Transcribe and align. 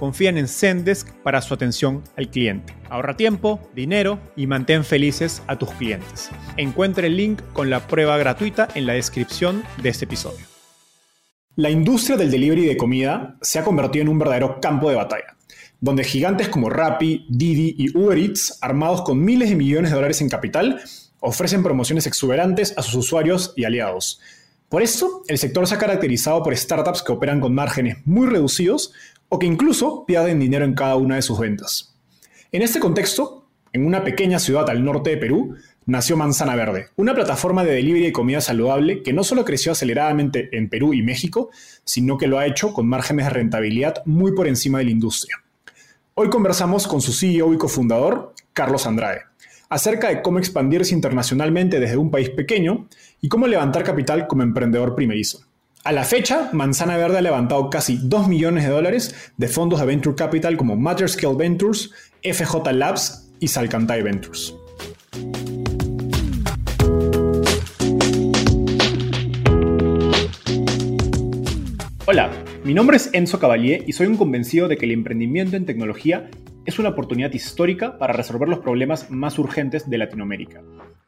confían 0.00 0.38
en 0.38 0.48
Zendesk 0.48 1.12
para 1.22 1.42
su 1.42 1.52
atención 1.52 2.02
al 2.16 2.30
cliente. 2.30 2.74
Ahorra 2.88 3.18
tiempo, 3.18 3.60
dinero 3.74 4.18
y 4.34 4.46
mantén 4.46 4.82
felices 4.82 5.42
a 5.46 5.58
tus 5.58 5.70
clientes. 5.72 6.30
Encuentre 6.56 7.08
el 7.08 7.18
link 7.18 7.42
con 7.52 7.68
la 7.68 7.86
prueba 7.86 8.16
gratuita 8.16 8.66
en 8.74 8.86
la 8.86 8.94
descripción 8.94 9.62
de 9.82 9.90
este 9.90 10.06
episodio. 10.06 10.46
La 11.54 11.68
industria 11.68 12.16
del 12.16 12.30
delivery 12.30 12.64
de 12.64 12.78
comida 12.78 13.36
se 13.42 13.58
ha 13.58 13.64
convertido 13.64 14.00
en 14.04 14.08
un 14.08 14.18
verdadero 14.18 14.58
campo 14.58 14.88
de 14.88 14.96
batalla, 14.96 15.36
donde 15.80 16.02
gigantes 16.02 16.48
como 16.48 16.70
Rappi, 16.70 17.26
Didi 17.28 17.74
y 17.76 17.94
Uber 17.94 18.16
Eats, 18.16 18.56
armados 18.62 19.02
con 19.02 19.22
miles 19.22 19.50
de 19.50 19.56
millones 19.56 19.90
de 19.90 19.96
dólares 19.96 20.22
en 20.22 20.30
capital, 20.30 20.80
ofrecen 21.20 21.62
promociones 21.62 22.06
exuberantes 22.06 22.72
a 22.78 22.82
sus 22.82 22.94
usuarios 22.94 23.52
y 23.54 23.64
aliados 23.64 24.18
por 24.70 24.82
eso, 24.82 25.24
el 25.26 25.36
sector 25.36 25.66
se 25.66 25.74
ha 25.74 25.78
caracterizado 25.78 26.44
por 26.44 26.56
startups 26.56 27.02
que 27.02 27.10
operan 27.10 27.40
con 27.40 27.52
márgenes 27.52 27.96
muy 28.04 28.28
reducidos 28.28 28.92
o 29.30 29.38
que 29.38 29.46
incluso 29.46 30.04
pierden 30.04 30.38
dinero 30.38 30.66
en 30.66 30.74
cada 30.74 30.96
una 30.96 31.14
de 31.14 31.22
sus 31.22 31.38
ventas. 31.38 31.96
En 32.52 32.60
este 32.60 32.80
contexto, 32.80 33.46
en 33.72 33.86
una 33.86 34.04
pequeña 34.04 34.38
ciudad 34.38 34.68
al 34.68 34.84
norte 34.84 35.10
de 35.10 35.16
Perú, 35.16 35.56
nació 35.86 36.18
Manzana 36.18 36.56
Verde, 36.56 36.88
una 36.96 37.14
plataforma 37.14 37.64
de 37.64 37.72
delivery 37.72 38.04
de 38.04 38.12
comida 38.12 38.42
saludable 38.42 39.02
que 39.02 39.14
no 39.14 39.24
solo 39.24 39.44
creció 39.44 39.72
aceleradamente 39.72 40.50
en 40.52 40.68
Perú 40.68 40.92
y 40.92 41.02
México, 41.02 41.50
sino 41.84 42.18
que 42.18 42.26
lo 42.26 42.38
ha 42.38 42.46
hecho 42.46 42.74
con 42.74 42.86
márgenes 42.86 43.26
de 43.26 43.30
rentabilidad 43.30 44.02
muy 44.04 44.32
por 44.32 44.46
encima 44.46 44.78
de 44.78 44.84
la 44.84 44.90
industria. 44.90 45.36
Hoy 46.14 46.28
conversamos 46.28 46.86
con 46.86 47.00
su 47.00 47.12
CEO 47.12 47.54
y 47.54 47.58
cofundador, 47.58 48.34
Carlos 48.52 48.86
Andrade 48.86 49.30
acerca 49.70 50.08
de 50.08 50.20
cómo 50.20 50.38
expandirse 50.38 50.94
internacionalmente 50.94 51.80
desde 51.80 51.96
un 51.96 52.10
país 52.10 52.28
pequeño 52.28 52.88
y 53.20 53.28
cómo 53.28 53.46
levantar 53.46 53.84
capital 53.84 54.26
como 54.26 54.42
emprendedor 54.42 54.94
primerizo. 54.94 55.46
A 55.82 55.92
la 55.92 56.04
fecha, 56.04 56.50
Manzana 56.52 56.98
Verde 56.98 57.16
ha 57.16 57.22
levantado 57.22 57.70
casi 57.70 57.98
2 58.02 58.28
millones 58.28 58.64
de 58.64 58.70
dólares 58.70 59.32
de 59.38 59.48
fondos 59.48 59.80
de 59.80 59.86
Venture 59.86 60.14
Capital 60.14 60.58
como 60.58 60.76
Scale 61.08 61.36
Ventures, 61.36 61.90
FJ 62.22 62.72
Labs 62.74 63.32
y 63.40 63.48
Salcantay 63.48 64.02
Ventures. 64.02 64.54
Hola, 72.04 72.30
mi 72.62 72.74
nombre 72.74 72.98
es 72.98 73.08
Enzo 73.14 73.38
Cavalier 73.38 73.82
y 73.86 73.94
soy 73.94 74.06
un 74.08 74.18
convencido 74.18 74.68
de 74.68 74.76
que 74.76 74.84
el 74.84 74.92
emprendimiento 74.92 75.56
en 75.56 75.64
tecnología 75.64 76.28
es 76.66 76.78
una 76.78 76.90
oportunidad 76.90 77.32
histórica 77.32 77.96
para 77.96 78.12
resolver 78.12 78.50
los 78.50 78.58
problemas 78.58 79.10
más 79.10 79.38
urgentes 79.38 79.88
de 79.88 79.96
Latinoamérica. 79.96 80.60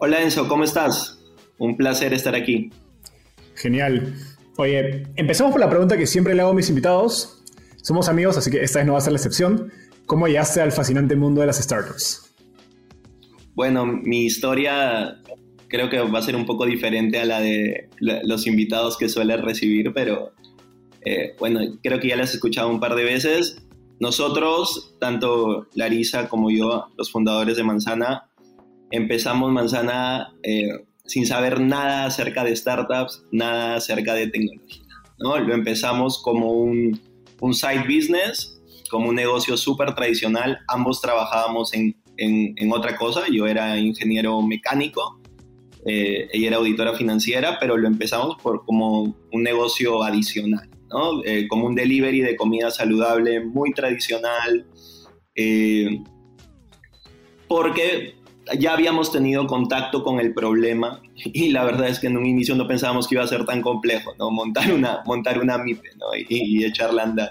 Hola 0.00 0.22
Enzo, 0.22 0.46
¿cómo 0.46 0.62
estás? 0.62 1.18
Un 1.58 1.76
placer 1.76 2.14
estar 2.14 2.36
aquí. 2.36 2.70
Genial. 3.56 4.14
Oye, 4.56 5.02
empecemos 5.16 5.50
por 5.50 5.60
la 5.60 5.68
pregunta 5.68 5.98
que 5.98 6.06
siempre 6.06 6.36
le 6.36 6.42
hago 6.42 6.52
a 6.52 6.54
mis 6.54 6.68
invitados. 6.68 7.42
Somos 7.82 8.08
amigos, 8.08 8.36
así 8.36 8.48
que 8.48 8.62
esta 8.62 8.78
vez 8.78 8.86
no 8.86 8.92
va 8.92 8.98
a 8.98 9.02
ser 9.02 9.12
la 9.12 9.16
excepción. 9.16 9.72
¿Cómo 10.06 10.28
llegaste 10.28 10.60
al 10.60 10.70
fascinante 10.70 11.16
mundo 11.16 11.40
de 11.40 11.48
las 11.48 11.58
startups? 11.58 12.32
Bueno, 13.54 13.86
mi 13.86 14.24
historia 14.24 15.20
creo 15.66 15.90
que 15.90 15.98
va 15.98 16.20
a 16.20 16.22
ser 16.22 16.36
un 16.36 16.46
poco 16.46 16.64
diferente 16.64 17.18
a 17.18 17.24
la 17.24 17.40
de 17.40 17.88
los 17.98 18.46
invitados 18.46 18.96
que 18.96 19.08
suele 19.08 19.36
recibir, 19.36 19.92
pero 19.92 20.30
eh, 21.04 21.34
bueno, 21.40 21.58
creo 21.82 21.98
que 21.98 22.06
ya 22.06 22.16
las 22.16 22.30
he 22.30 22.34
escuchado 22.34 22.68
un 22.68 22.78
par 22.78 22.94
de 22.94 23.02
veces. 23.02 23.66
Nosotros, 23.98 24.94
tanto 25.00 25.66
Larisa 25.74 26.28
como 26.28 26.52
yo, 26.52 26.86
los 26.96 27.10
fundadores 27.10 27.56
de 27.56 27.64
Manzana, 27.64 28.28
empezamos 28.90 29.52
Manzana 29.52 30.34
eh, 30.42 30.86
sin 31.04 31.26
saber 31.26 31.60
nada 31.60 32.06
acerca 32.06 32.44
de 32.44 32.54
startups, 32.54 33.22
nada 33.32 33.76
acerca 33.76 34.14
de 34.14 34.28
tecnología. 34.28 34.82
¿no? 35.18 35.38
Lo 35.38 35.54
empezamos 35.54 36.22
como 36.22 36.52
un, 36.52 37.00
un 37.40 37.54
side 37.54 37.84
business, 37.84 38.60
como 38.90 39.08
un 39.08 39.14
negocio 39.14 39.56
súper 39.56 39.94
tradicional. 39.94 40.58
Ambos 40.68 41.00
trabajábamos 41.00 41.74
en, 41.74 41.96
en, 42.16 42.72
otra 42.72 42.96
cosa. 42.96 43.24
Yo 43.30 43.46
era 43.46 43.78
ingeniero 43.78 44.40
mecánico, 44.42 45.20
eh, 45.86 46.28
ella 46.32 46.48
era 46.48 46.56
auditora 46.56 46.94
financiera, 46.94 47.58
pero 47.58 47.76
lo 47.76 47.88
empezamos 47.88 48.36
por, 48.42 48.64
como 48.64 49.16
un 49.32 49.42
negocio 49.42 50.02
adicional. 50.02 50.68
Eh, 51.26 51.46
como 51.48 51.66
un 51.66 51.74
delivery 51.74 52.22
de 52.22 52.34
comida 52.34 52.70
saludable 52.70 53.44
muy 53.44 53.72
tradicional, 53.72 54.66
eh, 55.34 56.02
porque 57.46 58.14
ya 58.58 58.72
habíamos 58.72 59.12
tenido 59.12 59.46
contacto 59.46 60.02
con 60.02 60.20
el 60.20 60.32
problema 60.32 61.00
y 61.16 61.50
la 61.50 61.64
verdad 61.64 61.88
es 61.88 61.98
que 61.98 62.06
en 62.06 62.16
un 62.16 62.26
inicio 62.26 62.54
no 62.54 62.66
pensábamos 62.66 63.08
que 63.08 63.16
iba 63.16 63.24
a 63.24 63.28
ser 63.28 63.44
tan 63.44 63.62
complejo, 63.62 64.14
¿no? 64.18 64.30
Montar 64.30 64.72
una, 64.72 65.02
montar 65.06 65.40
una 65.40 65.58
MIPE 65.58 65.90
y, 66.28 66.64
echarla 66.64 67.02
a 67.02 67.06
andar. 67.06 67.30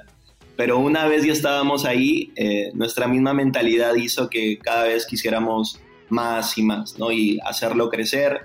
Pero 0.56 0.80
una 0.80 1.06
vez 1.08 1.24
ya 1.24 1.34
estábamos 1.34 1.86
ahí, 1.86 2.32
eh, 2.36 2.72
nuestra 2.74 3.08
misma 3.08 3.34
mentalidad 3.34 3.96
hizo 3.96 4.30
que 4.30 4.58
cada 4.58 4.86
vez 4.86 5.06
quisiéramos 5.06 5.80
más 6.10 6.58
y 6.58 6.64
más, 6.64 6.98
¿no? 6.98 7.12
Y 7.12 7.40
hacerlo 7.46 7.90
crecer. 7.90 8.42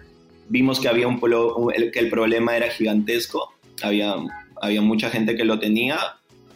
Vimos 0.49 0.81
que 0.81 0.89
había 0.89 1.09
un 1.09 1.19
que 1.21 1.99
el 1.99 2.11
problema 2.11 2.57
era 2.57 2.69
gigantesco, 2.69 3.55
había 3.83 4.17
había 4.63 4.81
mucha 4.81 5.11
gente 5.11 5.35
que 5.35 5.45
lo 5.45 5.59
tenía, 5.59 5.99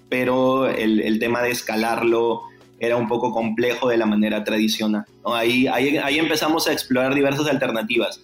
pero 0.09 0.69
el, 0.69 1.19
tema 1.19 1.43
de 1.43 1.51
escalarlo 1.51 2.43
era 2.79 2.97
un 2.97 3.09
poco 3.09 3.33
complejo 3.33 3.89
de 3.89 3.97
la 3.97 4.07
manera 4.07 4.45
tradicional. 4.45 5.05
Ahí, 5.25 5.67
ahí, 5.67 6.19
empezamos 6.19 6.69
a 6.69 6.73
explorar 6.73 7.15
diversas 7.15 7.47
alternativas. 7.49 8.21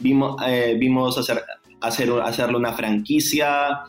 Vimos, 0.00 0.36
eh, 0.46 0.76
vimos 0.78 1.18
hacer, 1.18 1.42
hacer, 1.80 2.10
hacerle 2.22 2.56
una 2.56 2.72
franquicia 2.72 3.80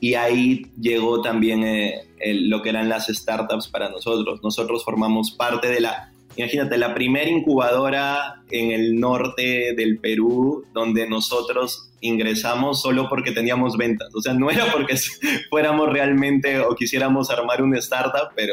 y 0.00 0.14
ahí 0.14 0.66
llegó 0.80 1.20
también 1.20 1.64
eh, 1.64 2.06
lo 2.20 2.62
que 2.62 2.70
eran 2.70 2.88
las 2.88 3.06
startups 3.08 3.68
para 3.68 3.88
nosotros. 3.88 4.40
Nosotros 4.42 4.84
formamos 4.84 5.32
parte 5.32 5.68
de 5.68 5.80
la 5.80 6.12
Imagínate, 6.36 6.76
la 6.76 6.94
primera 6.94 7.30
incubadora 7.30 8.42
en 8.50 8.70
el 8.70 9.00
norte 9.00 9.74
del 9.74 9.98
Perú, 9.98 10.64
donde 10.74 11.08
nosotros 11.08 11.90
ingresamos 12.02 12.82
solo 12.82 13.08
porque 13.08 13.32
teníamos 13.32 13.78
ventas. 13.78 14.14
O 14.14 14.20
sea, 14.20 14.34
no 14.34 14.50
era 14.50 14.70
porque 14.70 14.96
fuéramos 15.50 15.90
realmente 15.90 16.60
o 16.60 16.74
quisiéramos 16.74 17.30
armar 17.30 17.62
una 17.62 17.78
startup, 17.78 18.28
pero 18.36 18.52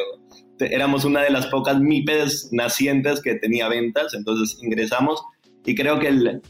éramos 0.72 1.06
una 1.06 1.22
de 1.22 1.30
las 1.30 1.48
pocas 1.48 1.80
MIPES 1.80 2.50
nacientes 2.52 3.22
que 3.22 3.36
tenía 3.36 3.68
ventas, 3.68 4.14
entonces 4.14 4.58
ingresamos 4.62 5.24
y 5.66 5.76
creo 5.76 6.00
que 6.00 6.08
en, 6.08 6.42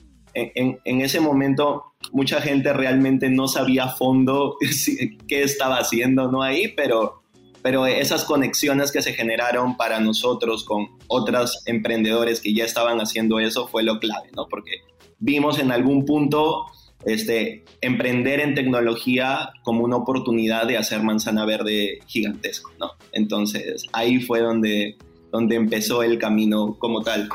en, 0.84 1.02
ese 1.02 1.20
momento 1.20 1.94
mucha 2.12 2.42
gente 2.42 2.74
realmente 2.74 3.30
no 3.30 3.48
sabía 3.48 3.86
a 3.86 3.90
fondo 3.90 4.58
qué 5.28 5.44
estaba 5.44 5.78
haciendo 5.78 6.32
¿no? 6.32 6.42
ahí, 6.42 6.70
pero, 6.76 7.22
pero 7.62 7.86
esas 7.86 8.26
conexiones 8.26 8.92
que 8.92 9.02
se 9.02 9.14
generaron 9.14 9.78
para 9.78 10.00
nosotros 10.00 10.64
con 10.64 10.88
otros 11.08 11.62
emprendedores 11.66 12.42
que 12.42 12.54
ya 12.54 12.66
estaban 12.66 13.00
haciendo 13.00 13.40
eso 13.40 13.68
fue 13.68 13.84
lo 13.84 14.00
clave, 14.00 14.30
¿no? 14.36 14.48
porque 14.48 14.72
vimos 15.20 15.60
en 15.60 15.72
algún 15.72 16.06
punto 16.06 16.66
este, 17.06 17.64
emprender 17.82 18.40
en 18.40 18.56
tecnología 18.56 19.50
como 19.64 19.84
una 19.84 19.98
oportunidad 19.98 20.68
de 20.68 20.78
hacer 20.78 21.02
manzana 21.04 21.46
verde 21.46 22.00
gigantesco, 22.08 22.72
¿no? 22.80 22.92
Entonces 23.12 23.86
ahí 23.94 24.20
fue 24.22 24.42
donde, 24.42 24.98
donde 25.32 25.56
empezó 25.56 26.04
el 26.04 26.18
camino 26.18 26.76
como 26.80 27.02
tal. 27.02 27.30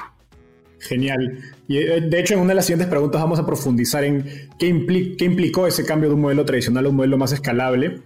Genial. 0.80 1.40
Y 1.66 1.78
eh, 1.78 2.00
de 2.00 2.20
hecho, 2.20 2.34
en 2.34 2.40
una 2.40 2.50
de 2.50 2.54
las 2.56 2.66
siguientes 2.66 2.88
preguntas 2.88 3.20
vamos 3.20 3.38
a 3.38 3.46
profundizar 3.46 4.04
en 4.04 4.24
qué, 4.58 5.16
qué 5.18 5.24
implicó 5.24 5.66
ese 5.66 5.84
cambio 5.84 6.08
de 6.08 6.14
un 6.14 6.20
modelo 6.20 6.44
tradicional 6.44 6.86
a 6.86 6.88
un 6.88 6.96
modelo 6.96 7.18
más 7.18 7.32
escalable. 7.32 8.02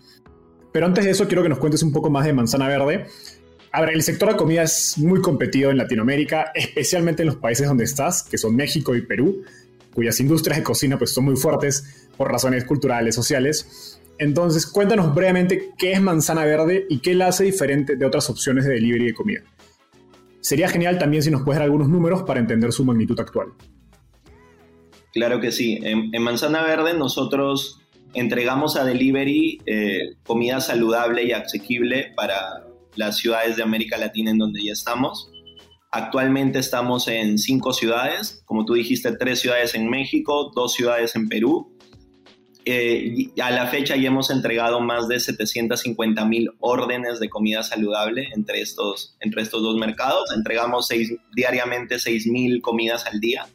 Pero 0.72 0.86
antes 0.86 1.04
de 1.04 1.10
eso, 1.10 1.26
quiero 1.26 1.42
que 1.42 1.50
nos 1.50 1.58
cuentes 1.58 1.82
un 1.82 1.92
poco 1.92 2.08
más 2.08 2.24
de 2.24 2.32
Manzana 2.32 2.66
Verde. 2.66 3.06
A 3.72 3.80
ver, 3.82 3.90
el 3.90 4.02
sector 4.02 4.30
de 4.30 4.36
comida 4.36 4.62
es 4.62 4.96
muy 4.98 5.20
competido 5.20 5.70
en 5.70 5.78
Latinoamérica, 5.78 6.50
especialmente 6.54 7.22
en 7.22 7.26
los 7.28 7.36
países 7.36 7.68
donde 7.68 7.84
estás, 7.84 8.22
que 8.22 8.38
son 8.38 8.56
México 8.56 8.94
y 8.96 9.02
Perú 9.02 9.42
cuyas 9.94 10.18
industrias 10.20 10.58
de 10.58 10.64
cocina 10.64 10.98
pues, 10.98 11.12
son 11.12 11.24
muy 11.24 11.36
fuertes 11.36 12.08
por 12.16 12.30
razones 12.30 12.64
culturales, 12.64 13.14
sociales. 13.14 14.00
Entonces, 14.18 14.66
cuéntanos 14.66 15.14
brevemente 15.14 15.70
qué 15.76 15.92
es 15.92 16.00
Manzana 16.00 16.44
Verde 16.44 16.86
y 16.88 16.98
qué 16.98 17.14
la 17.14 17.28
hace 17.28 17.44
diferente 17.44 17.96
de 17.96 18.06
otras 18.06 18.28
opciones 18.30 18.64
de 18.64 18.74
delivery 18.74 19.06
de 19.06 19.14
comida. 19.14 19.40
Sería 20.40 20.68
genial 20.68 20.98
también 20.98 21.22
si 21.22 21.30
nos 21.30 21.42
puedes 21.42 21.58
dar 21.58 21.64
algunos 21.64 21.88
números 21.88 22.22
para 22.24 22.40
entender 22.40 22.72
su 22.72 22.84
magnitud 22.84 23.18
actual. 23.18 23.48
Claro 25.12 25.40
que 25.40 25.52
sí. 25.52 25.78
En, 25.82 26.22
Manzana 26.22 26.62
Verde 26.62 26.94
nosotros 26.94 27.80
entregamos 28.14 28.76
a 28.76 28.84
delivery 28.84 29.60
eh, 29.66 30.14
comida 30.24 30.60
saludable 30.60 31.24
y 31.24 31.32
asequible 31.32 32.12
para 32.16 32.64
las 32.96 33.16
ciudades 33.16 33.56
de 33.56 33.62
América 33.62 33.96
Latina 33.98 34.30
en 34.30 34.38
donde 34.38 34.64
ya 34.64 34.72
estamos. 34.72 35.31
Actualmente 35.94 36.58
estamos 36.58 37.06
en 37.06 37.36
cinco 37.36 37.74
ciudades, 37.74 38.42
como 38.46 38.64
tú 38.64 38.72
dijiste, 38.72 39.14
tres 39.14 39.40
ciudades 39.40 39.74
en 39.74 39.90
México, 39.90 40.50
dos 40.54 40.72
ciudades 40.72 41.14
en 41.16 41.28
Perú. 41.28 41.76
Eh, 42.64 43.26
a 43.42 43.50
la 43.50 43.66
fecha 43.66 43.94
ya 43.96 44.08
hemos 44.08 44.30
entregado 44.30 44.80
más 44.80 45.06
de 45.06 45.20
750 45.20 46.24
mil 46.24 46.50
órdenes 46.60 47.20
de 47.20 47.28
comida 47.28 47.62
saludable 47.62 48.30
entre 48.34 48.62
estos, 48.62 49.18
entre 49.20 49.42
estos 49.42 49.62
dos 49.62 49.76
mercados. 49.76 50.34
Entregamos 50.34 50.88
diariamente 51.36 51.98
6 51.98 52.26
mil 52.26 52.62
comidas 52.62 53.04
al 53.04 53.20
día. 53.20 53.46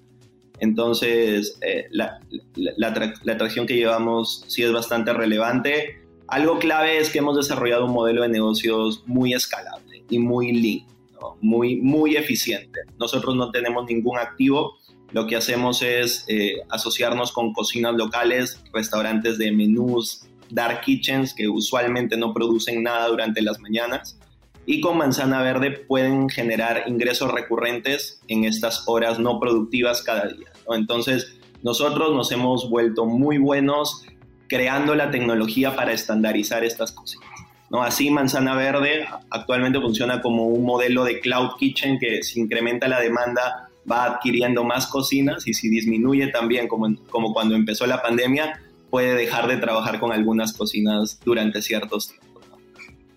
Entonces, 0.59 1.57
eh, 1.61 1.87
la, 1.89 2.19
la, 2.53 3.17
la 3.23 3.33
atracción 3.33 3.65
que 3.65 3.77
llevamos 3.77 4.45
sí 4.47 4.61
es 4.61 4.71
bastante 4.71 5.11
relevante. 5.11 6.03
Algo 6.27 6.59
clave 6.59 6.99
es 6.99 7.09
que 7.09 7.17
hemos 7.17 7.35
desarrollado 7.35 7.85
un 7.85 7.93
modelo 7.93 8.21
de 8.21 8.29
negocios 8.29 9.01
muy 9.07 9.33
escalable 9.33 10.05
y 10.07 10.19
muy 10.19 10.51
lean 10.51 10.96
muy, 11.41 11.77
muy 11.77 12.15
eficiente. 12.15 12.81
Nosotros 12.99 13.35
no 13.35 13.51
tenemos 13.51 13.85
ningún 13.85 14.17
activo, 14.17 14.77
lo 15.11 15.25
que 15.25 15.35
hacemos 15.35 15.81
es 15.81 16.25
eh, 16.27 16.61
asociarnos 16.69 17.31
con 17.31 17.53
cocinas 17.53 17.95
locales, 17.95 18.61
restaurantes 18.73 19.37
de 19.37 19.51
menús, 19.51 20.27
dark 20.49 20.81
kitchens 20.81 21.33
que 21.33 21.47
usualmente 21.47 22.17
no 22.17 22.33
producen 22.33 22.83
nada 22.83 23.07
durante 23.07 23.41
las 23.41 23.59
mañanas 23.59 24.19
y 24.65 24.81
con 24.81 24.97
manzana 24.97 25.41
verde 25.41 25.71
pueden 25.71 26.29
generar 26.29 26.83
ingresos 26.87 27.31
recurrentes 27.31 28.21
en 28.27 28.43
estas 28.43 28.83
horas 28.87 29.17
no 29.17 29.39
productivas 29.39 30.01
cada 30.03 30.27
día. 30.27 30.47
Entonces 30.69 31.39
nosotros 31.63 32.13
nos 32.13 32.31
hemos 32.31 32.69
vuelto 32.69 33.05
muy 33.05 33.37
buenos 33.37 34.05
creando 34.47 34.93
la 34.93 35.09
tecnología 35.09 35.75
para 35.75 35.93
estandarizar 35.93 36.63
estas 36.63 36.91
cocinas. 36.91 37.26
¿No? 37.69 37.83
Así 37.83 38.09
Manzana 38.09 38.55
Verde 38.55 39.07
actualmente 39.29 39.79
funciona 39.79 40.21
como 40.21 40.45
un 40.45 40.65
modelo 40.65 41.03
de 41.03 41.19
cloud 41.19 41.51
kitchen 41.59 41.99
que 41.99 42.23
si 42.23 42.39
incrementa 42.39 42.87
la 42.87 42.99
demanda 42.99 43.69
va 43.89 44.05
adquiriendo 44.05 44.63
más 44.63 44.87
cocinas 44.87 45.47
y 45.47 45.53
si 45.53 45.69
disminuye 45.69 46.27
también 46.27 46.67
como, 46.67 46.93
como 47.09 47.33
cuando 47.33 47.55
empezó 47.55 47.85
la 47.85 48.01
pandemia 48.01 48.61
puede 48.89 49.15
dejar 49.15 49.47
de 49.47 49.57
trabajar 49.57 49.99
con 49.99 50.11
algunas 50.11 50.53
cocinas 50.53 51.19
durante 51.23 51.61
ciertos 51.61 52.09
tiempos. 52.09 52.43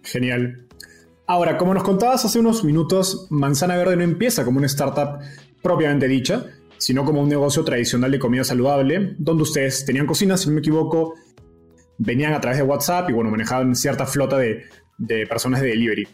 Genial. 0.02 0.66
Ahora, 1.26 1.56
como 1.58 1.74
nos 1.74 1.84
contabas 1.84 2.24
hace 2.24 2.40
unos 2.40 2.64
minutos, 2.64 3.28
Manzana 3.30 3.76
Verde 3.76 3.96
no 3.96 4.02
empieza 4.02 4.44
como 4.44 4.58
una 4.58 4.66
startup 4.66 5.20
propiamente 5.62 6.08
dicha, 6.08 6.46
sino 6.76 7.04
como 7.04 7.20
un 7.20 7.28
negocio 7.28 7.62
tradicional 7.62 8.10
de 8.10 8.18
comida 8.18 8.42
saludable, 8.42 9.14
donde 9.18 9.42
ustedes 9.42 9.84
tenían 9.84 10.06
cocinas, 10.06 10.40
si 10.40 10.48
no 10.48 10.54
me 10.54 10.60
equivoco, 10.60 11.14
venían 12.00 12.32
a 12.32 12.40
través 12.40 12.58
de 12.58 12.64
WhatsApp 12.64 13.10
y 13.10 13.12
bueno, 13.12 13.30
manejaban 13.30 13.76
cierta 13.76 14.06
flota 14.06 14.38
de, 14.38 14.64
personas 15.28 15.60
de 15.60 15.68
delivery. 15.68 16.08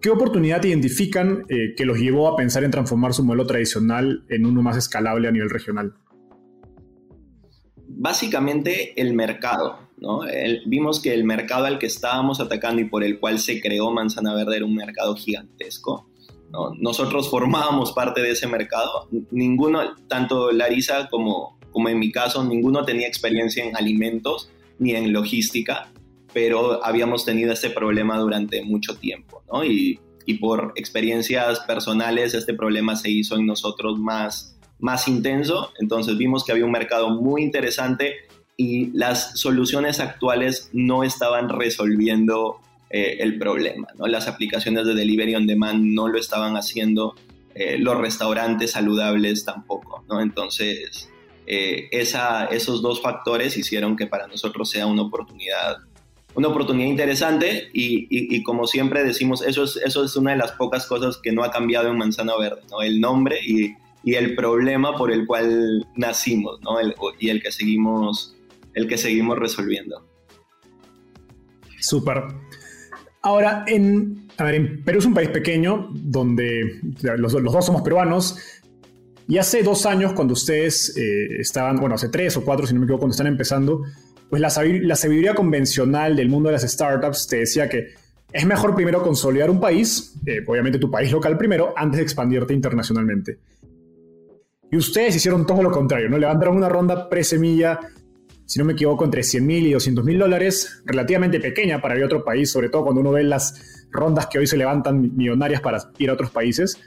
¿Qué 0.00 0.10
oportunidad 0.10 0.62
identifican 0.64 1.44
eh, 1.48 1.74
que 1.76 1.84
los 1.84 1.98
llevó 1.98 2.28
a 2.28 2.36
pensar 2.36 2.64
en 2.64 2.70
transformar 2.70 3.14
su 3.14 3.24
modelo 3.24 3.46
tradicional 3.46 4.24
en 4.28 4.44
uno 4.44 4.62
más 4.62 4.76
escalable 4.76 5.28
a 5.28 5.30
nivel 5.30 5.48
regional? 5.48 5.94
Básicamente 7.88 9.00
el 9.00 9.14
mercado. 9.14 9.86
¿no? 9.98 10.20
vimos 10.66 11.00
que 11.00 11.14
el 11.14 11.24
mercado 11.24 11.64
al 11.64 11.78
que 11.78 11.86
estábamos 11.86 12.38
atacando 12.38 12.82
y 12.82 12.84
por 12.84 13.02
el 13.02 13.18
cual 13.18 13.38
se 13.38 13.62
creó 13.62 13.90
Manzana 13.90 14.34
Verde 14.34 14.56
era 14.56 14.66
un 14.66 14.74
mercado 14.74 15.14
gigantesco. 15.16 16.10
Nosotros 16.78 17.30
formábamos 17.30 17.92
parte 17.92 18.20
de 18.20 18.32
ese 18.32 18.46
mercado. 18.46 19.08
Ninguno, 19.30 19.80
tanto 20.08 20.52
Larisa 20.52 21.08
como, 21.08 21.58
como 21.70 21.88
en 21.88 21.98
mi 21.98 22.12
caso, 22.12 22.44
ninguno 22.44 22.84
tenía 22.84 23.08
experiencia 23.08 23.64
en 23.64 23.74
alimentos 23.74 24.50
ni 24.78 24.92
en 24.94 25.12
logística, 25.12 25.88
pero 26.32 26.84
habíamos 26.84 27.24
tenido 27.24 27.52
este 27.52 27.70
problema 27.70 28.18
durante 28.18 28.62
mucho 28.62 28.96
tiempo, 28.96 29.42
¿no? 29.52 29.64
Y, 29.64 30.00
y 30.26 30.34
por 30.34 30.72
experiencias 30.76 31.60
personales 31.60 32.34
este 32.34 32.52
problema 32.52 32.96
se 32.96 33.10
hizo 33.10 33.36
en 33.36 33.46
nosotros 33.46 33.98
más, 33.98 34.58
más 34.78 35.08
intenso, 35.08 35.72
entonces 35.78 36.18
vimos 36.18 36.44
que 36.44 36.52
había 36.52 36.64
un 36.64 36.72
mercado 36.72 37.10
muy 37.10 37.42
interesante 37.42 38.16
y 38.56 38.90
las 38.92 39.38
soluciones 39.38 40.00
actuales 40.00 40.70
no 40.72 41.04
estaban 41.04 41.48
resolviendo 41.48 42.60
eh, 42.90 43.18
el 43.20 43.38
problema, 43.38 43.88
¿no? 43.98 44.06
Las 44.06 44.28
aplicaciones 44.28 44.86
de 44.86 44.94
delivery 44.94 45.34
on 45.34 45.46
demand 45.46 45.84
no 45.84 46.08
lo 46.08 46.18
estaban 46.18 46.56
haciendo, 46.56 47.14
eh, 47.54 47.78
los 47.78 47.98
restaurantes 47.98 48.72
saludables 48.72 49.44
tampoco, 49.44 50.04
¿no? 50.08 50.20
Entonces, 50.20 51.10
eh, 51.46 51.88
esa, 51.92 52.46
esos 52.46 52.82
dos 52.82 53.00
factores 53.00 53.56
hicieron 53.56 53.96
que 53.96 54.06
para 54.06 54.26
nosotros 54.26 54.68
sea 54.68 54.86
una 54.86 55.02
oportunidad, 55.02 55.78
una 56.34 56.48
oportunidad 56.48 56.88
interesante 56.88 57.68
y, 57.72 58.42
como 58.42 58.66
siempre 58.66 59.04
decimos, 59.04 59.42
eso 59.42 59.64
es, 59.64 59.76
eso 59.76 60.04
es 60.04 60.16
una 60.16 60.32
de 60.32 60.38
las 60.38 60.52
pocas 60.52 60.86
cosas 60.86 61.18
que 61.22 61.32
no 61.32 61.44
ha 61.44 61.50
cambiado 61.50 61.88
en 61.88 61.98
Manzana 61.98 62.36
Verde, 62.36 62.62
¿no? 62.70 62.82
el 62.82 63.00
nombre 63.00 63.38
y, 63.42 63.74
el 64.04 64.36
problema 64.36 64.96
por 64.96 65.10
el 65.10 65.26
cual 65.26 65.84
nacimos 65.96 66.60
¿no? 66.60 66.76
y 67.18 67.28
el 67.28 67.42
que, 67.42 67.50
seguimos, 67.50 68.36
el 68.74 68.86
que 68.86 68.98
seguimos 68.98 69.36
resolviendo. 69.36 70.06
Súper. 71.80 72.22
Ahora, 73.22 73.64
en, 73.66 74.28
a 74.38 74.44
ver, 74.44 74.54
en 74.54 74.84
Perú 74.84 75.00
es 75.00 75.04
un 75.06 75.14
país 75.14 75.28
pequeño 75.30 75.88
donde 75.92 76.80
los 77.18 77.32
dos 77.32 77.66
somos 77.66 77.82
peruanos, 77.82 78.38
y 79.28 79.38
hace 79.38 79.62
dos 79.62 79.86
años, 79.86 80.12
cuando 80.12 80.34
ustedes 80.34 80.96
eh, 80.96 81.40
estaban, 81.40 81.76
bueno, 81.76 81.96
hace 81.96 82.08
tres 82.08 82.36
o 82.36 82.44
cuatro, 82.44 82.66
si 82.66 82.74
no 82.74 82.80
me 82.80 82.84
equivoco, 82.86 83.00
cuando 83.00 83.12
están 83.12 83.26
empezando, 83.26 83.82
pues 84.30 84.40
la, 84.40 84.48
la 84.82 84.96
sabiduría 84.96 85.34
convencional 85.34 86.14
del 86.14 86.28
mundo 86.28 86.48
de 86.48 86.54
las 86.54 86.62
startups 86.62 87.26
te 87.26 87.38
decía 87.38 87.68
que 87.68 87.88
es 88.32 88.46
mejor 88.46 88.74
primero 88.74 89.02
consolidar 89.02 89.50
un 89.50 89.60
país, 89.60 90.14
eh, 90.26 90.44
obviamente 90.46 90.78
tu 90.78 90.90
país 90.90 91.10
local 91.10 91.36
primero, 91.36 91.72
antes 91.76 91.98
de 91.98 92.02
expandirte 92.02 92.54
internacionalmente. 92.54 93.38
Y 94.70 94.76
ustedes 94.76 95.16
hicieron 95.16 95.46
todo 95.46 95.62
lo 95.62 95.70
contrario, 95.70 96.08
¿no? 96.08 96.18
Levantaron 96.18 96.56
una 96.56 96.68
ronda 96.68 97.08
pre-semilla, 97.08 97.80
si 98.44 98.58
no 98.58 98.64
me 98.64 98.74
equivoco, 98.74 99.04
entre 99.04 99.22
100 99.22 99.46
mil 99.46 99.66
y 99.66 99.72
200 99.72 100.04
mil 100.04 100.18
dólares, 100.18 100.82
relativamente 100.84 101.40
pequeña 101.40 101.80
para 101.80 101.96
ir 101.96 102.02
a 102.02 102.06
otro 102.06 102.24
país, 102.24 102.50
sobre 102.50 102.68
todo 102.68 102.84
cuando 102.84 103.00
uno 103.00 103.12
ve 103.12 103.24
las 103.24 103.86
rondas 103.90 104.26
que 104.26 104.38
hoy 104.38 104.46
se 104.46 104.56
levantan 104.56 105.16
millonarias 105.16 105.60
para 105.60 105.90
ir 105.98 106.10
a 106.10 106.12
otros 106.12 106.30
países. 106.30 106.78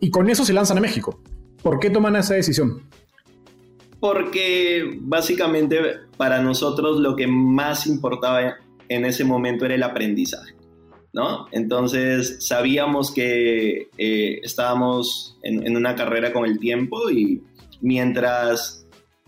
Y 0.00 0.10
con 0.10 0.28
eso 0.28 0.44
se 0.44 0.52
lanzan 0.52 0.78
a 0.78 0.80
México. 0.80 1.20
¿Por 1.64 1.80
qué 1.80 1.88
toman 1.88 2.14
esa 2.14 2.34
decisión? 2.34 2.82
Porque 3.98 4.98
básicamente 5.00 5.80
para 6.18 6.42
nosotros 6.42 7.00
lo 7.00 7.16
que 7.16 7.26
más 7.26 7.86
importaba 7.86 8.56
en 8.90 9.04
ese 9.06 9.24
momento 9.24 9.64
era 9.64 9.74
el 9.74 9.82
aprendizaje. 9.82 10.54
¿No? 11.14 11.46
Entonces 11.52 12.46
sabíamos 12.46 13.12
que 13.12 13.88
eh, 13.96 14.40
estábamos 14.42 15.38
en, 15.42 15.74
una 15.74 15.94
carrera 15.94 16.32
con 16.32 16.44
el 16.44 16.58
tiempo 16.58 17.08
y 17.08 17.40
mientras 17.80 18.86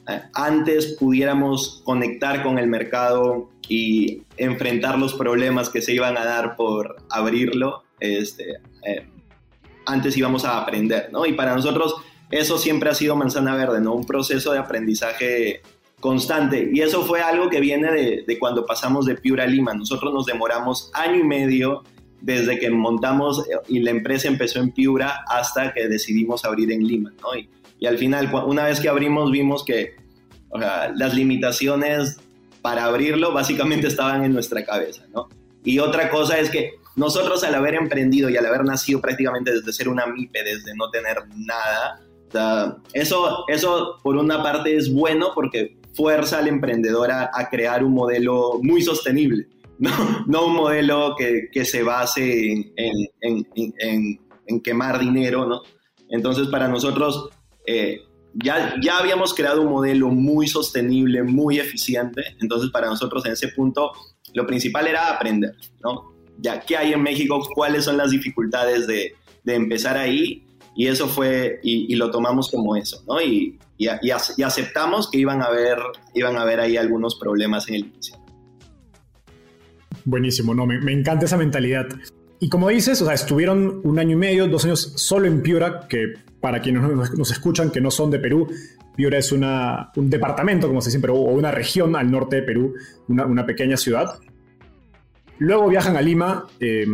eh, 0.09 0.21
antes 0.35 0.97
pudiéramos 0.99 1.81
conectar 1.85 2.43
con 2.43 2.59
el 2.59 2.66
mercado 2.66 3.49
y 3.69 4.25
enfrentar 4.37 4.99
los 4.99 5.14
problemas 5.14 5.71
que 5.71 5.81
se 5.81 5.95
iban 5.95 6.19
a 6.19 6.25
dar 6.25 6.57
por 6.57 6.97
abrirlo, 7.09 7.85
este, 8.00 8.57
eh, 8.85 9.07
antes 9.87 10.16
íbamos 10.16 10.45
a 10.45 10.61
aprender, 10.61 11.09
¿no? 11.12 11.25
Y 11.25 11.33
para 11.33 11.55
nosotros 11.55 11.95
eso 12.30 12.59
siempre 12.59 12.90
ha 12.90 12.95
sido 12.95 13.16
manzana 13.16 13.54
verde, 13.54 13.80
¿no? 13.80 13.95
Un 13.95 14.04
proceso 14.04 14.52
de 14.52 14.59
aprendizaje 14.59 15.62
constante. 16.00 16.71
Y 16.73 16.80
eso 16.80 17.02
fue 17.04 17.21
algo 17.21 17.49
que 17.49 17.61
viene 17.61 18.25
de, 18.26 18.38
cuando 18.38 18.66
pasamos 18.66 19.06
de 19.06 19.14
Piura 19.14 19.45
a 19.45 19.47
Lima. 19.47 19.75
Nosotros 19.75 20.12
nos 20.12 20.26
demoramos 20.26 20.90
año 20.95 21.16
y 21.16 21.25
medio 21.25 21.85
desde 22.21 22.59
que 22.59 22.71
montamos 22.71 23.47
eh, 23.49 23.52
y 23.68 23.80
la 23.80 23.90
empresa 23.90 24.28
empezó 24.28 24.59
en 24.59 24.73
Piura 24.73 25.25
hasta 25.28 25.73
que 25.73 25.88
decidimos 25.88 26.45
abrir 26.45 26.73
en 26.73 26.87
Lima, 26.87 27.12
¿no? 27.21 27.37
Y, 27.37 27.49
al 27.87 27.99
final, 27.99 28.33
una 28.47 28.64
vez 28.64 28.80
que 28.80 28.88
abrimos, 28.88 29.30
vimos 29.30 29.62
que 29.62 29.97
las 30.50 31.14
limitaciones 31.14 32.16
para 32.62 32.85
abrirlo 32.85 33.35
básicamente 33.35 33.87
estaban 33.87 34.25
en 34.25 34.33
nuestra 34.33 34.64
cabeza, 34.64 35.04
¿no? 35.12 35.28
Y 35.62 35.78
otra 35.78 36.09
cosa 36.09 36.38
es 36.38 36.49
que 36.49 36.71
nosotros 36.97 37.45
al 37.45 37.54
haber 37.54 37.75
emprendido 37.75 38.30
y 38.30 38.37
al 38.38 38.47
haber 38.47 38.64
nacido 38.64 39.02
prácticamente 39.02 39.52
desde 39.52 39.73
ser 39.75 39.90
una 39.90 40.06
MIPE, 40.06 40.42
desde 40.42 40.75
no 40.75 40.88
tener 40.90 41.18
nada, 41.37 42.00
eso, 42.92 43.45
eso 43.49 43.99
por 44.02 44.16
una 44.16 44.42
parte 44.42 44.76
es 44.76 44.92
bueno 44.92 45.28
porque 45.35 45.78
fuerza 45.95 46.38
al 46.38 46.49
emprendedor 46.49 47.11
a, 47.11 47.49
crear 47.50 47.83
un 47.83 47.92
modelo 47.92 48.59
muy 48.62 48.83
sostenible, 48.83 49.49
no, 49.78 49.90
no 50.26 50.47
un 50.47 50.54
modelo 50.54 51.14
que, 51.16 51.49
que 51.50 51.64
se 51.64 51.83
base 51.83 52.52
en, 52.52 52.73
en, 52.76 53.47
en, 53.49 54.21
en, 54.47 54.61
quemar 54.61 54.99
dinero, 54.99 55.47
¿no? 55.47 55.62
Entonces 56.09 56.49
para 56.49 56.68
nosotros 56.68 57.30
eh, 57.66 58.00
ya, 58.35 58.75
ya 58.83 58.99
habíamos 58.99 59.35
creado 59.35 59.62
un 59.62 59.71
modelo 59.71 60.09
muy 60.09 60.47
sostenible, 60.47 61.23
muy 61.23 61.59
eficiente, 61.59 62.23
entonces 62.40 62.71
para 62.71 62.88
nosotros 62.88 63.25
en 63.26 63.33
ese 63.33 63.49
punto 63.49 63.92
lo 64.35 64.47
principal 64.47 64.87
era 64.87 65.11
aprender, 65.11 65.54
¿no? 65.83 66.12
Ya, 66.38 66.61
¿qué 66.61 66.76
hay 66.76 66.92
en 66.92 67.02
México? 67.02 67.40
¿Cuáles 67.54 67.85
son 67.85 67.97
las 67.97 68.11
dificultades 68.11 68.87
de, 68.87 69.14
de 69.45 69.54
empezar 69.54 69.97
ahí? 69.97 70.45
Y 70.76 70.88
eso 70.88 71.09
fue, 71.09 71.59
y, 71.62 71.95
lo 71.97 72.11
tomamos 72.11 72.50
como 72.50 72.76
eso, 72.76 73.02
¿no? 73.09 73.21
Y, 73.21 73.59
y, 73.78 73.87
y, 74.02 74.42
aceptamos 74.42 75.11
que 75.11 75.18
iban 75.18 75.40
a, 75.40 75.47
haber, 75.47 75.78
iban 76.14 76.37
a 76.37 76.42
haber 76.42 76.61
ahí 76.61 76.76
algunos 76.76 77.16
problemas 77.18 77.66
en 77.68 77.76
el 77.76 77.80
inicio. 77.87 78.16
Buenísimo, 80.04 80.54
no, 80.54 80.66
me, 80.66 80.78
me, 80.78 80.92
encanta 80.92 81.25
esa 81.25 81.38
mentalidad. 81.38 81.87
Y 82.38 82.50
como 82.50 82.68
dices, 82.68 83.00
o 83.00 83.06
sea, 83.06 83.14
estuvieron 83.14 83.80
un 83.85 83.99
año 83.99 84.12
y 84.12 84.16
medio, 84.16 84.47
dos 84.49 84.66
años 84.66 84.92
solo 84.97 85.26
en 85.26 85.42
Piura, 85.42 85.88
que 85.88 86.12
para 86.40 86.61
quienes 86.61 86.83
nos, 86.83 87.30
escuchan 87.30 87.71
que 87.71 87.80
no 87.80 87.90
son 87.90 88.11
de 88.11 88.18
Perú, 88.18 88.47
Piura 88.95 89.16
es 89.16 89.33
una, 89.33 89.90
un 89.97 90.11
departamento, 90.11 90.68
como 90.68 90.83
se 90.83 90.90
dice, 90.90 91.09
o 91.09 91.14
una 91.14 91.50
región 91.50 91.97
al 91.97 92.11
norte 92.11 92.37
de 92.37 92.42
Perú, 92.42 92.75
una, 93.09 93.25
una 93.25 93.47
pequeña 93.47 93.78
ciudad. 93.78 94.18
Luego 95.38 95.68
viajan 95.68 95.97
a 95.97 96.02
Lima 96.02 96.47
eh, 96.61 96.87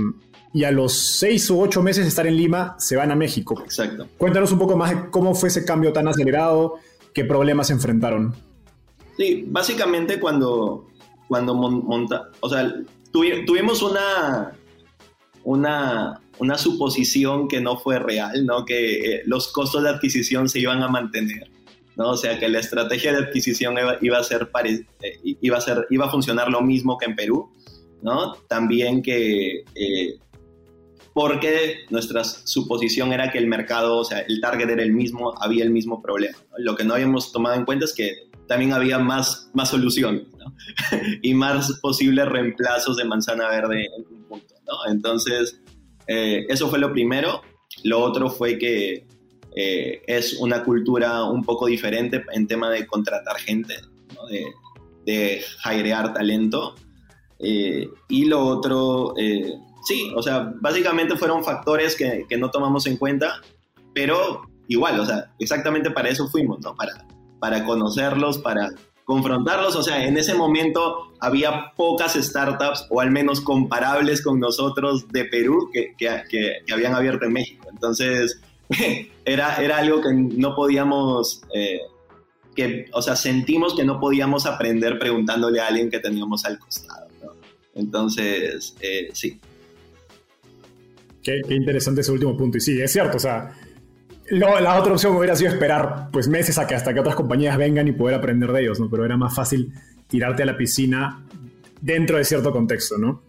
y 0.54 0.64
a 0.64 0.70
los 0.70 0.92
seis 0.92 1.48
u 1.50 1.60
ocho 1.60 1.82
meses 1.82 2.04
de 2.04 2.08
estar 2.08 2.26
en 2.26 2.36
Lima 2.36 2.76
se 2.78 2.96
van 2.96 3.10
a 3.10 3.16
México. 3.16 3.60
Exacto. 3.64 4.06
Cuéntanos 4.18 4.52
un 4.52 4.58
poco 4.58 4.76
más 4.76 4.90
de 4.90 5.10
cómo 5.10 5.34
fue 5.34 5.48
ese 5.48 5.64
cambio 5.64 5.92
tan 5.92 6.08
acelerado, 6.08 6.74
qué 7.14 7.24
problemas 7.24 7.68
se 7.68 7.72
enfrentaron. 7.72 8.34
Sí, 9.16 9.44
básicamente 9.48 10.20
cuando, 10.20 10.88
cuando 11.28 11.54
monta, 11.54 12.28
o 12.40 12.48
sea, 12.48 12.74
tuvimos 13.12 13.82
una, 13.82 14.52
una, 15.44 16.20
una 16.38 16.58
suposición 16.58 17.48
que 17.48 17.60
no 17.60 17.78
fue 17.78 17.98
real, 17.98 18.44
¿no? 18.46 18.64
Que 18.64 19.16
eh, 19.16 19.22
los 19.26 19.52
costos 19.52 19.82
de 19.82 19.90
adquisición 19.90 20.48
se 20.48 20.60
iban 20.60 20.82
a 20.82 20.88
mantener. 20.88 21.50
¿no? 21.96 22.10
O 22.10 22.16
sea, 22.16 22.38
que 22.38 22.48
la 22.48 22.58
estrategia 22.58 23.12
de 23.12 23.18
adquisición 23.18 23.74
iba, 24.00 24.18
a 24.18 24.24
ser 24.24 24.50
eh, 24.64 25.20
iba 25.22 25.58
a 25.58 25.60
ser 25.60 25.86
iba 25.90 26.06
a 26.06 26.10
funcionar 26.10 26.48
lo 26.48 26.62
mismo 26.62 26.96
que 26.96 27.06
en 27.06 27.16
Perú, 27.16 27.50
¿no? 28.02 28.34
También 28.48 29.02
que 29.02 29.64
eh, 29.74 30.18
porque 31.14 31.84
nuestra 31.90 32.24
suposición 32.24 33.12
era 33.12 33.30
que 33.30 33.38
el 33.38 33.46
mercado, 33.46 33.98
o 33.98 34.04
sea, 34.04 34.20
el 34.20 34.40
target 34.40 34.70
era 34.70 34.82
el 34.82 34.92
mismo, 34.92 35.34
había 35.40 35.64
el 35.64 35.70
mismo 35.70 36.00
problema. 36.00 36.38
Lo 36.58 36.74
que 36.74 36.84
no 36.84 36.94
habíamos 36.94 37.32
tomado 37.32 37.56
en 37.56 37.64
cuenta 37.64 37.84
es 37.84 37.92
que 37.92 38.30
también 38.46 38.72
había 38.72 38.98
más, 38.98 39.50
más 39.52 39.70
soluciones 39.70 40.26
¿no? 40.38 40.54
y 41.22 41.34
más 41.34 41.78
posibles 41.80 42.26
reemplazos 42.28 42.96
de 42.96 43.04
manzana 43.04 43.48
verde 43.48 43.86
en 43.86 44.16
un 44.16 44.24
punto. 44.24 44.54
¿no? 44.66 44.90
Entonces, 44.90 45.60
eh, 46.06 46.46
eso 46.48 46.68
fue 46.68 46.78
lo 46.78 46.92
primero. 46.92 47.42
Lo 47.84 48.00
otro 48.00 48.30
fue 48.30 48.58
que 48.58 49.06
eh, 49.54 50.02
es 50.06 50.34
una 50.34 50.64
cultura 50.64 51.24
un 51.24 51.44
poco 51.44 51.66
diferente 51.66 52.24
en 52.32 52.46
tema 52.46 52.70
de 52.70 52.86
contratar 52.86 53.36
gente, 53.38 53.76
¿no? 54.14 54.26
de, 54.26 54.44
de 55.04 55.44
talento. 56.14 56.74
Eh, 57.38 57.88
y 58.08 58.24
lo 58.26 58.44
otro 58.44 59.14
sí, 59.84 60.12
o 60.16 60.22
sea, 60.22 60.52
básicamente 60.60 61.16
fueron 61.16 61.44
factores 61.44 61.96
que, 61.96 62.26
no 62.36 62.50
tomamos 62.50 62.86
en 62.86 62.96
cuenta, 62.96 63.40
pero 63.94 64.42
igual, 64.68 65.00
o 65.00 65.06
sea, 65.06 65.30
exactamente 65.38 65.90
para 65.90 66.08
eso 66.08 66.28
fuimos, 66.28 66.60
¿no? 66.60 66.74
Para, 66.74 67.04
para 67.38 67.64
conocerlos, 67.64 68.38
para 68.38 68.70
confrontarlos, 69.04 69.76
o 69.76 69.82
sea, 69.82 70.04
en 70.06 70.16
ese 70.16 70.34
momento 70.34 71.12
había 71.20 71.72
pocas 71.76 72.14
startups, 72.14 72.86
o 72.88 73.00
al 73.00 73.10
menos 73.10 73.40
comparables 73.40 74.22
con 74.22 74.38
nosotros 74.40 75.08
de 75.08 75.24
Perú, 75.24 75.70
que, 75.72 75.94
que, 75.98 76.72
habían 76.72 76.94
abierto 76.94 77.26
en 77.26 77.32
México. 77.32 77.66
Entonces, 77.70 78.40
era, 79.24 79.56
era 79.56 79.78
algo 79.78 80.00
que 80.00 80.14
no 80.14 80.54
podíamos, 80.54 81.42
eh, 81.54 81.80
que, 82.54 82.86
o 82.92 83.02
sea, 83.02 83.16
sentimos 83.16 83.74
que 83.74 83.84
no 83.84 83.98
podíamos 83.98 84.46
aprender 84.46 84.98
preguntándole 84.98 85.60
a 85.60 85.66
alguien 85.66 85.90
que 85.90 85.98
teníamos 85.98 86.44
al 86.44 86.58
costado, 86.58 87.08
¿no? 87.22 87.32
Entonces, 87.74 88.76
eh, 88.80 89.10
sí, 89.12 89.40
Qué, 91.22 91.40
interesante 91.50 92.00
ese 92.00 92.12
último 92.12 92.36
punto. 92.36 92.58
Y 92.58 92.60
sí, 92.60 92.80
es 92.80 92.92
cierto, 92.92 93.16
o 93.16 93.20
sea, 93.20 93.52
la 94.30 94.78
otra 94.78 94.92
opción 94.92 95.16
hubiera 95.16 95.36
sido 95.36 95.50
esperar 95.50 96.08
pues 96.12 96.28
meses 96.28 96.58
a 96.58 96.66
que 96.66 96.74
hasta 96.74 96.92
que 96.94 97.00
otras 97.00 97.14
compañías 97.14 97.56
vengan 97.56 97.86
y 97.88 97.92
poder 97.92 98.16
aprender 98.16 98.50
de 98.52 98.62
ellos, 98.62 98.80
¿no? 98.80 98.88
Pero 98.90 99.04
era 99.04 99.16
más 99.16 99.34
fácil 99.34 99.72
tirarte 100.08 100.42
a 100.42 100.46
la 100.46 100.56
piscina 100.56 101.24
dentro 101.80 102.16
de 102.16 102.24
cierto 102.24 102.52
contexto, 102.52 102.96
¿no? 102.98 103.22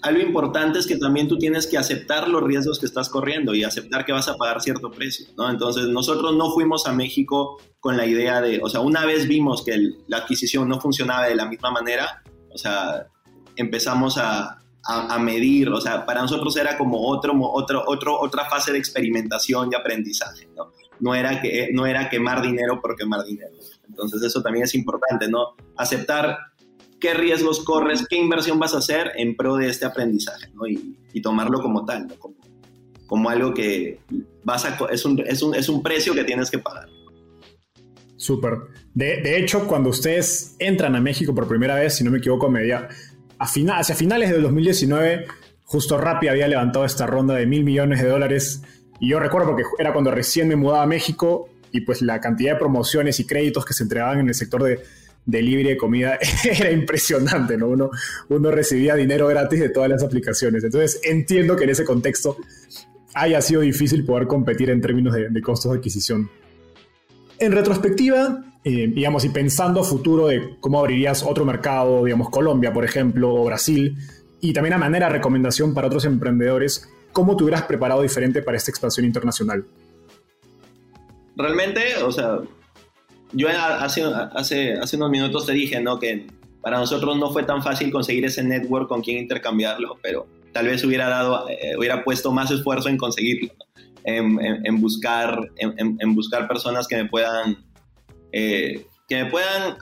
Algo 0.00 0.20
importante 0.20 0.78
es 0.78 0.86
que 0.86 0.96
también 0.96 1.26
tú 1.26 1.38
tienes 1.38 1.66
que 1.66 1.76
aceptar 1.76 2.28
los 2.28 2.42
riesgos 2.42 2.78
que 2.78 2.86
estás 2.86 3.08
corriendo 3.08 3.52
y 3.52 3.64
aceptar 3.64 4.04
que 4.04 4.12
vas 4.12 4.28
a 4.28 4.36
pagar 4.36 4.62
cierto 4.62 4.92
precio, 4.92 5.26
¿no? 5.36 5.50
Entonces 5.50 5.88
nosotros 5.88 6.36
no 6.36 6.52
fuimos 6.52 6.86
a 6.86 6.92
México 6.92 7.60
con 7.80 7.96
la 7.96 8.06
idea 8.06 8.40
de, 8.40 8.60
o 8.62 8.68
sea, 8.68 8.80
una 8.80 9.04
vez 9.04 9.26
vimos 9.26 9.64
que 9.64 9.76
la 10.06 10.18
adquisición 10.18 10.68
no 10.68 10.80
funcionaba 10.80 11.26
de 11.26 11.34
la 11.34 11.46
misma 11.46 11.72
manera, 11.72 12.22
o 12.52 12.56
sea, 12.56 13.08
empezamos 13.56 14.16
a, 14.18 14.60
a, 14.84 15.18
medir, 15.18 15.68
o 15.68 15.80
sea, 15.80 16.06
para 16.06 16.22
nosotros 16.22 16.56
era 16.56 16.78
como 16.78 17.06
otro, 17.08 17.34
otro, 17.40 17.84
otro, 17.86 18.18
otra 18.18 18.48
fase 18.48 18.72
de 18.72 18.78
experimentación 18.78 19.68
y 19.70 19.74
aprendizaje, 19.74 20.48
¿no? 20.56 20.72
No 21.00 21.14
era, 21.14 21.40
que, 21.40 21.70
no 21.72 21.86
era 21.86 22.08
quemar 22.08 22.42
dinero 22.42 22.80
por 22.80 22.96
quemar 22.96 23.24
dinero. 23.24 23.52
Entonces 23.86 24.22
eso 24.22 24.42
también 24.42 24.64
es 24.64 24.74
importante, 24.74 25.28
¿no? 25.28 25.54
Aceptar 25.76 26.38
qué 27.00 27.14
riesgos 27.14 27.60
corres, 27.60 28.06
qué 28.08 28.16
inversión 28.16 28.58
vas 28.58 28.74
a 28.74 28.78
hacer 28.78 29.12
en 29.16 29.36
pro 29.36 29.56
de 29.56 29.68
este 29.68 29.84
aprendizaje, 29.84 30.48
¿no? 30.54 30.66
Y, 30.66 30.96
tomarlo 31.20 31.60
como 31.60 31.84
tal, 31.84 32.06
¿no? 32.06 32.14
Como, 33.08 33.28
algo 33.28 33.52
que 33.52 33.98
vas 34.44 34.64
a, 34.64 34.78
es, 34.90 35.04
un, 35.04 35.18
es, 35.26 35.42
un, 35.42 35.54
es 35.54 35.68
un 35.68 35.82
precio 35.82 36.14
que 36.14 36.22
tienes 36.22 36.48
que 36.48 36.58
pagar. 36.58 36.88
Súper. 38.18 38.58
De, 38.94 39.38
hecho, 39.38 39.66
cuando 39.68 39.90
ustedes 39.90 40.56
entran 40.58 40.96
a 40.96 41.00
México 41.00 41.32
por 41.32 41.46
primera 41.46 41.76
vez, 41.76 41.94
si 41.94 42.04
no 42.04 42.10
me 42.10 42.18
equivoco, 42.18 42.50
hacia 43.38 43.94
finales 43.94 44.30
del 44.30 44.42
2019, 44.42 45.26
justo 45.64 45.98
Rappi 45.98 46.28
había 46.28 46.48
levantado 46.48 46.84
esta 46.84 47.06
ronda 47.06 47.34
de 47.34 47.46
mil 47.46 47.64
millones 47.64 48.02
de 48.02 48.08
dólares. 48.08 48.62
Y 49.00 49.10
yo 49.10 49.20
recuerdo 49.20 49.48
porque 49.48 49.64
era 49.78 49.92
cuando 49.92 50.10
recién 50.10 50.48
me 50.48 50.56
mudaba 50.56 50.82
a 50.82 50.86
México 50.86 51.48
y 51.70 51.82
pues 51.82 52.02
la 52.02 52.20
cantidad 52.20 52.54
de 52.54 52.58
promociones 52.58 53.20
y 53.20 53.26
créditos 53.26 53.64
que 53.64 53.74
se 53.74 53.84
entregaban 53.84 54.20
en 54.20 54.28
el 54.28 54.34
sector 54.34 54.62
de 54.62 54.80
delivery 55.26 55.68
de 55.68 55.76
comida 55.76 56.18
era 56.44 56.70
impresionante, 56.70 57.56
¿no? 57.56 57.68
Uno, 57.68 57.90
uno 58.28 58.50
recibía 58.50 58.94
dinero 58.94 59.26
gratis 59.28 59.60
de 59.60 59.68
todas 59.68 59.90
las 59.90 60.02
aplicaciones. 60.02 60.64
Entonces 60.64 61.00
entiendo 61.04 61.54
que 61.56 61.64
en 61.64 61.70
ese 61.70 61.84
contexto 61.84 62.38
haya 63.14 63.40
sido 63.42 63.60
difícil 63.60 64.04
poder 64.04 64.26
competir 64.26 64.70
en 64.70 64.80
términos 64.80 65.14
de, 65.14 65.28
de 65.28 65.42
costos 65.42 65.72
de 65.72 65.78
adquisición. 65.78 66.30
En 67.40 67.52
retrospectiva, 67.52 68.44
eh, 68.64 68.88
digamos, 68.88 69.24
y 69.24 69.28
pensando 69.28 69.80
a 69.80 69.84
futuro 69.84 70.26
de 70.26 70.56
cómo 70.60 70.80
abrirías 70.80 71.22
otro 71.22 71.44
mercado, 71.44 72.04
digamos, 72.04 72.30
Colombia, 72.30 72.72
por 72.72 72.84
ejemplo, 72.84 73.32
o 73.32 73.44
Brasil, 73.44 73.96
y 74.40 74.52
también 74.52 74.74
a 74.74 74.78
manera 74.78 75.06
de 75.06 75.14
recomendación 75.14 75.74
para 75.74 75.86
otros 75.86 76.04
emprendedores, 76.04 76.88
¿cómo 77.12 77.36
te 77.36 77.44
hubieras 77.44 77.62
preparado 77.62 78.02
diferente 78.02 78.42
para 78.42 78.56
esta 78.56 78.70
expansión 78.70 79.06
internacional? 79.06 79.64
Realmente, 81.36 81.80
o 82.02 82.10
sea, 82.10 82.40
yo 83.32 83.48
hace, 83.48 84.02
hace, 84.04 84.72
hace 84.74 84.96
unos 84.96 85.10
minutos 85.10 85.46
te 85.46 85.52
dije, 85.52 85.80
¿no? 85.80 85.98
Que 85.98 86.26
para 86.60 86.78
nosotros 86.78 87.16
no 87.16 87.32
fue 87.32 87.44
tan 87.44 87.62
fácil 87.62 87.90
conseguir 87.90 88.24
ese 88.24 88.42
network 88.42 88.88
con 88.88 89.00
quien 89.00 89.18
intercambiarlo, 89.18 89.98
pero 90.02 90.26
tal 90.52 90.66
vez 90.66 90.84
hubiera 90.84 91.08
dado, 91.08 91.48
eh, 91.48 91.76
hubiera 91.78 92.02
puesto 92.02 92.32
más 92.32 92.50
esfuerzo 92.50 92.88
en 92.88 92.96
conseguirlo, 92.96 93.52
en, 94.04 94.80
buscar, 94.80 95.38
en, 95.56 96.14
buscar 96.14 96.48
personas 96.48 96.86
que 96.88 96.96
me 96.96 97.08
puedan 97.08 97.58
eh, 98.32 98.86
que 99.08 99.24
me 99.24 99.30
puedan 99.30 99.76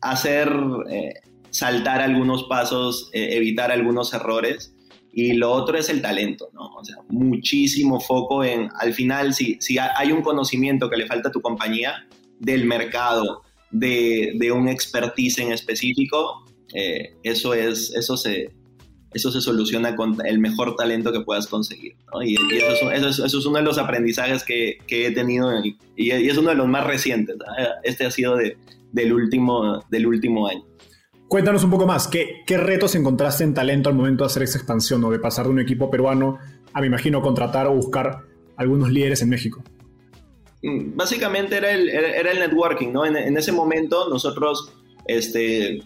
hacer 0.00 0.50
eh, 0.90 1.14
saltar 1.50 2.00
algunos 2.00 2.44
pasos, 2.44 3.10
eh, 3.12 3.36
evitar 3.36 3.70
algunos 3.70 4.12
errores 4.14 4.74
y 5.12 5.34
lo 5.34 5.50
otro 5.50 5.78
es 5.78 5.88
el 5.88 6.02
talento, 6.02 6.50
¿no? 6.52 6.66
O 6.74 6.84
sea, 6.84 6.96
muchísimo 7.08 8.00
foco 8.00 8.44
en, 8.44 8.68
al 8.78 8.92
final, 8.92 9.32
si, 9.32 9.56
si 9.60 9.78
hay 9.78 10.12
un 10.12 10.22
conocimiento 10.22 10.90
que 10.90 10.96
le 10.98 11.06
falta 11.06 11.30
a 11.30 11.32
tu 11.32 11.40
compañía 11.40 12.06
del 12.38 12.66
mercado, 12.66 13.42
de, 13.70 14.32
de 14.38 14.52
un 14.52 14.68
expertise 14.68 15.38
en 15.38 15.52
específico, 15.52 16.44
eh, 16.74 17.16
eso, 17.22 17.54
es, 17.54 17.92
eso, 17.94 18.16
se, 18.16 18.50
eso 19.14 19.30
se 19.30 19.40
soluciona 19.40 19.96
con 19.96 20.16
el 20.26 20.38
mejor 20.38 20.76
talento 20.76 21.12
que 21.12 21.20
puedas 21.20 21.46
conseguir. 21.46 21.96
¿no? 22.12 22.22
Y, 22.22 22.34
eso, 22.34 22.90
es, 22.90 23.18
eso, 23.18 23.26
es, 23.26 23.46
uno 23.46 23.58
de 23.58 23.64
los 23.64 23.78
aprendizajes 23.78 24.44
que, 24.44 24.78
que 24.86 25.06
he 25.06 25.10
tenido 25.12 25.64
y, 25.64 25.78
y, 25.96 26.10
es 26.10 26.36
uno 26.36 26.50
de 26.50 26.56
los 26.56 26.68
más 26.68 26.86
recientes. 26.86 27.36
¿no? 27.36 27.44
Este 27.82 28.06
ha 28.06 28.10
sido 28.10 28.36
de, 28.36 28.56
del, 28.92 29.12
último, 29.12 29.84
del 29.90 30.06
último 30.06 30.48
año. 30.48 30.64
Cuéntanos 31.28 31.64
un 31.64 31.70
poco 31.70 31.86
más, 31.86 32.06
¿qué, 32.06 32.42
¿qué, 32.46 32.56
retos 32.56 32.94
encontraste 32.94 33.42
en 33.42 33.52
talento 33.52 33.88
al 33.88 33.96
momento 33.96 34.24
de 34.24 34.26
hacer 34.26 34.42
esa 34.44 34.58
expansión 34.58 35.02
o 35.04 35.10
de 35.10 35.18
pasar 35.18 35.46
de 35.46 35.52
un 35.52 35.60
equipo 35.60 35.90
peruano 35.90 36.38
a, 36.72 36.80
me 36.80 36.86
imagino, 36.86 37.20
contratar 37.20 37.66
o 37.66 37.74
buscar 37.74 38.22
algunos 38.56 38.90
líderes 38.90 39.22
en 39.22 39.30
México? 39.30 39.64
Mm, 40.62 40.96
básicamente 40.96 41.56
era 41.56 41.72
el, 41.72 41.88
era 41.88 42.30
el 42.30 42.38
networking, 42.38 42.92
¿no? 42.92 43.04
En, 43.04 43.16
en, 43.16 43.36
ese 43.36 43.50
momento 43.50 44.08
nosotros 44.08 44.72
este, 45.06 45.82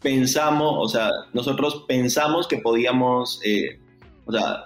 pensamos, 0.00 0.74
o 0.78 0.88
sea, 0.88 1.10
nosotros 1.32 1.84
pensamos 1.86 2.46
que 2.46 2.58
podíamos, 2.58 3.40
eh, 3.44 3.78
o 4.26 4.32
sea, 4.32 4.64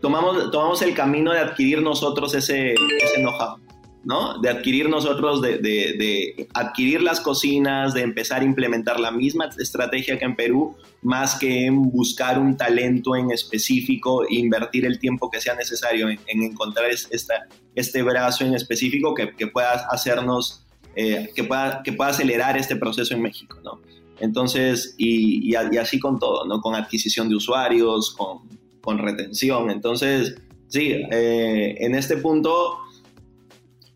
tomamos, 0.00 0.50
tomamos 0.50 0.82
el 0.82 0.94
camino 0.94 1.32
de 1.32 1.40
adquirir 1.40 1.82
nosotros 1.82 2.34
ese, 2.34 2.72
ese 2.72 3.16
know-how. 3.20 3.58
¿no? 4.02 4.40
De 4.40 4.48
adquirir 4.48 4.88
nosotros, 4.88 5.42
de, 5.42 5.58
de, 5.58 5.94
de, 5.98 6.48
adquirir 6.54 7.02
las 7.02 7.20
cocinas, 7.20 7.92
de 7.92 8.00
empezar 8.00 8.40
a 8.40 8.44
implementar 8.44 8.98
la 8.98 9.10
misma 9.10 9.50
estrategia 9.58 10.18
que 10.18 10.24
en 10.24 10.36
Perú, 10.36 10.74
más 11.02 11.38
que 11.38 11.66
en 11.66 11.90
buscar 11.90 12.38
un 12.38 12.56
talento 12.56 13.14
en 13.14 13.30
específico 13.30 14.22
e 14.24 14.36
invertir 14.36 14.86
el 14.86 14.98
tiempo 14.98 15.30
que 15.30 15.40
sea 15.40 15.54
necesario 15.54 16.08
en, 16.08 16.18
en 16.26 16.42
encontrar 16.42 16.90
esta, 16.90 17.46
este 17.74 18.02
brazo 18.02 18.44
en 18.44 18.54
específico 18.54 19.14
que, 19.14 19.34
que 19.36 19.46
pueda 19.46 19.72
hacernos, 19.90 20.64
eh, 20.96 21.28
que, 21.34 21.44
pueda, 21.44 21.82
que 21.82 21.92
pueda 21.92 22.10
acelerar 22.10 22.56
este 22.56 22.76
proceso 22.76 23.14
en 23.14 23.20
México, 23.20 23.58
¿no? 23.62 23.80
Entonces, 24.20 24.94
y, 24.98 25.50
y, 25.50 25.54
y 25.54 25.76
así 25.76 25.98
con 25.98 26.18
todo, 26.18 26.46
¿no? 26.46 26.60
Con 26.60 26.74
adquisición 26.74 27.28
de 27.28 27.36
usuarios, 27.36 28.12
con, 28.12 28.40
con 28.80 28.98
retención. 28.98 29.70
Entonces, 29.70 30.36
sí, 30.68 30.92
eh, 31.10 31.76
en 31.80 31.94
este 31.94 32.16
punto 32.16 32.78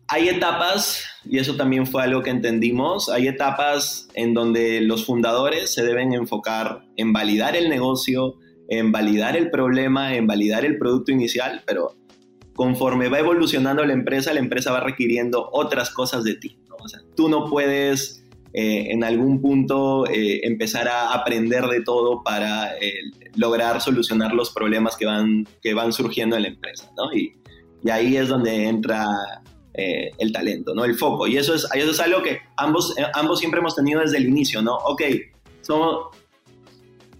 hay 0.07 0.29
etapas, 0.29 1.03
y 1.25 1.39
eso 1.39 1.55
también 1.55 1.87
fue 1.87 2.03
algo 2.03 2.21
que 2.21 2.29
entendimos, 2.29 3.09
hay 3.09 3.27
etapas 3.27 4.07
en 4.13 4.33
donde 4.33 4.81
los 4.81 5.05
fundadores 5.05 5.73
se 5.73 5.83
deben 5.83 6.13
enfocar 6.13 6.85
en 6.95 7.11
validar 7.11 7.55
el 7.55 7.69
negocio, 7.69 8.35
en 8.67 8.91
validar 8.91 9.35
el 9.35 9.49
problema, 9.49 10.15
en 10.15 10.27
validar 10.27 10.63
el 10.65 10.77
producto 10.77 11.11
inicial, 11.11 11.63
pero 11.65 11.95
conforme 12.55 13.09
va 13.09 13.19
evolucionando 13.19 13.83
la 13.83 13.93
empresa, 13.93 14.33
la 14.33 14.39
empresa 14.39 14.71
va 14.71 14.79
requiriendo 14.79 15.49
otras 15.51 15.89
cosas 15.89 16.23
de 16.23 16.35
ti. 16.35 16.57
¿no? 16.69 16.75
O 16.79 16.87
sea, 16.87 17.01
tú 17.15 17.27
no 17.27 17.49
puedes 17.49 18.24
eh, 18.57 18.93
en 18.93 19.03
algún 19.03 19.41
punto 19.41 20.07
eh, 20.07 20.39
empezar 20.47 20.87
a 20.87 21.13
aprender 21.13 21.65
de 21.65 21.81
todo 21.81 22.23
para 22.23 22.77
eh, 22.77 22.93
lograr 23.35 23.81
solucionar 23.81 24.33
los 24.33 24.51
problemas 24.51 24.95
que 24.95 25.05
van, 25.05 25.45
que 25.61 25.73
van 25.73 25.91
surgiendo 25.91 26.37
en 26.37 26.43
la 26.43 26.47
empresa. 26.47 26.89
¿no? 26.95 27.13
Y, 27.13 27.35
y 27.83 27.89
ahí 27.89 28.15
es 28.15 28.29
donde 28.29 28.69
entra 28.69 29.05
eh, 29.73 30.11
el 30.19 30.31
talento, 30.31 30.73
¿no? 30.73 30.85
El 30.85 30.95
foco. 30.95 31.27
Y 31.27 31.35
eso 31.35 31.53
es, 31.53 31.67
eso 31.73 31.91
es 31.91 31.99
algo 31.99 32.23
que 32.23 32.39
ambos, 32.55 32.97
eh, 32.97 33.03
ambos 33.13 33.39
siempre 33.39 33.59
hemos 33.59 33.75
tenido 33.75 33.99
desde 33.99 34.19
el 34.19 34.27
inicio, 34.29 34.61
¿no? 34.61 34.77
Ok, 34.77 35.01
somos, 35.59 36.15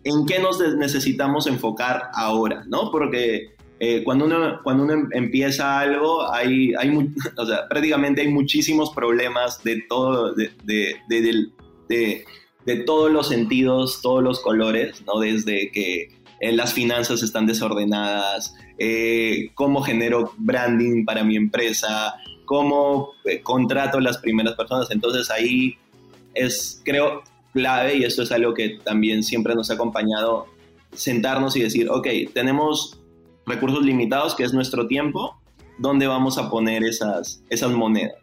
¿en 0.06 0.26
qué 0.26 0.40
nos 0.40 0.58
necesitamos 0.78 1.48
enfocar 1.48 2.12
ahora, 2.14 2.64
¿no? 2.68 2.92
Porque 2.92 3.55
eh, 3.80 4.04
cuando, 4.04 4.26
uno, 4.26 4.60
cuando 4.64 4.84
uno 4.84 4.94
em, 4.94 5.10
empieza 5.12 5.80
algo, 5.80 6.32
hay, 6.32 6.74
hay 6.76 6.90
prácticamente 7.70 8.22
hay 8.22 8.30
muchísimos 8.30 8.92
problemas 8.92 9.64
de 9.64 9.82
todo, 9.90 10.34
de, 10.34 10.52
de, 10.64 10.96
de, 11.10 12.26
de, 12.66 12.76
todos 12.86 13.12
los 13.12 13.28
sentidos, 13.28 14.02
todos 14.02 14.24
los 14.24 14.40
colores, 14.40 15.04
¿no? 15.06 15.20
Desde 15.20 15.72
que 15.72 16.10
las 16.42 16.74
finanzas 16.74 17.24
están 17.24 17.46
desordenadas, 17.46 18.54
cómo 19.56 19.82
genero 19.82 20.34
branding 20.38 21.06
para 21.06 21.24
mi 21.24 21.36
empresa, 21.36 22.16
cómo 22.46 23.14
eh, 23.26 23.42
contrato 23.42 24.00
las 24.00 24.18
primeras 24.20 24.56
personas. 24.56 24.90
Entonces 24.92 25.30
ahí 25.30 25.78
es, 26.34 26.82
creo, 26.86 27.24
clave 27.54 27.98
y 27.98 28.04
esto 28.04 28.24
es 28.24 28.32
algo 28.32 28.54
que 28.54 28.80
también 28.84 29.24
siempre 29.24 29.56
nos 29.56 29.70
ha 29.70 29.74
acompañado, 29.74 30.48
sentarnos 30.94 31.56
y 31.56 31.62
decir, 31.62 31.90
ok, 31.90 32.08
tenemos 32.34 33.00
recursos 33.46 33.84
limitados, 33.84 34.36
que 34.36 34.44
es 34.44 34.54
nuestro 34.54 34.88
tiempo, 34.88 35.40
¿dónde 35.78 36.08
vamos 36.08 36.38
a 36.38 36.50
poner 36.50 36.84
esas, 36.84 37.44
esas 37.50 37.72
monedas? 37.72 38.16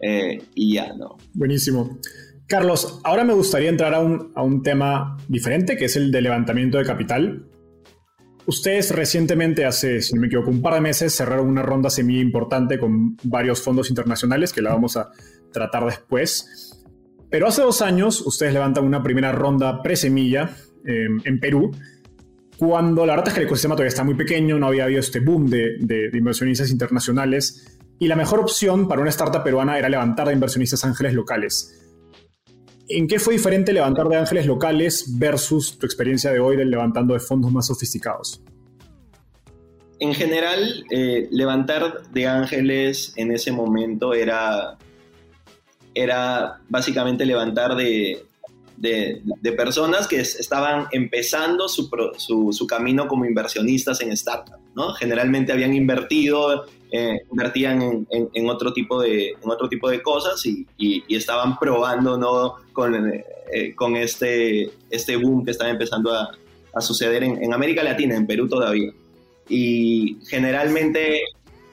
Eh, 0.00 0.42
y 0.54 0.74
ya, 0.74 0.92
¿no? 0.94 1.16
Buenísimo. 1.34 1.98
Carlos, 2.46 3.00
ahora 3.04 3.24
me 3.24 3.34
gustaría 3.34 3.68
entrar 3.68 3.94
a 3.94 4.00
un, 4.00 4.32
a 4.34 4.42
un 4.42 4.62
tema 4.62 5.16
diferente, 5.28 5.76
que 5.76 5.86
es 5.86 5.96
el 5.96 6.10
de 6.10 6.22
levantamiento 6.22 6.78
de 6.78 6.84
capital. 6.84 7.46
Ustedes 8.46 8.90
recientemente, 8.92 9.66
hace, 9.66 10.00
si 10.00 10.14
no 10.14 10.22
me 10.22 10.28
equivoco, 10.28 10.50
un 10.50 10.62
par 10.62 10.74
de 10.74 10.80
meses, 10.80 11.14
cerraron 11.14 11.46
una 11.46 11.62
ronda 11.62 11.90
semilla 11.90 12.22
importante 12.22 12.78
con 12.78 13.16
varios 13.24 13.60
fondos 13.60 13.90
internacionales 13.90 14.54
que 14.54 14.62
la 14.62 14.70
vamos 14.70 14.96
a 14.96 15.10
tratar 15.52 15.84
después. 15.84 16.82
Pero 17.28 17.46
hace 17.46 17.60
dos 17.60 17.82
años, 17.82 18.22
ustedes 18.22 18.54
levantan 18.54 18.84
una 18.84 19.02
primera 19.02 19.32
ronda 19.32 19.82
pre-semilla 19.82 20.56
eh, 20.86 21.08
en 21.24 21.40
Perú, 21.40 21.72
cuando 22.58 23.06
la 23.06 23.12
verdad 23.12 23.28
es 23.28 23.34
que 23.34 23.40
el 23.40 23.46
ecosistema 23.46 23.76
todavía 23.76 23.88
está 23.88 24.02
muy 24.02 24.14
pequeño, 24.14 24.58
no 24.58 24.66
había 24.66 24.84
habido 24.84 24.98
este 24.98 25.20
boom 25.20 25.46
de, 25.46 26.10
inversionistas 26.12 26.70
internacionales, 26.70 27.78
y 28.00 28.08
la 28.08 28.16
mejor 28.16 28.40
opción 28.40 28.88
para 28.88 29.00
una 29.00 29.10
startup 29.10 29.44
peruana 29.44 29.78
era 29.78 29.88
levantar 29.88 30.26
de 30.26 30.34
inversionistas 30.34 30.84
ángeles 30.84 31.14
locales. 31.14 31.80
¿En 32.88 33.06
qué 33.06 33.20
fue 33.20 33.34
diferente 33.34 33.72
levantar 33.72 34.08
de 34.08 34.16
ángeles 34.16 34.46
locales 34.46 35.18
versus 35.18 35.78
tu 35.78 35.86
experiencia 35.86 36.32
de 36.32 36.40
hoy 36.40 36.56
del 36.56 36.70
levantando 36.70 37.14
de 37.14 37.20
fondos 37.20 37.52
más 37.52 37.66
sofisticados? 37.66 38.42
En 40.00 40.14
general, 40.14 40.84
eh, 40.90 41.28
levantar 41.30 42.08
de 42.10 42.26
ángeles 42.26 43.12
en 43.16 43.30
ese 43.30 43.52
momento 43.52 44.14
era, 44.14 44.78
era 45.94 46.60
básicamente 46.68 47.24
levantar 47.24 47.76
de, 47.76 48.24
de, 48.80 49.52
personas 49.52 50.06
que 50.06 50.20
estaban 50.20 50.86
empezando 50.92 51.68
su, 51.68 51.88
su, 52.16 52.66
camino 52.66 53.08
como 53.08 53.24
inversionistas 53.24 54.00
en 54.00 54.16
startups. 54.16 54.58
¿no? 54.74 54.92
Generalmente 54.94 55.52
habían 55.52 55.74
invertido 55.74 56.66
eh, 56.90 57.18
invertían 57.30 57.82
en, 57.82 58.06
en, 58.32 58.48
otro 58.48 58.72
tipo 58.72 59.02
de, 59.02 59.30
en 59.30 59.50
otro 59.50 59.68
tipo 59.68 59.90
de 59.90 60.00
cosas 60.00 60.44
y, 60.46 60.66
y, 60.78 61.14
estaban 61.14 61.58
probando 61.58 62.16
¿no? 62.16 62.54
con, 62.72 63.12
eh, 63.52 63.74
con 63.74 63.94
este, 63.96 64.70
este 64.88 65.16
boom 65.16 65.44
que 65.44 65.50
estaba 65.50 65.70
empezando 65.70 66.14
a, 66.14 66.30
a 66.72 66.80
suceder 66.80 67.24
en, 67.24 67.42
en, 67.42 67.52
América 67.52 67.82
Latina, 67.82 68.16
en 68.16 68.26
Perú 68.26 68.48
todavía. 68.48 68.90
Y 69.50 70.18
generalmente 70.28 71.22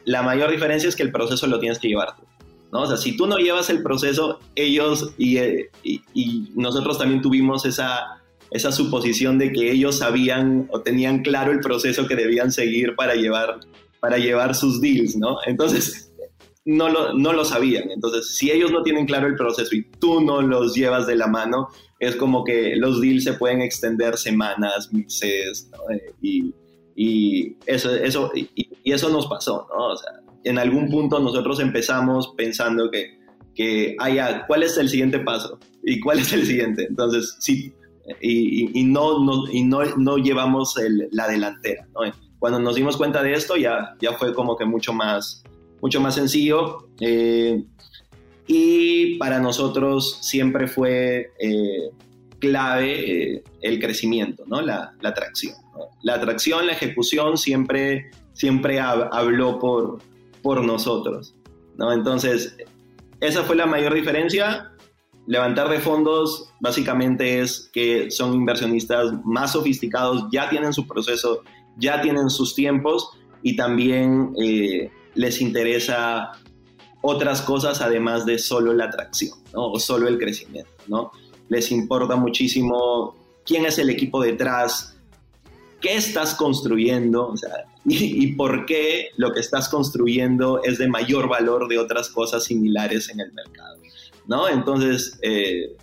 la 0.04 0.22
mayor 0.22 0.52
diferencia 0.52 0.90
es 0.90 0.96
que 0.96 1.04
el 1.04 1.12
proceso 1.12 1.48
lo 1.48 1.60
tienes 1.60 1.80
que 1.80 1.88
llevar. 1.88 2.16
¿No? 2.72 2.84
O 2.84 2.88
sea, 2.88 2.98
si 2.98 3.16
tú 3.16 3.28
no 3.28 3.38
llevas 3.38 3.70
el 3.70 3.84
proceso, 3.84 4.40
ellos 4.56 5.14
y, 5.18 5.40
y, 5.84 6.02
y 6.14 6.52
nosotros 6.56 6.98
también 6.98 7.22
tuvimos 7.22 7.66
esa, 7.66 8.22
esa 8.52 8.72
suposición 8.72 9.38
de 9.38 9.52
que 9.52 9.72
ellos 9.72 10.00
sabían 10.00 10.68
o 10.72 10.82
tenían 10.82 11.24
claro 11.24 11.52
el 11.52 11.60
proceso 11.60 12.08
que 12.08 12.16
debían 12.16 12.52
seguir 12.52 12.96
para 12.96 13.16
llevar 13.16 13.60
para 14.06 14.20
llevar 14.20 14.54
sus 14.54 14.82
deals, 14.82 15.16
¿no? 15.16 15.38
Entonces, 15.48 16.14
no 16.64 16.90
lo, 16.90 17.14
no 17.14 17.34
lo 17.34 17.44
sabían. 17.44 17.90
Entonces, 17.90 18.36
si 18.38 18.52
ellos 18.52 18.72
no 18.72 18.84
tienen 18.84 19.08
claro 19.08 19.26
el 19.26 19.36
proceso 19.36 19.76
y 19.76 19.84
tú 20.00 20.22
no 20.22 20.44
los 20.44 20.76
llevas 20.76 21.08
de 21.08 21.16
la 21.16 21.26
mano, 21.26 21.70
es 22.00 22.16
como 22.16 22.44
que 22.44 22.76
los 22.76 23.02
deals 23.02 23.24
se 23.24 23.34
pueden 23.34 23.62
extender 23.62 24.18
semanas, 24.18 24.92
meses, 24.94 25.70
¿no? 25.72 25.80
y, 26.22 26.54
y, 26.96 27.58
eso, 27.66 27.96
eso, 27.96 28.32
y, 28.36 28.48
eso 28.84 29.10
nos 29.10 29.28
pasó, 29.28 29.68
¿no? 29.70 29.96
En 30.46 30.58
algún 30.58 30.90
punto 30.90 31.20
nosotros 31.20 31.60
empezamos 31.60 32.34
pensando 32.38 32.90
que, 32.90 33.20
que 33.54 33.96
ah, 34.00 34.46
¿cuál 34.48 34.64
es 34.64 34.78
el 34.78 34.88
siguiente 34.88 35.20
paso? 35.20 35.60
¿Y 35.84 36.00
cuál 36.00 36.20
es 36.20 36.32
el 36.32 36.46
siguiente? 36.46 36.86
Entonces, 36.88 37.36
sí, 37.40 37.74
y, 38.22 38.80
y 38.80 38.84
no, 38.86 39.24
no, 39.24 39.52
y 39.52 39.64
no, 39.64 39.84
no 39.98 40.18
llevamos 40.18 40.78
el, 40.78 41.10
la 41.12 41.28
delantera, 41.28 41.88
¿no? 41.94 42.12
cuando 42.40 42.60
nos 42.60 42.76
dimos 42.76 42.96
cuenta 42.96 43.24
de 43.24 43.34
esto 43.34 43.56
ya, 43.56 43.96
ya 44.00 44.14
fue 44.14 44.34
como 44.34 44.56
que 44.56 44.66
mucho 44.66 44.94
más, 44.94 45.44
mucho 45.82 46.00
más 46.00 46.14
sencillo. 46.14 46.90
Eh, 47.00 47.64
y 48.46 49.16
para 49.18 49.40
nosotros 49.40 50.20
siempre 50.22 50.68
fue 50.68 51.32
eh, 51.40 51.90
clave 52.38 53.34
eh, 53.34 53.44
el 53.62 53.80
crecimiento, 53.80 54.44
¿no? 54.46 54.62
la, 54.62 54.94
la 55.02 55.10
atracción. 55.10 55.56
¿no? 55.74 55.88
La 56.04 56.16
atracción, 56.16 56.68
la 56.68 56.74
ejecución 56.74 57.36
siempre, 57.38 58.12
siempre 58.34 58.80
habló 58.80 59.58
por, 59.58 59.98
por 60.46 60.64
nosotros. 60.64 61.34
¿no? 61.76 61.92
Entonces, 61.92 62.56
esa 63.20 63.44
fue 63.46 63.56
la 63.56 63.66
mayor 63.66 63.96
diferencia. 63.96 64.72
levantar 65.26 65.70
de 65.70 65.80
fondos 65.80 66.54
básicamente 66.60 67.42
es 67.42 67.72
que 67.74 68.12
son 68.12 68.36
inversionistas 68.36 69.12
más 69.26 69.54
sofisticados, 69.54 70.28
ya 70.32 70.48
tienen 70.48 70.72
su 70.72 70.86
proceso, 70.86 71.42
ya 71.78 72.00
tienen 72.00 72.30
sus 72.30 72.54
tiempos 72.54 73.10
y 73.42 73.56
también 73.56 74.34
eh, 74.40 74.92
les 75.16 75.42
interesa 75.42 76.34
otras 77.02 77.42
cosas 77.42 77.82
además 77.82 78.28
de 78.28 78.38
solo 78.38 78.72
la 78.72 78.86
atracción 78.86 79.40
¿no? 79.52 79.72
o 79.72 79.80
solo 79.80 80.08
el 80.08 80.20
crecimiento. 80.20 80.70
¿no? 80.88 81.10
Les 81.50 81.72
importa 81.72 82.18
muchísimo 82.18 83.16
quién 83.44 83.66
es 83.66 83.80
el 83.80 83.90
equipo 83.90 84.22
detrás, 84.22 84.95
qué 85.82 85.96
estás 85.96 86.36
construyendo 86.36 87.34
y, 87.86 88.34
por 88.34 88.66
qué 88.66 89.10
lo 89.18 89.34
que 89.34 89.40
estás 89.40 89.70
construyendo 89.70 90.62
es 90.64 90.78
de 90.78 90.88
mayor 90.88 91.30
valor 91.30 91.68
de 91.68 91.78
otras 91.78 92.10
cosas 92.10 92.44
similares 92.46 93.10
en 93.10 93.20
el 93.20 93.32
mercado. 93.34 93.78
¿no? 94.28 94.50
Entonces, 94.50 95.20
eh, 95.22 95.76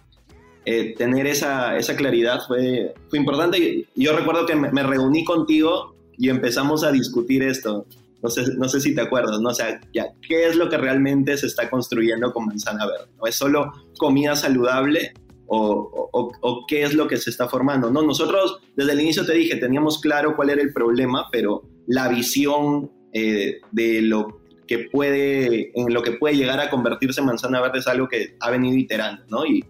eh, 0.64 0.94
tener 0.96 1.26
esa, 1.26 1.76
esa, 1.76 1.96
claridad 1.96 2.40
fue, 2.46 2.94
fue 3.08 3.18
importante. 3.18 3.86
Yo 3.94 4.16
recuerdo 4.16 4.46
que 4.46 4.54
me, 4.54 4.82
reuní 4.82 5.24
contigo 5.24 5.94
y 6.16 6.28
empezamos 6.28 6.84
a 6.84 6.92
discutir 6.92 7.42
esto. 7.42 7.86
No 8.22 8.30
sé, 8.30 8.44
no 8.56 8.68
sé 8.68 8.80
si 8.80 8.94
te 8.94 9.00
acuerdas, 9.00 9.40
¿no? 9.40 9.48
O 9.48 9.54
sea, 9.54 9.80
ya, 9.92 10.06
¿qué 10.26 10.46
es 10.46 10.54
lo 10.54 10.68
que 10.68 10.76
realmente 10.76 11.36
se 11.36 11.46
está 11.46 11.68
construyendo 11.68 12.32
con 12.32 12.46
Manzana 12.46 12.86
Verde? 12.86 13.10
¿No 13.18 13.26
es 13.26 13.34
solo 13.34 13.72
comida 13.98 14.36
saludable 14.36 15.12
o, 15.54 16.64
qué 16.66 16.82
es 16.82 16.94
lo 16.94 17.06
que 17.06 17.16
se 17.16 17.30
está 17.30 17.48
formando. 17.48 17.90
No, 17.90 18.02
nosotros 18.02 18.60
desde 18.74 18.92
el 18.92 19.00
inicio 19.00 19.26
te 19.26 19.34
dije, 19.34 19.56
teníamos 19.56 20.00
claro 20.00 20.34
cuál 20.34 20.50
era 20.50 20.62
el 20.62 20.72
problema, 20.72 21.26
pero 21.30 21.62
la 21.86 22.08
visión 22.08 22.90
eh, 23.12 23.60
de 23.70 24.02
lo 24.02 24.40
que 24.66 24.88
puede, 24.90 25.72
en 25.74 25.92
lo 25.92 26.02
que 26.02 26.12
puede 26.12 26.36
llegar 26.36 26.60
a 26.60 26.70
convertirse 26.70 27.20
manzana 27.20 27.60
verde 27.60 27.80
es 27.80 27.86
algo 27.86 28.08
que 28.08 28.36
ha 28.40 28.50
venido 28.50 28.76
iterando, 28.76 29.22
¿no? 29.28 29.44
Y, 29.44 29.64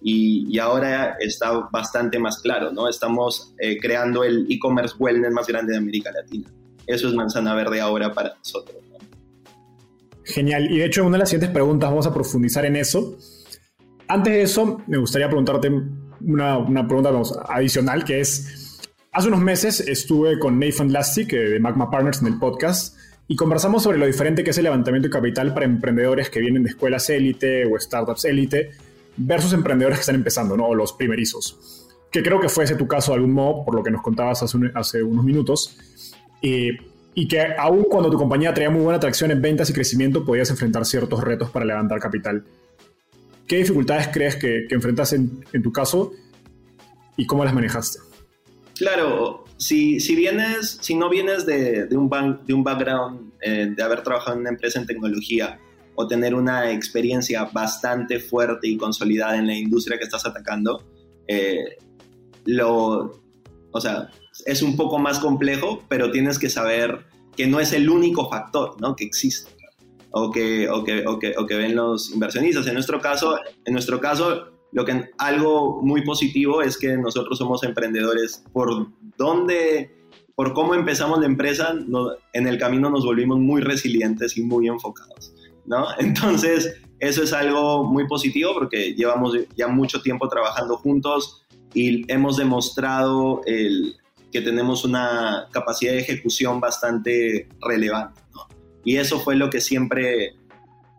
y, 0.00 0.58
ahora 0.58 1.16
está 1.20 1.68
bastante 1.72 2.18
más 2.18 2.38
claro, 2.38 2.72
¿no? 2.72 2.88
Estamos 2.88 3.52
eh, 3.58 3.76
creando 3.78 4.24
el 4.24 4.46
e-commerce 4.48 4.94
wellness 4.98 5.32
más 5.32 5.46
grande 5.46 5.72
de 5.72 5.78
América 5.78 6.12
Latina. 6.12 6.48
Eso 6.86 7.08
es 7.08 7.14
manzana 7.14 7.54
verde 7.54 7.80
ahora 7.80 8.12
para 8.12 8.36
nosotros. 8.36 8.76
Genial. 10.24 10.70
Y 10.70 10.78
de 10.78 10.86
hecho, 10.86 11.02
una 11.04 11.12
de 11.12 11.18
las 11.20 11.28
siguientes 11.28 11.50
preguntas 11.50 11.90
vamos 11.90 12.06
a 12.06 12.14
profundizar 12.14 12.64
en 12.64 12.76
eso. 12.76 13.16
Antes 14.08 14.32
de 14.32 14.42
eso, 14.42 14.82
me 14.86 14.98
gustaría 14.98 15.26
preguntarte 15.26 15.70
una, 16.20 16.58
una 16.58 16.86
pregunta 16.86 17.10
adicional, 17.48 18.04
que 18.04 18.20
es, 18.20 18.80
hace 19.12 19.28
unos 19.28 19.40
meses 19.40 19.80
estuve 19.80 20.38
con 20.38 20.58
Nathan 20.60 20.92
Lastic 20.92 21.32
de 21.32 21.58
Magma 21.58 21.90
Partners 21.90 22.20
en 22.20 22.28
el 22.28 22.38
podcast 22.38 22.96
y 23.26 23.34
conversamos 23.34 23.82
sobre 23.82 23.98
lo 23.98 24.06
diferente 24.06 24.44
que 24.44 24.50
es 24.50 24.58
el 24.58 24.64
levantamiento 24.64 25.08
de 25.08 25.12
capital 25.12 25.52
para 25.52 25.66
emprendedores 25.66 26.30
que 26.30 26.38
vienen 26.38 26.62
de 26.62 26.70
escuelas 26.70 27.10
élite 27.10 27.66
o 27.66 27.78
startups 27.78 28.24
élite 28.26 28.70
versus 29.16 29.52
emprendedores 29.52 29.98
que 29.98 30.02
están 30.02 30.14
empezando, 30.14 30.56
¿no? 30.56 30.66
O 30.66 30.74
los 30.74 30.92
primerizos. 30.92 31.88
Que 32.12 32.22
creo 32.22 32.38
que 32.38 32.48
fuese 32.48 32.76
tu 32.76 32.86
caso 32.86 33.10
de 33.10 33.16
algún 33.16 33.32
modo, 33.32 33.64
por 33.64 33.74
lo 33.74 33.82
que 33.82 33.90
nos 33.90 34.02
contabas 34.02 34.42
hace, 34.42 34.58
hace 34.74 35.02
unos 35.02 35.24
minutos. 35.24 35.76
y 36.40 37.28
que 37.28 37.40
aún 37.58 37.84
cuando 37.84 38.10
tu 38.10 38.18
compañía 38.18 38.52
traía 38.52 38.70
muy 38.70 38.82
buena 38.82 38.98
atracción 38.98 39.30
en 39.30 39.42
ventas 39.42 39.68
y 39.70 39.72
crecimiento, 39.72 40.24
podías 40.24 40.50
enfrentar 40.50 40.84
ciertos 40.84 41.24
retos 41.24 41.50
para 41.50 41.64
levantar 41.64 41.98
capital. 41.98 42.44
¿Qué 43.46 43.58
dificultades 43.58 44.08
crees 44.12 44.36
que, 44.36 44.66
que 44.68 44.74
enfrentas 44.74 45.12
en, 45.12 45.42
tu 45.62 45.72
caso 45.72 46.12
y 47.16 47.26
cómo 47.26 47.44
las 47.44 47.54
manejaste? 47.54 48.00
Claro, 48.76 49.44
si, 49.56 50.00
si 50.00 50.16
vienes, 50.16 50.78
si 50.80 50.94
no 50.94 51.08
vienes 51.08 51.46
de, 51.46 51.86
de 51.86 51.96
un, 51.96 52.10
de 52.44 52.52
un 52.52 52.64
background 52.64 53.32
eh, 53.40 53.72
de 53.74 53.82
haber 53.82 54.02
trabajado 54.02 54.34
en 54.34 54.40
una 54.40 54.50
empresa 54.50 54.80
en 54.80 54.86
tecnología 54.86 55.58
o 55.94 56.06
tener 56.06 56.34
una 56.34 56.72
experiencia 56.72 57.44
bastante 57.44 58.18
fuerte 58.18 58.68
y 58.68 58.76
consolidada 58.76 59.36
en 59.36 59.46
la 59.46 59.54
industria 59.54 59.96
que 59.96 60.04
estás 60.04 60.26
atacando, 60.26 60.82
eh, 61.26 61.78
lo, 62.44 63.22
o 63.70 63.80
sea, 63.80 64.10
es 64.44 64.60
un 64.60 64.76
poco 64.76 64.98
más 64.98 65.18
complejo, 65.18 65.84
pero 65.88 66.10
tienes 66.10 66.38
que 66.38 66.50
saber 66.50 67.06
que 67.34 67.46
no 67.46 67.60
es 67.60 67.72
el 67.72 67.88
único 67.88 68.28
factor 68.28 68.78
¿no? 68.80 68.94
que 68.94 69.04
existe 69.04 69.55
o 70.18 70.30
que, 70.30 70.66
o 70.70 70.82
que, 70.82 71.06
o 71.06 71.18
que, 71.18 71.34
o 71.36 71.46
que 71.46 71.56
ven 71.56 71.76
los 71.76 72.10
inversionistas. 72.10 72.66
En 72.66 72.72
nuestro 72.72 73.00
caso, 73.00 73.38
en 73.66 73.72
nuestro 73.74 74.00
caso 74.00 74.46
lo 74.72 74.84
que, 74.84 75.10
algo 75.18 75.82
muy 75.82 76.04
positivo 76.04 76.62
es 76.62 76.78
que 76.78 76.96
nosotros 76.96 77.36
somos 77.36 77.62
emprendedores. 77.64 78.42
Por 78.50 78.88
dónde, 79.18 79.94
por 80.34 80.54
cómo 80.54 80.74
empezamos 80.74 81.20
la 81.20 81.26
empresa, 81.26 81.74
en 82.32 82.46
el 82.46 82.58
camino 82.58 82.88
nos 82.88 83.04
volvimos 83.04 83.38
muy 83.38 83.60
resilientes 83.60 84.38
y 84.38 84.42
muy 84.42 84.68
enfocados. 84.68 85.34
¿no? 85.66 85.86
Entonces, 85.98 86.80
eso 86.98 87.22
es 87.22 87.34
algo 87.34 87.84
muy 87.84 88.06
positivo 88.06 88.54
porque 88.54 88.94
llevamos 88.94 89.36
ya 89.54 89.68
mucho 89.68 90.00
tiempo 90.00 90.28
trabajando 90.28 90.78
juntos 90.78 91.42
y 91.74 92.10
hemos 92.10 92.38
demostrado 92.38 93.42
el, 93.44 93.96
que 94.32 94.40
tenemos 94.40 94.82
una 94.84 95.48
capacidad 95.52 95.92
de 95.92 96.00
ejecución 96.00 96.58
bastante 96.58 97.48
relevante. 97.60 98.20
Y 98.86 98.98
eso 98.98 99.18
fue 99.18 99.34
lo 99.34 99.50
que 99.50 99.60
siempre, 99.60 100.36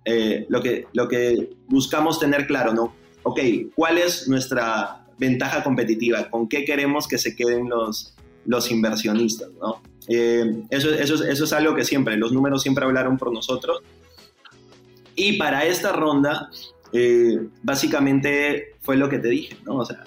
eh, 0.04 0.46
lo, 0.50 0.62
que, 0.62 0.88
lo 0.92 1.08
que 1.08 1.56
buscamos 1.70 2.20
tener 2.20 2.46
claro, 2.46 2.74
¿no? 2.74 2.94
Ok, 3.24 3.40
¿cuál 3.76 3.98
es 3.98 4.28
nuestra 4.28 5.08
ventaja 5.18 5.64
competitiva? 5.64 6.30
¿Con 6.30 6.50
qué 6.50 6.66
queremos 6.66 7.08
que 7.08 7.18
se 7.18 7.34
queden 7.34 7.70
los, 7.70 8.14
los 8.46 8.70
inversionistas, 8.72 9.50
¿no? 9.62 9.82
Eh, 10.10 10.64
eso, 10.70 10.94
eso, 10.94 11.24
eso 11.24 11.44
es 11.46 11.54
algo 11.54 11.76
que 11.76 11.86
siempre, 11.86 12.18
los 12.18 12.34
números 12.34 12.62
siempre 12.62 12.84
hablaron 12.84 13.18
por 13.18 13.32
nosotros. 13.32 13.82
Y 15.16 15.38
para 15.38 15.66
esta 15.66 15.94
ronda, 15.94 16.50
eh, 16.92 17.40
básicamente 17.64 18.76
fue 18.82 18.98
lo 18.98 19.08
que 19.08 19.20
te 19.20 19.30
dije, 19.30 19.56
¿no? 19.64 19.78
O 19.78 19.86
sea, 19.86 20.04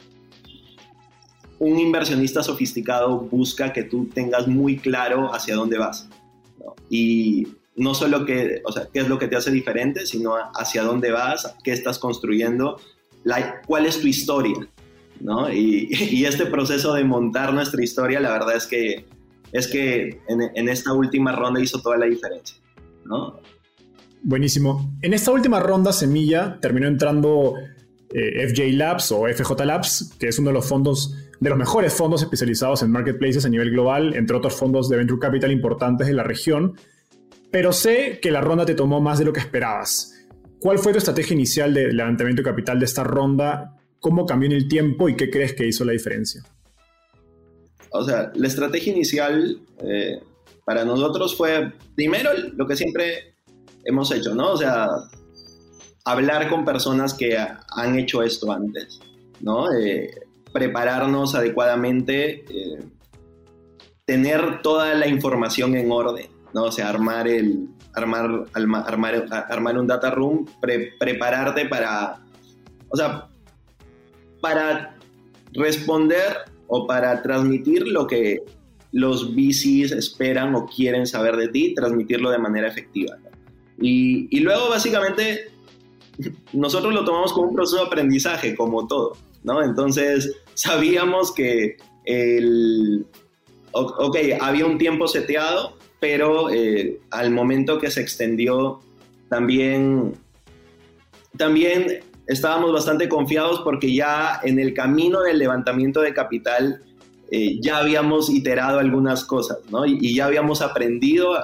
un 1.58 1.78
inversionista 1.78 2.42
sofisticado 2.42 3.20
busca 3.20 3.72
que 3.72 3.84
tú 3.84 4.04
tengas 4.12 4.46
muy 4.46 4.76
claro 4.76 5.34
hacia 5.34 5.54
dónde 5.54 5.78
vas. 5.78 6.10
¿no? 6.58 6.74
Y 6.90 7.48
no 7.76 7.94
solo 7.94 8.24
que, 8.26 8.62
o 8.64 8.72
sea, 8.72 8.88
qué 8.92 9.00
es 9.00 9.08
lo 9.08 9.18
que 9.18 9.28
te 9.28 9.36
hace 9.36 9.50
diferente, 9.50 10.06
sino 10.06 10.34
hacia 10.54 10.82
dónde 10.82 11.10
vas, 11.10 11.54
qué 11.62 11.72
estás 11.72 11.98
construyendo, 11.98 12.78
cuál 13.66 13.86
es 13.86 14.00
tu 14.00 14.06
historia, 14.06 14.68
¿no? 15.20 15.50
Y, 15.52 16.24
este 16.24 16.46
proceso 16.46 16.94
de 16.94 17.04
montar 17.04 17.52
nuestra 17.52 17.82
historia, 17.82 18.20
la 18.20 18.30
verdad 18.30 18.56
es 18.56 18.66
que, 18.66 19.06
es 19.52 19.66
que 19.66 20.20
en, 20.28 20.68
esta 20.68 20.92
última 20.92 21.32
ronda 21.32 21.60
hizo 21.60 21.80
toda 21.80 21.96
la 21.96 22.06
diferencia, 22.06 22.56
¿no? 23.04 23.40
Buenísimo. 24.22 24.92
En 25.00 25.14
esta 25.14 25.30
última 25.30 25.60
ronda, 25.60 25.92
Semilla 25.92 26.58
terminó 26.60 26.86
entrando 26.86 27.54
eh, 28.12 28.48
FJ 28.48 28.72
Labs 28.72 29.12
o 29.12 29.26
FJ 29.26 29.64
Labs, 29.64 30.14
que 30.18 30.28
es 30.28 30.38
uno 30.38 30.50
de 30.50 30.54
los 30.54 30.66
fondos, 30.66 31.16
de 31.40 31.48
los 31.48 31.58
mejores 31.58 31.94
fondos 31.94 32.22
especializados 32.22 32.82
en 32.82 32.90
marketplaces 32.90 33.46
a 33.46 33.48
nivel 33.48 33.70
global, 33.70 34.14
entre 34.14 34.36
otros 34.36 34.54
fondos 34.54 34.90
de 34.90 34.98
venture 34.98 35.18
capital 35.18 35.50
importantes 35.50 36.06
de 36.06 36.12
la 36.12 36.22
región 36.22 36.76
pero 37.50 37.72
sé 37.72 38.20
que 38.20 38.30
la 38.30 38.40
ronda 38.40 38.64
te 38.64 38.74
tomó 38.74 39.00
más 39.00 39.18
de 39.18 39.24
lo 39.24 39.32
que 39.32 39.40
esperabas. 39.40 40.14
¿Cuál 40.60 40.78
fue 40.78 40.92
tu 40.92 40.98
estrategia 40.98 41.34
inicial 41.34 41.72
de 41.72 41.92
levantamiento 41.92 42.42
de 42.42 42.48
capital 42.48 42.78
de 42.78 42.84
esta 42.84 43.02
ronda? 43.02 43.76
¿Cómo 43.98 44.26
cambió 44.26 44.48
en 44.48 44.56
el 44.56 44.68
tiempo 44.68 45.08
y 45.08 45.16
qué 45.16 45.30
crees 45.30 45.54
que 45.54 45.66
hizo 45.66 45.84
la 45.84 45.92
diferencia? 45.92 46.42
O 47.92 48.04
sea, 48.04 48.30
la 48.34 48.46
estrategia 48.46 48.92
inicial 48.92 49.60
eh, 49.82 50.20
para 50.64 50.84
nosotros 50.84 51.36
fue, 51.36 51.72
primero, 51.96 52.30
lo 52.54 52.66
que 52.66 52.76
siempre 52.76 53.34
hemos 53.84 54.12
hecho, 54.12 54.34
¿no? 54.34 54.52
O 54.52 54.56
sea, 54.56 54.88
hablar 56.04 56.48
con 56.48 56.64
personas 56.64 57.14
que 57.14 57.36
han 57.36 57.98
hecho 57.98 58.22
esto 58.22 58.52
antes, 58.52 59.00
¿no? 59.40 59.72
Eh, 59.72 60.10
prepararnos 60.52 61.34
adecuadamente, 61.34 62.44
eh, 62.48 62.78
tener 64.04 64.62
toda 64.62 64.94
la 64.94 65.06
información 65.06 65.76
en 65.76 65.90
orden. 65.90 66.28
¿No? 66.52 66.64
O 66.64 66.72
sea, 66.72 66.88
armar, 66.88 67.28
el, 67.28 67.68
armar, 67.94 68.46
armar, 68.54 69.26
armar 69.48 69.78
un 69.78 69.86
data 69.86 70.10
room, 70.10 70.46
prepararte 70.60 71.66
para, 71.66 72.20
o 72.88 72.96
sea, 72.96 73.28
para 74.40 74.96
responder 75.52 76.36
o 76.68 76.86
para 76.86 77.22
transmitir 77.22 77.86
lo 77.88 78.06
que 78.06 78.44
los 78.92 79.34
VCs 79.34 79.92
esperan 79.92 80.54
o 80.54 80.66
quieren 80.66 81.06
saber 81.06 81.36
de 81.36 81.48
ti, 81.48 81.74
transmitirlo 81.74 82.30
de 82.30 82.38
manera 82.38 82.68
efectiva. 82.68 83.16
Y, 83.80 84.28
y, 84.36 84.40
luego, 84.40 84.68
básicamente, 84.68 85.52
nosotros 86.52 86.92
lo 86.92 87.04
tomamos 87.04 87.32
como 87.32 87.48
un 87.48 87.54
proceso 87.54 87.82
de 87.82 87.86
aprendizaje, 87.86 88.54
como 88.54 88.86
todo, 88.86 89.16
¿no? 89.42 89.62
Entonces, 89.62 90.36
sabíamos 90.54 91.32
que 91.32 91.76
el... 92.04 93.06
Ok, 93.72 94.16
había 94.40 94.66
un 94.66 94.78
tiempo 94.78 95.06
seteado, 95.06 95.76
pero 96.00 96.50
eh, 96.50 97.00
al 97.10 97.30
momento 97.30 97.78
que 97.78 97.90
se 97.90 98.00
extendió 98.00 98.80
también, 99.28 100.14
también 101.36 102.00
estábamos 102.26 102.72
bastante 102.72 103.08
confiados 103.08 103.60
porque 103.60 103.94
ya 103.94 104.40
en 104.42 104.58
el 104.58 104.74
camino 104.74 105.20
del 105.20 105.38
levantamiento 105.38 106.00
de 106.00 106.14
capital 106.14 106.82
eh, 107.30 107.60
ya 107.60 107.78
habíamos 107.78 108.28
iterado 108.28 108.80
algunas 108.80 109.24
cosas, 109.24 109.58
¿no? 109.70 109.86
Y, 109.86 110.14
ya 110.14 110.26
habíamos 110.26 110.62
aprendido 110.62 111.34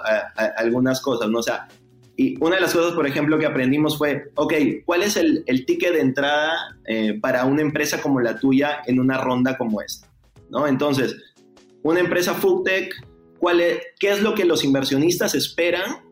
algunas 0.56 1.00
cosas, 1.00 1.30
¿no? 1.30 1.38
O 1.38 1.42
sea, 1.42 1.68
y 2.16 2.42
una 2.42 2.56
de 2.56 2.62
las 2.62 2.72
cosas, 2.72 2.94
por 2.94 3.06
ejemplo, 3.06 3.38
que 3.38 3.46
aprendimos 3.46 3.98
fue, 3.98 4.30
ok, 4.36 4.54
¿cuál 4.86 5.02
es 5.02 5.16
el, 5.16 5.44
el 5.46 5.66
ticket 5.66 5.92
de 5.92 6.00
entrada 6.00 6.78
eh, 6.86 7.18
para 7.20 7.44
una 7.44 7.60
empresa 7.60 8.00
como 8.00 8.20
la 8.20 8.38
tuya 8.38 8.78
en 8.86 8.98
una 8.98 9.18
ronda 9.18 9.58
como 9.58 9.82
esta? 9.82 10.08
¿No? 10.48 10.66
Entonces, 10.66 11.14
una 11.82 12.00
empresa 12.00 12.32
FoodTech, 12.32 12.94
¿cuál 13.38 13.60
es, 13.60 13.78
¿qué 13.98 14.10
es 14.10 14.22
lo 14.22 14.34
que 14.34 14.44
los 14.44 14.64
inversionistas 14.64 15.34
esperan 15.34 16.02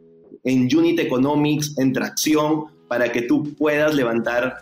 en 0.45 0.69
Unit 0.77 1.01
Economics, 1.01 1.77
en 1.79 1.93
tracción, 1.93 2.67
para 2.89 3.11
que 3.11 3.23
tú 3.23 3.55
puedas 3.57 3.95
levantar 3.95 4.57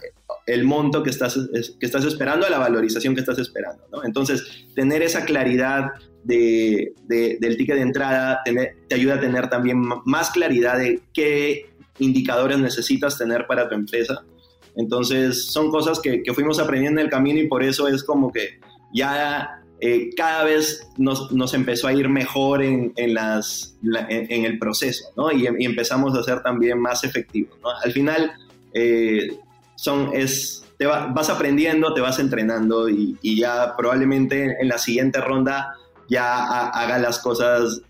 el 0.47 0.65
monto 0.65 1.03
que 1.03 1.11
estás, 1.11 1.39
que 1.79 1.87
estás 1.87 2.05
esperando 2.05 2.49
la 2.49 2.59
valorización 2.59 3.15
que 3.15 3.21
estás 3.21 3.39
esperando? 3.39 3.85
¿no? 3.93 4.05
Entonces, 4.05 4.67
tener 4.75 5.03
esa 5.03 5.25
claridad 5.25 5.91
de, 6.25 6.93
del 7.09 7.57
ticket 7.57 7.77
de 7.77 7.83
entrada 7.83 8.43
te 8.45 8.95
ayuda 8.95 9.15
a 9.15 9.21
tener 9.21 9.49
también 9.49 9.83
más 10.05 10.31
claridad 10.31 10.79
de 10.79 11.01
qué 11.13 11.71
indicadores 11.99 12.59
necesitas 12.59 13.19
tener 13.19 13.47
para 13.47 13.69
tu 13.69 13.75
empresa. 13.75 14.25
Entonces, 14.77 15.47
son 15.47 15.71
cosas 15.71 16.01
que, 16.01 16.23
que 16.23 16.33
fuimos 16.33 16.59
aprendiendo 16.59 17.01
en 17.01 17.07
el 17.07 17.11
camino 17.11 17.41
y 17.41 17.49
por 17.49 17.63
eso 17.63 17.89
es 17.89 18.03
como 18.03 18.33
que 18.33 18.61
ya 18.95 19.62
eh, 19.85 20.11
cada 20.17 20.45
vez 20.45 20.89
nos, 20.97 21.33
nos, 21.33 21.55
empezó 21.55 21.89
a 21.89 21.93
ir 21.93 22.09
mejor 22.09 22.63
en, 22.63 22.93
en 22.95 23.15
las, 23.15 23.77
en, 23.83 24.45
el 24.45 24.57
proceso, 24.57 25.07
¿no? 25.17 25.33
Y, 25.33 25.45
empezamos 25.47 26.17
a 26.17 26.23
ser 26.23 26.41
también 26.41 26.79
más 26.79 27.03
efectivos, 27.03 27.59
¿no? 27.61 27.71
Al 27.85 27.91
final, 27.91 28.33
eh, 28.75 29.41
son, 29.75 30.11
es, 30.15 30.65
te 30.79 30.87
vas 30.87 31.29
aprendiendo, 31.31 31.95
te 31.95 32.01
vas 32.01 32.21
entrenando 32.21 32.89
y, 32.89 33.19
y, 33.23 33.41
ya 33.41 33.75
probablemente 33.77 34.57
en 34.61 34.69
la 34.69 34.79
siguiente 34.79 35.21
ronda 35.21 35.75
ya 36.09 36.69
haga 36.69 36.99
las 36.99 37.19
cosas 37.19 37.83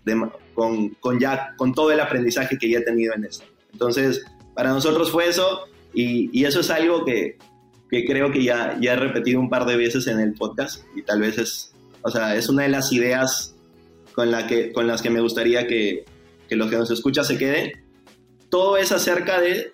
con, 0.55 0.89
con, 0.99 1.19
ya, 1.19 1.53
con 1.57 1.75
todo 1.75 1.91
el 1.91 1.99
aprendizaje 1.99 2.57
que 2.57 2.71
ya 2.71 2.79
he 2.79 2.83
tenido 2.83 3.13
en 3.13 3.25
esto. 3.25 3.45
Entonces, 3.71 4.25
para 4.55 4.71
nosotros 4.71 5.11
fue 5.11 5.27
eso 5.27 5.67
y, 5.93 6.31
y 6.33 6.45
eso 6.45 6.61
es 6.61 6.71
algo 6.71 7.05
que, 7.05 7.37
que, 7.91 8.03
creo 8.03 8.31
que 8.31 8.43
ya, 8.43 8.79
ya 8.81 8.93
he 8.93 8.95
repetido 8.95 9.39
un 9.39 9.51
par 9.51 9.67
de 9.67 9.77
veces 9.77 10.07
en 10.07 10.19
el 10.19 10.33
podcast 10.33 10.83
y 10.95 11.03
tal 11.03 11.21
vez 11.21 11.37
es, 11.37 11.72
o 12.03 12.11
sea, 12.11 12.35
es 12.35 12.49
una 12.49 12.63
de 12.63 12.69
las 12.69 12.91
ideas 12.91 13.55
con, 14.13 14.31
la 14.31 14.47
que, 14.47 14.71
con 14.71 14.87
las 14.87 15.01
que 15.01 15.09
me 15.09 15.21
gustaría 15.21 15.67
que, 15.67 16.05
que 16.47 16.55
los 16.55 16.69
que 16.69 16.77
nos 16.77 16.91
escuchan 16.91 17.25
se 17.25 17.37
queden. 17.37 17.83
Todo 18.49 18.77
es 18.77 18.91
acerca 18.91 19.41
de 19.41 19.71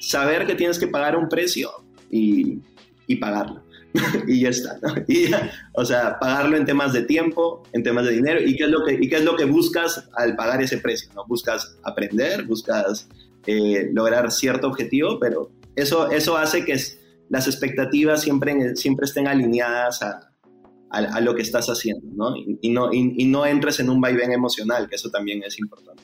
saber 0.00 0.46
que 0.46 0.54
tienes 0.54 0.78
que 0.78 0.86
pagar 0.86 1.16
un 1.16 1.28
precio 1.28 1.70
y, 2.10 2.58
y 3.06 3.16
pagarlo. 3.16 3.62
y 4.28 4.42
ya 4.42 4.50
está, 4.50 4.78
o 5.72 5.84
sea, 5.84 6.18
pagarlo 6.20 6.56
en 6.56 6.64
temas 6.64 6.92
de 6.92 7.02
tiempo, 7.02 7.64
en 7.72 7.82
temas 7.82 8.06
de 8.06 8.12
dinero, 8.12 8.40
y 8.40 8.56
qué 8.56 8.64
es 8.64 8.70
lo 8.70 8.84
que, 8.84 8.94
y 8.94 9.08
qué 9.08 9.16
es 9.16 9.24
lo 9.24 9.36
que 9.36 9.44
buscas 9.44 10.08
al 10.14 10.36
pagar 10.36 10.62
ese 10.62 10.78
precio, 10.78 11.10
¿no? 11.14 11.26
Buscas 11.26 11.76
aprender, 11.82 12.44
buscas 12.44 13.08
eh, 13.46 13.90
lograr 13.92 14.30
cierto 14.30 14.68
objetivo, 14.68 15.18
pero 15.18 15.50
eso, 15.74 16.08
eso 16.10 16.36
hace 16.36 16.64
que 16.64 16.76
las 17.28 17.46
expectativas 17.48 18.22
siempre, 18.22 18.76
siempre 18.76 19.06
estén 19.06 19.26
alineadas 19.26 20.02
a, 20.02 20.29
a, 20.90 21.20
lo 21.20 21.34
que 21.34 21.42
estás 21.42 21.66
haciendo, 21.68 22.06
¿no? 22.14 22.34
Y, 22.36 22.70
no, 22.70 23.46
entres 23.46 23.80
en 23.80 23.90
un 23.90 24.00
vaivén 24.00 24.32
emocional, 24.32 24.88
que 24.88 24.96
eso 24.96 25.10
también 25.10 25.42
es 25.44 25.58
importante. 25.58 26.02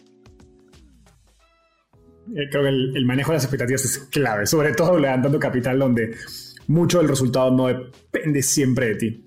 Eh, 2.35 2.49
creo 2.51 2.63
que 2.63 2.69
el, 2.69 2.97
el 2.97 3.05
manejo 3.05 3.33
de 3.33 3.37
las 3.37 3.45
expectativas 3.45 3.85
es 3.85 3.99
clave, 4.11 4.47
sobre 4.47 4.73
todo 4.73 4.99
levantando 4.99 5.39
capital 5.39 5.79
donde 5.79 6.17
mucho 6.69 6.99
del 6.99 7.09
resultado 7.09 7.51
no 7.51 7.67
depende 7.67 8.43
siempre 8.43 8.87
de 8.87 8.95
ti. 8.97 9.25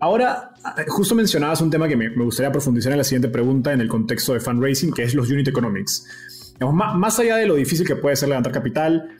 Ahora, 0.00 0.54
justo 0.86 1.14
mencionabas 1.14 1.60
un 1.60 1.70
tema 1.70 1.88
que 1.88 1.96
me, 1.96 2.08
gustaría 2.10 2.52
profundizar 2.52 2.92
en 2.92 2.98
la 2.98 3.04
siguiente 3.04 3.28
pregunta 3.28 3.72
en 3.72 3.80
el 3.80 3.88
contexto 3.88 4.32
de 4.32 4.40
fundraising, 4.40 4.92
que 4.92 5.02
es 5.02 5.14
los 5.14 5.28
unit 5.30 5.48
economics. 5.48 6.54
más, 6.72 7.18
allá 7.18 7.36
de 7.36 7.46
lo 7.46 7.56
difícil 7.56 7.86
que 7.86 7.96
puede 7.96 8.14
ser 8.14 8.28
levantar 8.28 8.52
capital, 8.52 9.10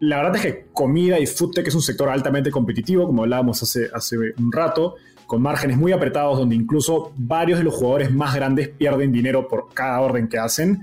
la 0.00 0.16
verdad 0.16 0.36
es 0.36 0.42
que 0.42 0.66
comida 0.72 1.18
y 1.18 1.26
food 1.26 1.52
tech 1.52 1.66
es 1.66 1.74
un 1.74 1.82
sector 1.82 2.08
altamente 2.08 2.50
competitivo, 2.50 3.06
como 3.06 3.22
hablábamos 3.22 3.62
hace, 3.62 3.90
un 4.38 4.52
rato, 4.52 4.96
con 5.26 5.42
márgenes 5.42 5.76
muy 5.76 5.92
apretados 5.92 6.38
donde 6.38 6.54
incluso 6.54 7.12
varios 7.16 7.58
de 7.58 7.64
los 7.64 7.74
jugadores 7.74 8.12
más 8.12 8.34
grandes 8.34 8.68
pierden 8.68 9.12
dinero 9.12 9.48
por 9.48 9.68
cada 9.74 10.00
orden 10.00 10.28
que 10.28 10.38
hacen 10.38 10.82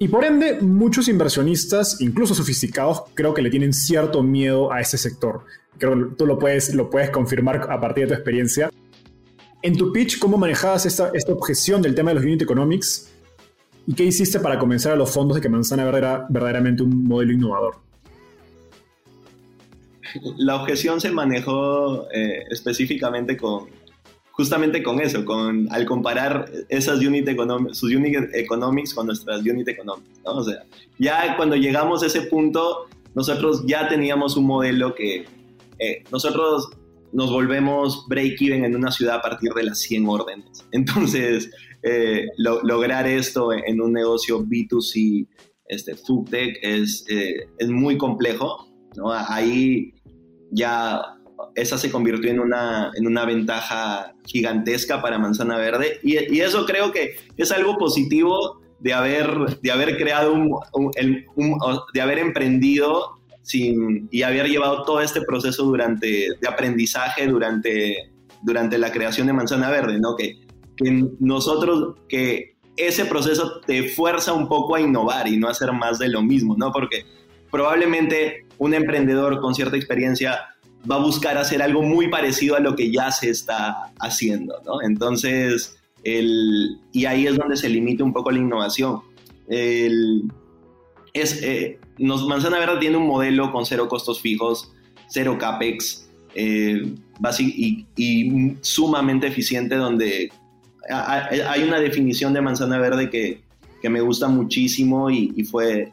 y 0.00 0.06
por 0.06 0.24
ende, 0.24 0.60
muchos 0.60 1.08
inversionistas, 1.08 2.00
incluso 2.00 2.32
sofisticados, 2.32 3.02
creo 3.14 3.34
que 3.34 3.42
le 3.42 3.50
tienen 3.50 3.72
cierto 3.72 4.22
miedo 4.22 4.72
a 4.72 4.80
ese 4.80 4.96
sector. 4.96 5.44
Creo 5.76 6.10
que 6.10 6.14
tú 6.14 6.24
lo 6.24 6.38
puedes, 6.38 6.72
lo 6.72 6.88
puedes 6.88 7.10
confirmar 7.10 7.66
a 7.68 7.80
partir 7.80 8.04
de 8.04 8.08
tu 8.08 8.14
experiencia. 8.14 8.70
En 9.60 9.76
tu 9.76 9.92
pitch, 9.92 10.20
¿cómo 10.20 10.38
manejabas 10.38 10.86
esta, 10.86 11.10
esta 11.14 11.32
objeción 11.32 11.82
del 11.82 11.96
tema 11.96 12.10
de 12.10 12.14
los 12.14 12.24
unit 12.24 12.42
economics? 12.42 13.10
¿Y 13.88 13.94
qué 13.94 14.04
hiciste 14.04 14.38
para 14.38 14.56
convencer 14.56 14.92
a 14.92 14.96
los 14.96 15.10
fondos 15.10 15.34
de 15.34 15.40
que 15.40 15.48
Manzana 15.48 15.84
Verde 15.84 15.98
era 15.98 16.26
verdaderamente 16.28 16.84
un 16.84 17.02
modelo 17.02 17.32
innovador? 17.32 17.87
La 20.36 20.56
objeción 20.56 21.00
se 21.00 21.10
manejó 21.10 22.10
eh, 22.12 22.44
específicamente 22.50 23.36
con, 23.36 23.68
justamente 24.30 24.82
con 24.82 25.00
eso, 25.00 25.24
con, 25.24 25.66
al 25.72 25.84
comparar 25.84 26.50
esas 26.68 27.00
unit 27.00 27.28
sus 27.72 27.92
unit 27.92 28.16
economics 28.34 28.94
con 28.94 29.06
nuestras 29.06 29.40
unit 29.40 29.66
economics, 29.66 30.20
O 30.24 30.44
sea, 30.44 30.64
ya 30.98 31.36
cuando 31.36 31.56
llegamos 31.56 32.02
a 32.02 32.06
ese 32.06 32.22
punto, 32.22 32.86
nosotros 33.14 33.64
ya 33.66 33.88
teníamos 33.88 34.36
un 34.36 34.46
modelo 34.46 34.94
que 34.94 35.26
eh, 35.80 36.04
nosotros 36.12 36.70
nos 37.12 37.32
volvemos 37.32 38.06
break-even 38.06 38.64
en 38.64 38.76
una 38.76 38.92
ciudad 38.92 39.16
a 39.16 39.22
partir 39.22 39.52
de 39.54 39.64
las 39.64 39.80
100 39.80 40.06
órdenes. 40.06 40.64
Entonces, 40.72 41.50
eh, 41.82 42.26
lograr 42.36 43.06
esto 43.06 43.52
en 43.52 43.80
un 43.80 43.92
negocio 43.92 44.44
B2C, 44.44 45.26
este, 45.66 45.94
food 45.96 46.30
tech, 46.30 46.58
es, 46.62 47.04
eh, 47.08 47.48
es 47.58 47.68
muy 47.68 47.98
complejo, 47.98 48.68
¿no? 48.96 49.12
Ahí 49.12 49.94
ya 50.50 51.00
esa 51.54 51.78
se 51.78 51.90
convirtió 51.90 52.30
en 52.30 52.40
una, 52.40 52.90
en 52.94 53.06
una 53.06 53.24
ventaja 53.24 54.14
gigantesca 54.26 55.00
para 55.00 55.18
Manzana 55.18 55.56
Verde 55.56 56.00
y, 56.02 56.40
eso 56.40 56.66
creo 56.66 56.92
que 56.92 57.16
es 57.36 57.52
algo 57.52 57.78
positivo 57.78 58.60
de 58.80 58.92
haber, 58.92 59.60
de 59.60 59.70
haber 59.70 59.96
creado 59.96 60.32
un, 60.32 60.60
de 61.92 62.00
haber 62.00 62.18
emprendido 62.18 63.18
sin, 63.42 64.08
y 64.10 64.22
haber 64.22 64.48
llevado 64.48 64.84
todo 64.84 65.00
este 65.00 65.22
proceso 65.22 65.64
durante, 65.64 66.28
de 66.40 66.48
aprendizaje 66.48 67.26
durante, 67.26 68.10
durante 68.42 68.78
la 68.78 68.92
creación 68.92 69.26
de 69.26 69.32
Manzana 69.32 69.70
Verde, 69.70 69.98
¿no? 69.98 70.14
Que, 70.16 70.38
que 70.76 71.08
nosotros, 71.18 71.96
que 72.08 72.56
ese 72.76 73.04
proceso 73.06 73.60
te 73.66 73.88
fuerza 73.88 74.32
un 74.32 74.48
poco 74.48 74.76
a 74.76 74.80
innovar 74.80 75.26
y 75.26 75.36
no 75.36 75.48
hacer 75.48 75.72
más 75.72 75.98
de 75.98 76.08
lo 76.08 76.22
mismo, 76.22 76.56
¿no? 76.56 76.70
Porque 76.72 77.04
probablemente 77.50 78.46
un 78.58 78.74
emprendedor 78.74 79.40
con 79.40 79.54
cierta 79.54 79.76
experiencia 79.76 80.54
va 80.90 80.96
a 80.96 80.98
buscar 80.98 81.36
hacer 81.38 81.62
algo 81.62 81.82
muy 81.82 82.08
parecido 82.08 82.56
a 82.56 82.60
lo 82.60 82.76
que 82.76 82.90
ya 82.90 83.10
se 83.10 83.30
está 83.30 83.92
haciendo. 83.98 84.54
Entonces, 84.82 85.78
el, 86.04 86.78
y 86.92 87.06
ahí 87.06 87.26
es 87.26 87.36
donde 87.36 87.56
se 87.56 87.68
limita 87.68 88.04
un 88.04 88.12
poco 88.12 88.30
la 88.30 88.38
innovación. 88.38 89.00
El, 89.48 90.24
es, 91.12 91.42
eh, 91.42 91.78
nos, 91.98 92.26
Manzana 92.26 92.58
Verde 92.58 92.78
tiene 92.80 92.96
un 92.96 93.06
modelo 93.06 93.50
con 93.52 93.66
cero 93.66 93.88
costos 93.88 94.20
fijos, 94.20 94.72
cero 95.08 95.36
CAPEX, 95.38 96.08
eh, 96.34 96.94
y, 97.38 98.56
sumamente 98.60 99.26
eficiente 99.26 99.74
donde 99.74 100.30
hay 100.88 101.62
una 101.64 101.80
definición 101.80 102.32
de 102.32 102.40
Manzana 102.40 102.78
Verde 102.78 103.10
que, 103.10 103.42
que 103.82 103.88
me 103.88 104.00
gusta 104.00 104.28
muchísimo 104.28 105.10
y, 105.10 105.44
fue... 105.44 105.92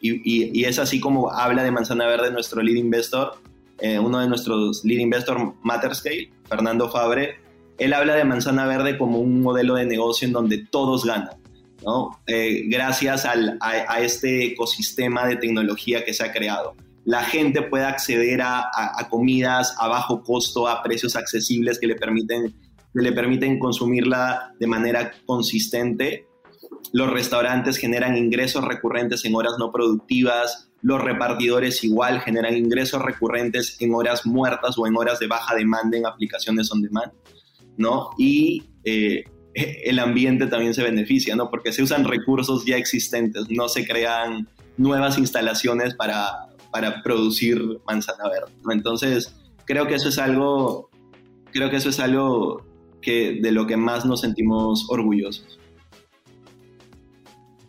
y, 0.00 0.64
es 0.64 0.78
así 0.78 1.00
como 1.00 1.30
habla 1.30 1.62
de 1.62 1.70
Manzana 1.70 2.06
Verde 2.06 2.30
nuestro 2.30 2.62
lead 2.62 2.76
investor, 2.76 3.34
eh, 3.78 3.98
uno 3.98 4.20
de 4.20 4.28
nuestros 4.28 4.84
lead 4.84 5.00
investor 5.00 5.54
Matterscale, 5.62 6.30
Fernando 6.48 6.88
Fabre, 6.90 7.38
él 7.80 7.94
habla 7.94 8.14
de 8.14 8.24
Manzana 8.24 8.66
Verde 8.66 8.98
como 8.98 9.18
un 9.18 9.40
modelo 9.40 9.74
de 9.74 9.86
negocio 9.86 10.26
en 10.26 10.32
donde 10.32 10.58
todos 10.58 11.04
ganan, 11.04 11.30
¿no? 11.84 12.20
Eh, 12.26 12.64
gracias 12.66 13.24
al, 13.24 13.56
a, 13.62 14.00
este 14.00 14.48
ecosistema 14.48 15.26
de 15.26 15.36
tecnología 15.36 16.04
que 16.04 16.12
se 16.12 16.22
ha 16.22 16.30
creado. 16.30 16.74
La 17.06 17.24
gente 17.24 17.62
puede 17.62 17.84
acceder 17.84 18.42
a, 18.42 18.60
a, 18.74 19.08
comidas 19.08 19.74
a 19.78 19.88
bajo 19.88 20.22
costo, 20.22 20.68
a 20.68 20.82
precios 20.82 21.16
accesibles 21.16 21.78
que 21.78 21.86
le 21.86 21.94
permiten, 21.94 22.54
que 22.92 23.00
le 23.02 23.12
permiten 23.12 23.58
consumirla 23.58 24.52
de 24.60 24.66
manera 24.66 25.12
consistente. 25.24 26.26
Los 26.92 27.10
restaurantes 27.10 27.76
generan 27.76 28.16
ingresos 28.16 28.64
recurrentes 28.64 29.24
en 29.24 29.34
horas 29.34 29.54
no 29.58 29.70
productivas, 29.70 30.70
los 30.82 31.00
repartidores 31.00 31.84
igual 31.84 32.20
generan 32.20 32.56
ingresos 32.56 33.02
recurrentes 33.02 33.76
en 33.80 33.94
horas 33.94 34.24
muertas 34.26 34.78
o 34.78 34.86
en 34.86 34.96
horas 34.96 35.18
de 35.18 35.26
baja 35.26 35.54
demanda 35.54 35.96
en 35.98 36.06
aplicaciones 36.06 36.72
on 36.72 36.82
demand, 36.82 37.12
¿no? 37.76 38.10
Y 38.18 38.64
eh, 38.84 39.24
el 39.54 39.98
ambiente 39.98 40.46
también 40.46 40.74
se 40.74 40.82
beneficia, 40.82 41.36
¿no? 41.36 41.50
Porque 41.50 41.72
se 41.72 41.82
usan 41.82 42.04
recursos 42.04 42.64
ya 42.64 42.76
existentes, 42.76 43.46
no 43.50 43.68
se 43.68 43.86
crean 43.86 44.48
nuevas 44.76 45.18
instalaciones 45.18 45.94
para, 45.94 46.48
para 46.72 47.02
producir 47.02 47.62
manzana 47.86 48.28
verde, 48.28 48.52
¿no? 48.64 48.72
Entonces, 48.72 49.36
creo 49.66 49.86
que 49.86 49.94
eso 49.94 50.08
es 50.08 50.18
algo, 50.18 50.90
creo 51.52 51.70
que 51.70 51.76
eso 51.76 51.90
es 51.90 52.00
algo 52.00 52.66
que, 53.02 53.38
de 53.42 53.52
lo 53.52 53.66
que 53.66 53.76
más 53.76 54.06
nos 54.06 54.22
sentimos 54.22 54.86
orgullosos. 54.88 55.59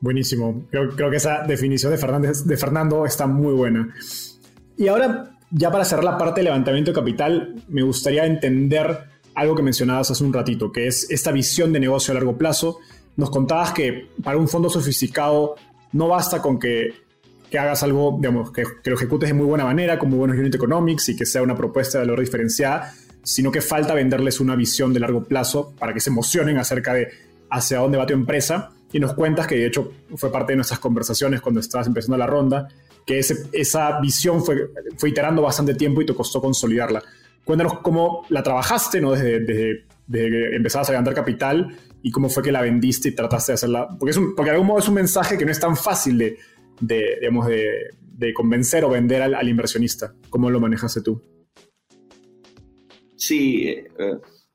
Buenísimo. 0.02 0.66
Creo, 0.72 0.90
creo 0.90 1.12
que 1.12 1.18
esa 1.18 1.44
definición 1.44 1.92
de, 1.92 2.58
Fernando 2.58 3.06
está 3.06 3.28
muy 3.28 3.54
buena. 3.54 3.94
Y 4.76 4.88
ahora, 4.88 5.38
ya 5.52 5.72
para 5.72 5.86
cerrar 5.86 6.04
la 6.04 6.18
parte 6.18 6.42
de 6.42 6.46
levantamiento 6.46 6.90
de 6.90 6.96
capital, 6.96 7.64
me 7.70 7.84
gustaría 7.84 8.26
entender 8.26 8.98
algo 9.36 9.56
que 9.56 9.62
mencionabas 9.62 10.10
hace 10.10 10.24
un 10.24 10.34
ratito, 10.34 10.72
que 10.72 10.88
es 10.88 11.10
esta 11.12 11.32
visión 11.32 11.72
de 11.72 11.80
negocio 11.80 12.12
a 12.12 12.16
largo 12.16 12.36
plazo. 12.36 12.80
Nos 13.16 13.30
contabas 13.30 13.74
que 13.74 14.10
para 14.24 14.38
un 14.38 14.48
fondo 14.48 14.72
sofisticado 14.72 15.56
no 15.94 16.08
basta 16.08 16.42
con 16.42 16.58
que, 16.58 16.96
que 17.52 17.60
hagas 17.60 17.84
algo, 17.84 18.18
digamos, 18.20 18.52
que, 18.52 18.64
que, 18.84 18.90
lo 18.90 18.96
ejecutes 18.96 19.30
de 19.30 19.36
muy 19.36 19.46
buena 19.46 19.66
manera, 19.66 20.00
con 20.00 20.10
muy 20.10 20.18
buenos 20.18 20.36
unit 20.36 20.56
economics 20.56 21.10
y 21.10 21.16
que 21.16 21.28
sea 21.28 21.44
una 21.44 21.56
propuesta 21.56 22.00
de 22.00 22.06
valor 22.06 22.22
diferenciada, 22.22 22.92
sino 23.22 23.52
que 23.52 23.62
falta 23.62 23.94
venderles 23.94 24.40
una 24.40 24.56
visión 24.56 24.94
de 24.94 25.00
largo 25.00 25.26
plazo 25.26 25.76
para 25.78 25.94
que 25.94 26.00
se 26.00 26.10
emocionen 26.10 26.58
acerca 26.58 26.96
de 26.96 27.10
hacia 27.52 27.80
dónde 27.80 28.00
va 28.00 28.08
tu 28.08 28.14
empresa 28.14 28.72
y 28.92 29.00
nos 29.00 29.14
cuentas 29.14 29.48
que 29.48 29.56
de 29.56 29.68
hecho 29.68 29.92
fue 30.16 30.32
parte 30.32 30.54
de 30.54 30.58
nuestras 30.58 30.80
conversaciones 30.80 31.42
cuando 31.42 31.60
estabas 31.60 31.88
empezando 31.88 32.18
la 32.18 32.28
ronda, 32.28 32.68
que 33.06 33.20
esa 33.20 34.00
visión 34.00 34.44
fue, 34.44 34.70
fue 34.98 35.10
iterando 35.10 35.42
bastante 35.42 35.74
tiempo 35.76 36.02
y 36.02 36.06
te 36.06 36.14
costó 36.14 36.42
consolidarla. 36.42 37.02
Cuéntanos 37.44 37.80
cómo 37.80 38.26
la 38.30 38.44
trabajaste, 38.44 39.02
¿no? 39.02 39.12
Desde, 39.14 39.40
desde, 39.40 39.86
que 40.08 40.56
empezabas 40.56 40.90
a 40.90 40.94
ganar 40.94 41.14
capital 41.14 41.76
y 42.04 42.12
cómo 42.12 42.30
fue 42.30 42.44
que 42.44 42.52
la 42.52 42.62
vendiste 42.62 43.10
y 43.10 43.16
trataste 43.16 43.52
de 43.52 43.56
hacerla. 43.56 43.88
Porque, 43.98 44.12
es 44.12 44.20
porque 44.36 44.52
de 44.52 44.56
algún 44.56 44.68
modo 44.68 44.80
es 44.80 44.88
un 44.88 44.96
mensaje 44.96 45.38
que 45.38 45.46
no 45.46 45.52
es 45.52 45.60
tan 45.60 45.76
fácil 45.76 46.18
de, 46.18 46.38
de 46.80 47.18
digamos, 47.20 47.48
de, 47.48 47.90
de, 48.02 48.34
convencer 48.34 48.84
o 48.86 48.90
vender 48.90 49.22
al, 49.22 49.34
al, 49.34 49.50
inversionista. 49.50 50.14
¿Cómo 50.30 50.50
lo 50.50 50.60
manejaste 50.60 51.02
tú? 51.02 51.22
Sí, 53.16 53.64
eh, 53.68 53.88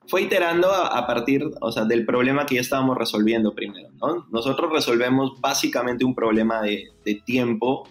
fue 0.09 0.23
iterando 0.23 0.73
a, 0.73 1.07
partir 1.07 1.45
o 1.61 1.73
sea, 1.73 1.85
del 1.85 2.05
problema 2.05 2.47
que 2.47 2.57
ya 2.57 2.61
estábamos 2.61 2.97
resolviendo 2.97 3.55
primero. 3.55 3.89
¿no? 4.01 4.27
Nosotros 4.31 4.73
resolvemos 4.73 5.41
básicamente 5.41 6.05
un 6.05 6.15
problema 6.15 6.61
de, 6.63 6.89
tiempo 7.25 7.89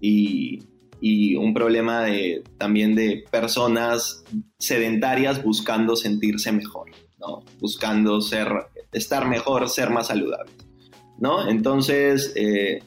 y, 0.00 0.62
y, 1.00 1.36
un 1.36 1.52
problema 1.52 2.02
de, 2.02 2.42
también 2.56 2.94
de 2.94 3.24
personas 3.30 4.24
sedentarias 4.58 5.42
buscando 5.42 5.96
sentirse 5.96 6.52
mejor, 6.52 6.90
¿no? 7.18 7.44
buscando 7.60 8.20
ser, 8.20 8.48
estar 8.92 9.28
mejor, 9.28 9.68
ser 9.68 9.90
más 9.90 10.08
saludables. 10.08 10.54
¿no? 11.18 11.48
Entonces, 11.48 12.32
eh, 12.36 12.82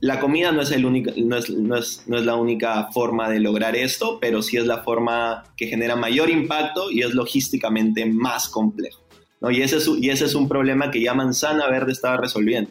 la 0.00 0.20
comida 0.20 0.52
no 0.52 0.62
es, 0.62 0.70
el 0.72 0.84
único, 0.84 1.10
no, 1.16 1.36
es, 1.36 1.50
no, 1.50 1.76
es, 1.76 2.04
no 2.06 2.18
es, 2.18 2.24
la 2.24 2.34
única 2.34 2.88
forma 2.92 3.30
de 3.30 3.40
lograr 3.40 3.76
esto, 3.76 4.18
pero 4.20 4.42
sí 4.42 4.56
es 4.56 4.66
la 4.66 4.82
forma 4.82 5.44
que 5.56 5.68
genera 5.68 5.96
mayor 5.96 6.28
impacto 6.28 6.90
y 6.90 7.02
es 7.02 7.14
logísticamente 7.14 8.04
más 8.04 8.48
complejo. 8.48 9.02
¿no? 9.40 9.50
Y, 9.50 9.62
ese 9.62 9.78
es, 9.78 9.88
y 9.88 10.10
ese 10.10 10.26
es 10.26 10.34
un 10.34 10.48
problema 10.48 10.90
que 10.90 11.00
ya 11.00 11.14
Manzana 11.14 11.68
Verde 11.68 11.92
estaba 11.92 12.18
resolviendo. 12.18 12.70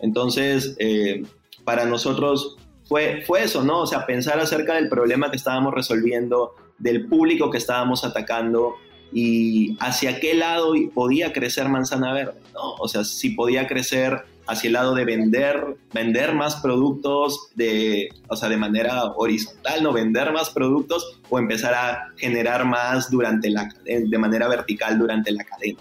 Entonces, 0.00 0.76
eh, 0.78 1.22
para 1.64 1.86
nosotros 1.86 2.56
fue, 2.84 3.22
fue 3.26 3.44
eso, 3.44 3.64
¿no? 3.64 3.80
O 3.80 3.86
sea, 3.86 4.06
pensar 4.06 4.38
acerca 4.38 4.74
del 4.74 4.88
problema 4.88 5.30
que 5.30 5.36
estábamos 5.36 5.74
resolviendo, 5.74 6.54
del 6.78 7.06
público 7.06 7.50
que 7.50 7.58
estábamos 7.58 8.04
atacando 8.04 8.74
y 9.12 9.76
hacia 9.80 10.20
qué 10.20 10.34
lado 10.34 10.74
podía 10.94 11.32
crecer 11.32 11.68
Manzana 11.68 12.12
Verde, 12.12 12.40
¿no? 12.52 12.74
O 12.74 12.88
sea, 12.88 13.04
si 13.04 13.30
podía 13.30 13.66
crecer 13.66 14.24
hacia 14.46 14.68
el 14.68 14.74
lado 14.74 14.94
de 14.94 15.04
vender, 15.04 15.76
vender 15.92 16.34
más 16.34 16.56
productos 16.56 17.50
de, 17.54 18.08
o 18.28 18.36
sea, 18.36 18.48
de 18.48 18.56
manera 18.56 19.04
horizontal, 19.16 19.82
no 19.82 19.92
vender 19.92 20.32
más 20.32 20.50
productos 20.50 21.20
o 21.28 21.38
empezar 21.38 21.74
a 21.74 22.12
generar 22.16 22.64
más 22.64 23.10
durante 23.10 23.50
la, 23.50 23.68
de 23.84 24.18
manera 24.18 24.48
vertical 24.48 24.98
durante 24.98 25.32
la 25.32 25.44
cadena. 25.44 25.80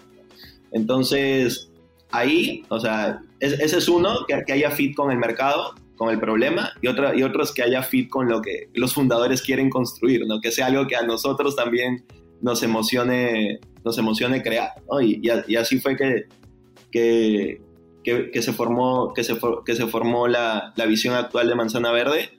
Entonces, 0.71 1.69
ahí, 2.12 2.63
o 2.69 2.80
sea, 2.80 3.21
ese 3.39 3.78
es 3.78 3.88
uno, 3.88 4.25
que, 4.28 4.43
que, 4.45 4.54
haya 4.54 4.71
fit 4.71 4.95
con 4.95 5.12
el 5.12 5.17
mercado, 5.17 5.75
con 5.95 6.10
el 6.10 6.19
problema, 6.19 6.71
y, 6.82 6.88
otra, 6.88 7.15
y 7.15 7.23
otro 7.23 7.43
es 7.43 7.51
que 7.51 7.63
haya 7.63 7.84
fit 7.84 8.10
con 8.10 8.28
lo 8.28 8.41
que 8.41 8.69
los 8.73 8.93
fundadores 8.93 9.41
quieren 9.41 9.69
construir, 9.69 10.25
¿no? 10.28 10.41
que 10.41 10.51
sea 10.51 10.67
algo 10.67 10.88
que 10.88 10.95
a 10.95 11.04
nosotros 11.04 11.56
también 11.56 12.04
nos 12.41 12.63
emocione, 12.63 13.60
nos 13.84 13.97
emocione 13.97 14.41
crear. 14.41 14.69
¿no? 14.89 15.01
Y, 15.01 15.21
y, 15.47 15.56
así 15.56 15.80
fue 15.80 15.95
que, 15.95 16.25
que, 16.91 17.62
que, 18.06 18.41
se 18.41 18.54
formó, 18.54 19.13
que 19.13 19.24
se, 19.24 19.36
que 19.65 19.76
se 19.76 19.88
formó 19.88 20.28
la, 20.28 20.74
la 20.76 20.86
visión 20.86 21.15
actual 21.15 21.48
de 21.48 21.56
Manzana 21.56 21.91
Verde 21.91 22.30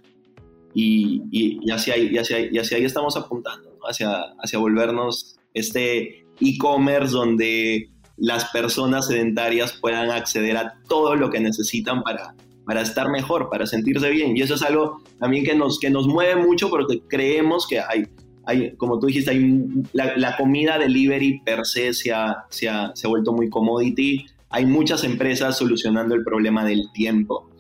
y, 0.73 1.23
y, 1.31 1.71
hacia, 1.71 1.95
ahí, 1.95 2.11
y, 2.13 2.19
hacia, 2.19 2.41
y 2.41 2.57
hacia 2.59 2.79
ahí 2.79 2.85
estamos 2.85 3.17
apuntando, 3.17 3.71
¿no? 3.71 3.87
hacia, 3.89 4.23
hacia 4.39 4.59
volvernos 4.59 5.37
este 5.55 6.27
e-commerce 6.41 7.13
donde 7.13 7.91
las 8.17 8.47
personas 8.47 9.09
sedentarias 9.09 9.73
puedan 9.73 10.11
acceder 10.11 10.57
a 10.57 10.79
todo 10.89 11.17
lo 11.17 11.31
que 11.31 11.41
necesitan 11.41 12.03
para, 12.03 12.35
para 12.65 12.83
estar 12.83 13.11
mejor, 13.11 13.49
para 13.51 13.67
sentirse 13.67 14.09
bien. 14.11 14.37
Y 14.37 14.43
eso 14.43 14.55
es 14.55 14.63
algo 14.63 15.03
también 15.19 15.45
que 15.45 15.55
nos, 15.55 15.79
que 15.79 15.91
nos 15.91 16.07
mueve 16.07 16.37
mucho 16.37 16.71
porque 16.71 17.01
creemos 17.09 17.67
que 17.67 17.81
hay, 17.81 18.05
hay 18.45 18.77
como 18.77 18.99
tú 18.99 19.07
dijiste, 19.07 19.31
hay, 19.33 19.65
la, 19.93 20.17
la 20.17 20.37
comida 20.37 20.79
delivery 20.79 21.41
per 21.45 21.67
se 21.67 21.93
se 21.93 22.13
ha, 22.13 22.45
se 22.51 22.69
ha, 22.69 22.93
se 22.95 23.07
ha 23.07 23.11
vuelto 23.11 23.33
muy 23.33 23.49
commodity 23.51 24.27
hay 24.57 24.65
muchas 24.65 25.05
empresas 25.05 25.59
solucionando 25.59 26.15
el 26.15 26.25
problema 26.25 26.65
del 26.65 26.91
tiempo, 26.95 27.51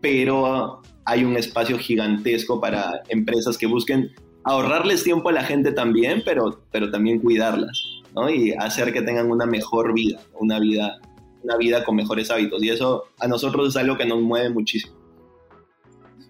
pero 0.00 0.80
hay 1.04 1.24
un 1.24 1.36
espacio 1.36 1.76
gigantesco 1.78 2.60
para 2.60 3.02
empresas 3.08 3.58
que 3.58 3.66
busquen 3.66 4.12
ahorrarles 4.44 5.02
tiempo 5.02 5.30
a 5.30 5.32
la 5.32 5.42
gente 5.42 5.72
también, 5.72 6.22
pero, 6.24 6.62
pero 6.70 6.92
también 6.92 7.18
cuidarlas, 7.18 7.82
¿no? 8.14 8.30
Y 8.30 8.52
hacer 8.52 8.92
que 8.92 9.02
tengan 9.02 9.32
una 9.32 9.46
mejor 9.46 9.94
vida, 9.94 10.20
una 10.38 10.60
vida, 10.60 11.00
una 11.42 11.56
vida 11.56 11.84
con 11.84 11.96
mejores 11.96 12.30
hábitos. 12.30 12.62
Y 12.62 12.68
eso 12.68 13.02
a 13.18 13.26
nosotros 13.26 13.70
es 13.70 13.76
algo 13.76 13.96
que 13.96 14.06
nos 14.06 14.22
mueve 14.22 14.48
muchísimo. 14.50 14.94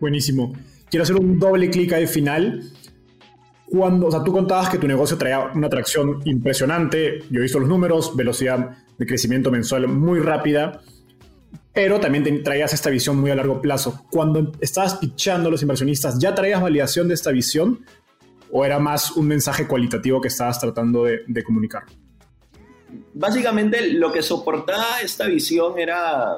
Buenísimo. 0.00 0.54
Quiero 0.88 1.02
hacer 1.02 1.16
un 1.16 1.38
doble 1.38 1.68
clic 1.68 1.92
ahí 1.92 2.06
final. 2.06 2.62
Cuando, 3.66 4.06
o 4.06 4.10
sea, 4.10 4.24
tú 4.24 4.32
contabas 4.32 4.70
que 4.70 4.78
tu 4.78 4.88
negocio 4.88 5.18
traía 5.18 5.50
una 5.54 5.66
atracción 5.66 6.22
impresionante. 6.24 7.24
Yo 7.28 7.40
he 7.40 7.42
visto 7.42 7.58
los 7.58 7.68
números, 7.68 8.16
velocidad 8.16 8.74
de 8.98 9.06
crecimiento 9.06 9.50
mensual 9.50 9.88
muy 9.88 10.20
rápida, 10.20 10.80
pero 11.72 12.00
también 12.00 12.42
traías 12.42 12.72
esta 12.72 12.90
visión 12.90 13.18
muy 13.18 13.30
a 13.30 13.34
largo 13.34 13.60
plazo. 13.60 14.04
Cuando 14.10 14.52
estabas 14.60 14.96
pitchando 14.96 15.48
a 15.48 15.52
los 15.52 15.62
inversionistas, 15.62 16.18
¿ya 16.18 16.34
traías 16.34 16.60
validación 16.60 17.08
de 17.08 17.14
esta 17.14 17.30
visión 17.30 17.84
o 18.50 18.64
era 18.64 18.78
más 18.78 19.12
un 19.12 19.26
mensaje 19.26 19.66
cualitativo 19.66 20.20
que 20.20 20.28
estabas 20.28 20.60
tratando 20.60 21.04
de, 21.04 21.44
comunicar? 21.44 21.84
Básicamente 23.14 23.92
lo 23.94 24.12
que 24.12 24.22
soportaba 24.22 25.00
esta 25.02 25.26
visión 25.26 25.78
era, 25.78 26.36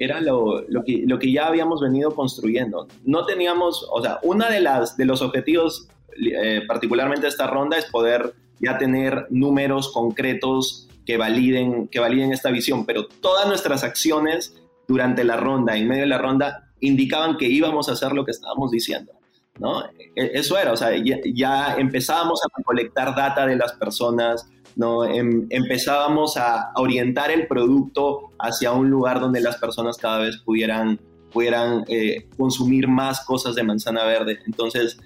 era 0.00 0.20
lo, 0.20 0.64
lo 0.68 0.82
que 0.84 1.32
ya 1.32 1.46
habíamos 1.46 1.80
venido 1.80 2.12
construyendo. 2.12 2.88
No 3.04 3.24
teníamos, 3.26 3.86
o 3.92 4.02
sea, 4.02 4.18
uno 4.24 4.48
de, 4.50 4.60
las, 4.60 4.96
de 4.96 5.04
los 5.04 5.22
objetivos, 5.22 5.88
eh, 6.20 6.62
particularmente 6.66 7.22
de 7.22 7.28
esta 7.28 7.46
ronda, 7.46 7.78
es 7.78 7.84
poder 7.84 8.34
ya 8.58 8.76
tener 8.76 9.28
números 9.30 9.92
concretos 9.92 10.88
que 11.04 11.16
validen, 11.16 11.88
que 11.88 12.00
validen 12.00 12.32
esta 12.32 12.50
visión, 12.50 12.86
pero 12.86 13.06
todas 13.06 13.46
nuestras 13.46 13.84
acciones 13.84 14.60
durante 14.86 15.24
la 15.24 15.36
ronda, 15.36 15.76
en 15.76 15.88
medio 15.88 16.02
de 16.02 16.08
la 16.08 16.18
ronda, 16.18 16.72
indicaban 16.80 17.36
que 17.36 17.46
íbamos 17.46 17.88
a 17.88 17.92
hacer 17.92 18.12
lo 18.12 18.24
que 18.24 18.30
estábamos 18.30 18.70
diciendo. 18.70 19.12
¿no? 19.58 19.84
E, 19.84 20.30
eso 20.34 20.58
era, 20.58 20.72
o 20.72 20.76
sea, 20.76 20.90
ya, 21.34 21.76
empezábamos 21.76 22.40
a 22.44 22.62
colectar 22.62 23.14
data 23.14 23.46
de 23.46 23.56
las 23.56 23.72
personas, 23.72 24.48
¿no? 24.76 25.04
Em, 25.04 25.46
empezábamos 25.50 26.36
a, 26.36 26.72
orientar 26.76 27.30
el 27.30 27.46
producto 27.46 28.30
hacia 28.38 28.72
un 28.72 28.90
lugar 28.90 29.20
donde 29.20 29.40
las 29.40 29.56
personas 29.56 29.96
cada 29.96 30.18
vez 30.18 30.38
pudieran, 30.38 30.98
pudieran 31.32 31.84
eh, 31.88 32.28
consumir 32.36 32.88
más 32.88 33.24
cosas 33.24 33.54
de 33.54 33.62
manzana 33.62 34.04
verde. 34.04 34.38
Entonces, 34.46 34.98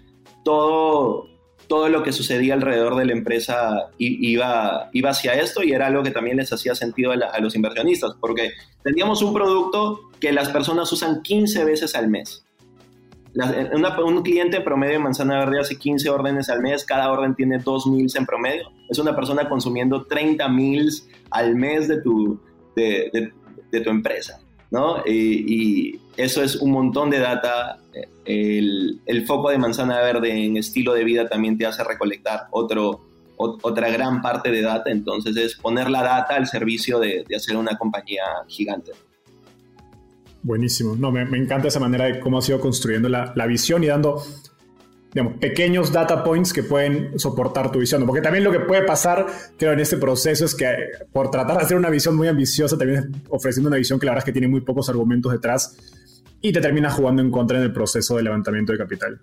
todo, 0.45 1.29
todo 1.69 1.89
lo 1.89 2.03
que 2.03 2.13
sucedía 2.13 2.55
alrededor 2.55 2.97
de 2.97 3.05
la 3.05 3.13
empresa 3.13 3.91
iba, 3.99 4.89
iba 4.93 5.11
hacia 5.11 5.35
esto 5.35 5.63
y 5.63 5.73
era 5.73 5.87
algo 5.87 6.03
que 6.03 6.11
también 6.11 6.39
les 6.39 6.53
hacía 6.53 6.75
sentido 6.75 7.13
a, 7.13 7.39
los 7.41 7.55
inversionistas, 7.55 8.15
porque 8.21 8.53
teníamos 8.83 9.23
un 9.23 9.35
producto 9.35 10.11
que 10.19 10.33
las 10.33 10.49
personas 10.49 10.91
usan 10.93 11.23
15 11.23 11.65
veces 11.65 11.95
al 11.95 12.09
mes. 12.09 12.45
un 13.35 14.23
cliente 14.23 14.61
promedio 14.63 14.95
de 14.95 14.99
manzana 15.01 15.39
verde 15.39 15.61
hace 15.61 15.77
15 15.77 16.09
órdenes 16.11 16.49
al 16.49 16.63
mes, 16.63 16.85
cada 16.85 17.13
orden 17.13 17.35
tiene 17.35 17.59
2 17.59 17.87
mils 17.89 18.17
en 18.17 18.27
promedio. 18.27 18.73
Es 18.89 18.99
una 18.99 19.15
persona 19.15 19.49
consumiendo 19.49 20.07
30 20.07 20.49
mils 20.49 21.07
al 21.31 21.55
mes 21.55 21.87
de 21.87 22.01
tu, 22.01 22.41
de 22.75 23.81
tu 23.85 23.91
empresa. 23.91 24.41
¿no? 24.71 25.03
Y, 25.07 26.01
eso 26.19 26.43
es 26.43 26.57
un 26.57 26.73
montón 26.73 27.11
de 27.11 27.21
data. 27.21 27.79
El, 28.25 29.01
foco 29.25 29.51
de 29.51 29.59
manzana 29.59 30.01
verde 30.01 30.31
en 30.31 30.57
estilo 30.57 30.93
de 30.93 31.05
vida 31.05 31.29
también 31.29 31.57
te 31.57 31.65
hace 31.65 31.85
recolectar 31.85 32.49
otro, 32.51 33.01
otra 33.37 33.89
gran 33.89 34.21
parte 34.21 34.51
de 34.51 34.63
data. 34.63 34.91
Entonces 34.91 35.37
es 35.37 35.55
poner 35.55 35.89
la 35.89 36.03
data 36.03 36.35
al 36.35 36.49
servicio 36.49 36.99
de, 36.99 37.25
de 37.27 37.37
hacer 37.37 37.57
una 37.57 37.79
compañía 37.79 38.25
gigante. 38.49 38.91
Buenísimo. 40.43 40.97
No, 40.97 41.13
me, 41.13 41.25
me, 41.25 41.39
encanta 41.39 41.69
esa 41.69 41.79
manera 41.79 42.07
de 42.07 42.19
cómo 42.19 42.39
ha 42.39 42.43
sido 42.43 42.59
construyendo 42.59 43.09
la, 43.09 43.33
la 43.37 43.47
visión 43.47 43.85
y 43.85 43.87
dando, 43.87 44.21
digamos, 45.15 45.35
pequeños 45.35 45.93
data 45.93 46.25
points 46.25 46.53
que 46.53 46.65
pueden 46.65 47.17
soportar 47.17 47.71
tu 47.71 47.79
visión. 47.79 48.05
Porque 48.07 48.23
también 48.23 48.43
lo 48.43 48.51
que 48.51 48.61
puede 48.61 48.83
pasar, 48.83 49.25
creo, 49.57 49.73
en 49.73 49.79
este 49.79 49.99
proceso 49.99 50.45
es 50.45 50.57
que 50.57 50.67
por 51.13 51.31
tratar 51.31 51.59
de 51.59 51.63
hacer 51.63 51.77
una 51.77 51.91
visión 51.91 52.17
muy 52.17 52.27
ambiciosa, 52.27 52.77
también 52.77 53.23
ofreciendo 53.29 53.69
una 53.69 53.77
visión 53.77 54.01
que 54.01 54.07
la 54.07 54.13
verdad 54.13 54.23
es 54.23 54.25
que 54.25 54.33
tiene 54.33 54.49
muy 54.49 54.63
pocos 54.63 54.89
argumentos 54.89 55.31
detrás 55.31 55.77
y 56.41 56.53
te 56.53 56.61
termina 56.61 56.91
jugando 56.91 57.23
en 57.23 57.31
contra 57.31 57.59
en 57.59 57.65
el 57.65 57.73
proceso 57.73 58.17
de 58.17 58.23
levantamiento 58.23 58.73
de 58.73 58.79
capital. 58.79 59.21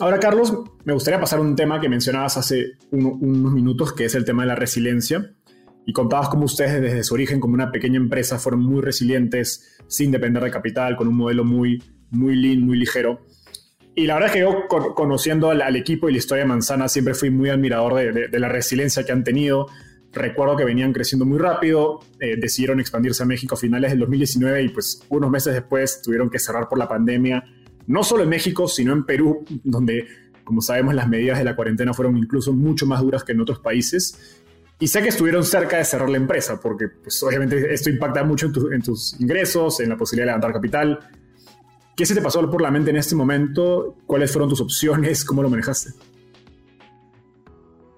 Ahora, 0.00 0.18
Carlos, 0.18 0.54
me 0.84 0.94
gustaría 0.94 1.20
pasar 1.20 1.38
a 1.38 1.42
un 1.42 1.54
tema 1.54 1.80
que 1.80 1.88
mencionabas 1.88 2.36
hace 2.36 2.72
unos 2.90 3.52
minutos, 3.52 3.92
que 3.92 4.06
es 4.06 4.14
el 4.14 4.24
tema 4.24 4.42
de 4.42 4.48
la 4.48 4.54
resiliencia. 4.54 5.32
Y 5.84 5.92
contabas 5.92 6.28
cómo 6.28 6.44
ustedes 6.44 6.80
desde 6.80 7.02
su 7.02 7.14
origen 7.14 7.40
como 7.40 7.54
una 7.54 7.72
pequeña 7.72 7.96
empresa 7.96 8.38
fueron 8.38 8.62
muy 8.62 8.80
resilientes, 8.80 9.78
sin 9.88 10.10
depender 10.10 10.42
de 10.42 10.50
capital, 10.50 10.96
con 10.96 11.08
un 11.08 11.16
modelo 11.16 11.44
muy, 11.44 11.82
muy 12.10 12.36
lean, 12.36 12.62
muy 12.62 12.78
ligero. 12.78 13.20
Y 13.94 14.06
la 14.06 14.14
verdad 14.14 14.28
es 14.28 14.32
que 14.32 14.40
yo, 14.40 14.66
conociendo 14.94 15.50
al, 15.50 15.76
equipo 15.76 16.08
y 16.08 16.12
la 16.12 16.18
historia 16.18 16.44
de 16.44 16.48
Manzana, 16.48 16.88
siempre 16.88 17.14
fui 17.14 17.30
muy 17.30 17.50
admirador 17.50 17.94
de, 17.94 18.38
la 18.38 18.48
resiliencia 18.48 19.04
que 19.04 19.12
han 19.12 19.24
tenido. 19.24 19.66
Recuerdo 20.12 20.56
que 20.56 20.64
venían 20.64 20.92
creciendo 20.92 21.24
muy 21.24 21.38
rápido, 21.38 22.00
eh, 22.20 22.36
decidieron 22.36 22.80
expandirse 22.80 23.22
a 23.22 23.26
México 23.26 23.54
a 23.54 23.58
finales 23.58 23.90
del 23.90 24.00
2019 24.00 24.64
y 24.64 24.68
pues 24.68 25.02
unos 25.08 25.30
meses 25.30 25.54
después 25.54 26.02
tuvieron 26.02 26.28
que 26.28 26.38
cerrar 26.38 26.68
por 26.68 26.78
la 26.78 26.86
pandemia, 26.86 27.44
no 27.86 28.04
solo 28.04 28.22
en 28.22 28.28
México, 28.28 28.68
sino 28.68 28.92
en 28.92 29.04
Perú, 29.04 29.44
donde, 29.64 30.06
como 30.44 30.60
sabemos, 30.60 30.94
las 30.94 31.08
medidas 31.08 31.38
de 31.38 31.44
la 31.44 31.56
cuarentena 31.56 31.94
fueron 31.94 32.16
incluso 32.18 32.52
mucho 32.52 32.86
más 32.86 33.00
duras 33.00 33.24
que 33.24 33.32
en 33.32 33.40
otros 33.40 33.60
países. 33.60 34.38
Y 34.78 34.88
sé 34.88 35.00
que 35.00 35.08
estuvieron 35.08 35.44
cerca 35.44 35.78
de 35.78 35.84
cerrar 35.84 36.10
la 36.10 36.18
empresa, 36.18 36.60
porque 36.60 36.88
pues, 36.88 37.22
obviamente 37.22 37.72
esto 37.72 37.88
impacta 37.88 38.22
mucho 38.24 38.46
en, 38.46 38.74
en 38.74 38.82
tus 38.82 39.18
ingresos, 39.18 39.80
en 39.80 39.88
la 39.88 39.96
posibilidad 39.96 40.24
de 40.24 40.30
levantar 40.32 40.52
capital. 40.52 40.98
¿Qué 41.96 42.04
se 42.04 42.14
te 42.14 42.20
pasó 42.20 42.50
por 42.50 42.60
la 42.60 42.70
mente 42.70 42.90
en 42.90 42.96
este 42.96 43.14
momento? 43.14 43.96
¿Cuáles 44.06 44.30
fueron 44.30 44.48
tus 44.48 44.60
opciones? 44.60 45.24
¿Cómo 45.24 45.42
lo 45.42 45.48
manejaste? 45.48 45.92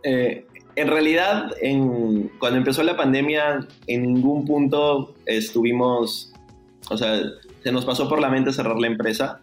Eh, 0.03 0.47
en 0.77 0.89
realidad, 0.89 1.53
en, 1.61 2.31
cuando 2.39 2.59
empezó 2.59 2.83
la 2.83 2.97
pandemia, 2.97 3.67
en 3.87 4.03
ningún 4.03 4.45
punto 4.45 5.15
estuvimos, 5.27 6.33
o 6.91 6.97
sea, 6.97 7.21
se 7.63 7.73
nos 7.73 7.85
pasó 7.85 8.09
por 8.09 8.21
la 8.21 8.29
mente 8.29 8.53
cerrar 8.53 8.79
la 8.79 8.87
empresa. 8.87 9.41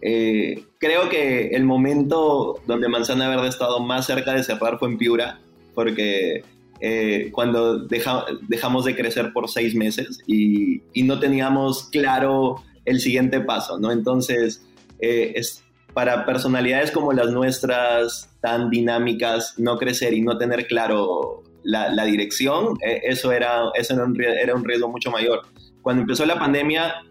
Eh, 0.00 0.64
creo 0.78 1.08
que 1.08 1.48
el 1.48 1.64
momento 1.64 2.60
donde 2.66 2.88
Manzana 2.88 3.28
Verde 3.28 3.46
ha 3.46 3.50
estado 3.50 3.80
más 3.80 4.06
cerca 4.06 4.32
de 4.32 4.42
cerrar 4.42 4.78
fue 4.78 4.88
en 4.88 4.98
Piura, 4.98 5.40
porque 5.74 6.42
eh, 6.80 7.30
cuando 7.32 7.86
dejamos 7.86 8.84
de 8.84 8.94
crecer 8.96 9.32
por 9.32 9.48
seis 9.48 9.74
meses 9.74 10.20
y, 10.26 10.82
y 10.92 11.02
no 11.02 11.18
teníamos 11.18 11.84
claro 11.90 12.62
el 12.84 13.00
siguiente 13.00 13.40
paso, 13.40 13.78
¿no? 13.78 13.92
Entonces, 13.92 14.64
eh, 15.00 15.32
es, 15.36 15.64
para 15.98 16.24
personalidades 16.24 16.92
como 16.92 17.12
las 17.12 17.32
nuestras, 17.32 18.30
tan 18.40 18.70
dinámicas, 18.70 19.58
no 19.58 19.76
crecer 19.78 20.14
y 20.14 20.22
no 20.22 20.38
tener 20.38 20.68
claro 20.68 21.42
la, 21.64 22.04
dirección, 22.04 22.76
eh, 22.86 23.00
eso, 23.02 23.32
era, 23.32 23.62
eso 23.74 23.94
era 23.94 24.04
un, 24.04 24.22
era, 24.22 24.54
un, 24.54 24.64
riesgo 24.64 24.88
mucho 24.88 25.10
mayor. 25.10 25.42
Cuando 25.82 26.02
empezó 26.02 26.24
la 26.24 26.38
pandemia, 26.38 27.02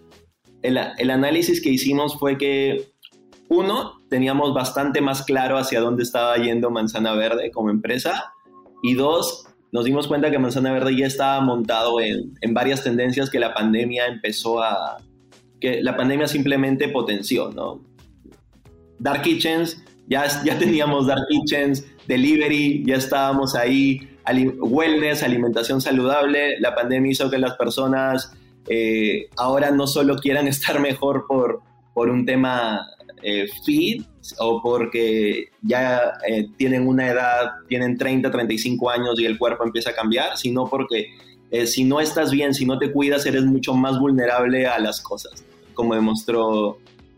el, 0.62 0.80
el 1.00 1.12
análisis 1.12 1.62
que 1.62 1.70
hicimos 1.70 2.18
fue 2.18 2.38
que, 2.38 2.88
uno, 3.50 4.00
teníamos 4.10 4.54
bastante 4.54 5.02
más 5.02 5.24
claro 5.24 5.58
hacia 5.58 5.82
dónde 5.82 6.04
estaba 6.04 6.38
yendo 6.38 6.72
Manzana 6.72 7.14
Verde 7.14 7.52
como 7.52 7.70
empresa, 7.70 8.32
y 8.84 8.94
dos, 8.94 9.48
nos 9.74 9.84
dimos 9.84 10.08
cuenta 10.08 10.32
que 10.32 10.40
Manzana 10.40 10.72
Verde 10.72 10.96
ya 10.96 11.08
estaba 11.08 11.42
montado 11.42 12.00
en, 12.00 12.36
en 12.40 12.54
varias 12.54 12.86
tendencias 12.86 13.30
que 13.30 13.42
la 13.42 13.54
pandemia 13.54 14.08
empezó 14.08 14.64
a, 14.64 14.96
que 15.60 15.84
la 15.84 15.98
pandemia 15.98 16.30
simplemente 16.30 16.88
potenció, 16.88 17.50
¿no? 17.50 17.82
Dark 19.00 19.24
Kitchens, 19.24 19.84
ya, 20.08 20.26
ya 20.44 20.58
teníamos 20.60 21.08
Dark 21.08 21.28
Kitchens, 21.30 21.86
delivery, 22.08 22.84
ya 22.86 22.96
estábamos 22.96 23.56
ahí, 23.56 24.10
wellness, 24.60 25.24
alimentación 25.24 25.82
saludable, 25.82 26.60
la 26.60 26.76
pandemia 26.76 27.12
hizo 27.12 27.30
que 27.30 27.38
las 27.38 27.56
personas 27.56 28.32
eh, 28.70 29.30
ahora 29.38 29.72
no 29.72 29.88
solo 29.88 30.18
quieran 30.18 30.48
estar 30.48 30.80
mejor 30.80 31.26
por, 31.28 31.62
por 31.94 32.10
un 32.10 32.26
tema 32.26 32.88
eh, 33.24 33.48
fit 33.66 34.06
o 34.38 34.62
porque 34.62 35.46
ya 35.62 36.14
eh, 36.28 36.48
tienen 36.58 36.88
una 36.88 37.08
edad, 37.08 37.52
tienen 37.68 37.98
30, 37.98 38.30
35 38.30 38.90
años 38.90 39.20
y 39.20 39.26
el 39.26 39.38
cuerpo 39.38 39.64
empieza 39.64 39.92
a 39.92 39.94
cambiar, 39.94 40.38
sino 40.38 40.68
porque 40.68 41.08
eh, 41.50 41.66
si 41.66 41.84
no 41.84 42.00
estás 42.00 42.32
bien, 42.32 42.54
si 42.54 42.66
no 42.66 42.78
te 42.78 42.92
cuidas, 42.92 43.26
eres 43.26 43.46
mucho 43.46 43.74
más 43.74 44.00
vulnerable 44.00 44.68
a 44.68 44.80
las 44.80 45.02
cosas, 45.02 45.44
como 45.74 45.96
demostró, 45.96 46.78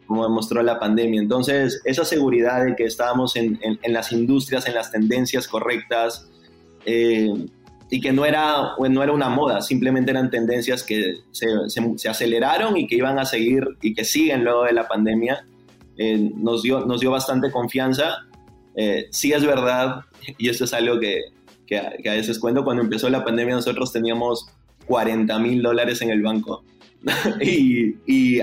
como 0.09 0.23
demostró 0.23 0.63
la 0.63 0.79
pandemia. 0.79 1.21
Entonces, 1.21 1.81
esa 1.85 2.03
seguridad 2.03 2.65
de 2.65 2.75
que 2.75 2.83
estábamos 2.85 3.35
en, 3.35 3.59
las 3.83 4.11
industrias, 4.11 4.65
en 4.65 4.73
las 4.73 4.91
tendencias 4.91 5.47
correctas, 5.47 6.27
eh, 6.83 7.31
y 7.91 8.01
que 8.01 8.11
no 8.11 8.25
era, 8.25 8.71
no 8.89 9.03
era 9.03 9.11
una 9.11 9.29
moda, 9.29 9.61
simplemente 9.61 10.09
eran 10.09 10.31
tendencias 10.31 10.81
que 10.81 11.19
se, 11.29 11.47
aceleraron 12.09 12.75
y 12.75 12.87
que 12.87 12.95
iban 12.95 13.19
a 13.19 13.25
seguir 13.25 13.63
y 13.83 13.93
que 13.93 14.03
siguen 14.03 14.43
luego 14.43 14.63
de 14.63 14.73
la 14.73 14.87
pandemia, 14.87 15.45
eh, 15.99 16.31
nos, 16.35 16.63
dio, 16.63 16.79
nos 16.87 17.01
dio 17.01 17.11
bastante 17.11 17.51
confianza. 17.51 18.25
sí 19.11 19.31
es 19.31 19.45
verdad, 19.45 20.01
y 20.39 20.49
esto 20.49 20.63
es 20.63 20.73
algo 20.73 20.99
que, 20.99 21.21
que 21.67 21.77
a, 21.77 22.13
veces 22.13 22.39
cuento, 22.39 22.63
cuando 22.63 22.81
empezó 22.81 23.11
la 23.11 23.23
pandemia 23.23 23.53
nosotros 23.53 23.93
teníamos 23.93 24.47
40 24.87 25.37
mil 25.37 25.61
dólares 25.61 26.01
en 26.01 26.09
el 26.09 26.23
banco 26.23 26.63
y, 27.41 27.95
y, 28.07 28.41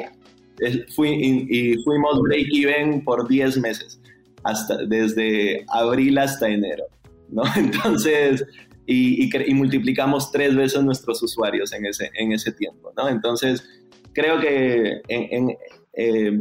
fui, 0.94 1.46
y, 1.48 1.74
fuimos 1.82 2.20
break-even 2.22 3.04
por 3.04 3.28
10 3.28 3.58
meses, 3.58 4.00
hasta, 4.44 4.84
desde 4.86 5.64
abril 5.68 6.18
hasta 6.18 6.48
enero, 6.48 6.84
¿no? 7.28 7.42
Entonces, 7.56 8.44
y, 8.86 9.24
y, 9.24 9.54
multiplicamos 9.54 10.30
tres 10.30 10.54
veces 10.54 10.82
nuestros 10.82 11.22
usuarios 11.22 11.72
en 11.72 11.86
ese, 11.86 12.10
en 12.14 12.32
ese 12.32 12.52
tiempo, 12.52 12.92
¿no? 12.96 13.08
Entonces, 13.08 13.64
creo 14.12 14.40
que 14.40 15.00
en, 15.08 15.56
eh, 15.94 16.40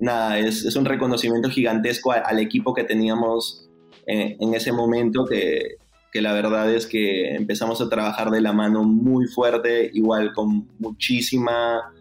nada, 0.00 0.38
es, 0.38 0.64
es, 0.64 0.76
un 0.76 0.84
reconocimiento 0.84 1.50
gigantesco 1.50 2.12
al, 2.12 2.38
equipo 2.38 2.74
que 2.74 2.84
teníamos 2.84 3.68
en, 4.06 4.36
en 4.40 4.54
ese 4.54 4.72
momento 4.72 5.24
que, 5.26 5.76
que 6.14 6.22
la 6.22 6.32
verdad 6.32 6.72
es 6.72 6.86
que 6.86 7.34
empezamos 7.34 7.80
a 7.80 7.88
trabajar 7.88 8.30
de 8.30 8.40
la 8.40 8.52
mano 8.52 8.84
muy 8.84 9.26
fuerte, 9.26 9.90
igual 9.92 10.32
con 10.32 10.68
muchísima, 10.78 11.92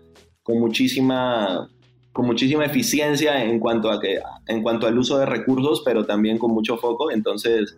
con 0.43 0.59
muchísima, 0.59 1.69
con 2.11 2.25
muchísima 2.25 2.65
eficiencia 2.65 3.43
en 3.43 3.59
cuanto, 3.59 3.91
a 3.91 3.99
que, 3.99 4.19
en 4.47 4.61
cuanto 4.61 4.87
al 4.87 4.97
uso 4.97 5.17
de 5.17 5.25
recursos, 5.25 5.81
pero 5.85 6.05
también 6.05 6.37
con 6.37 6.51
mucho 6.51 6.77
foco. 6.77 7.11
Entonces, 7.11 7.77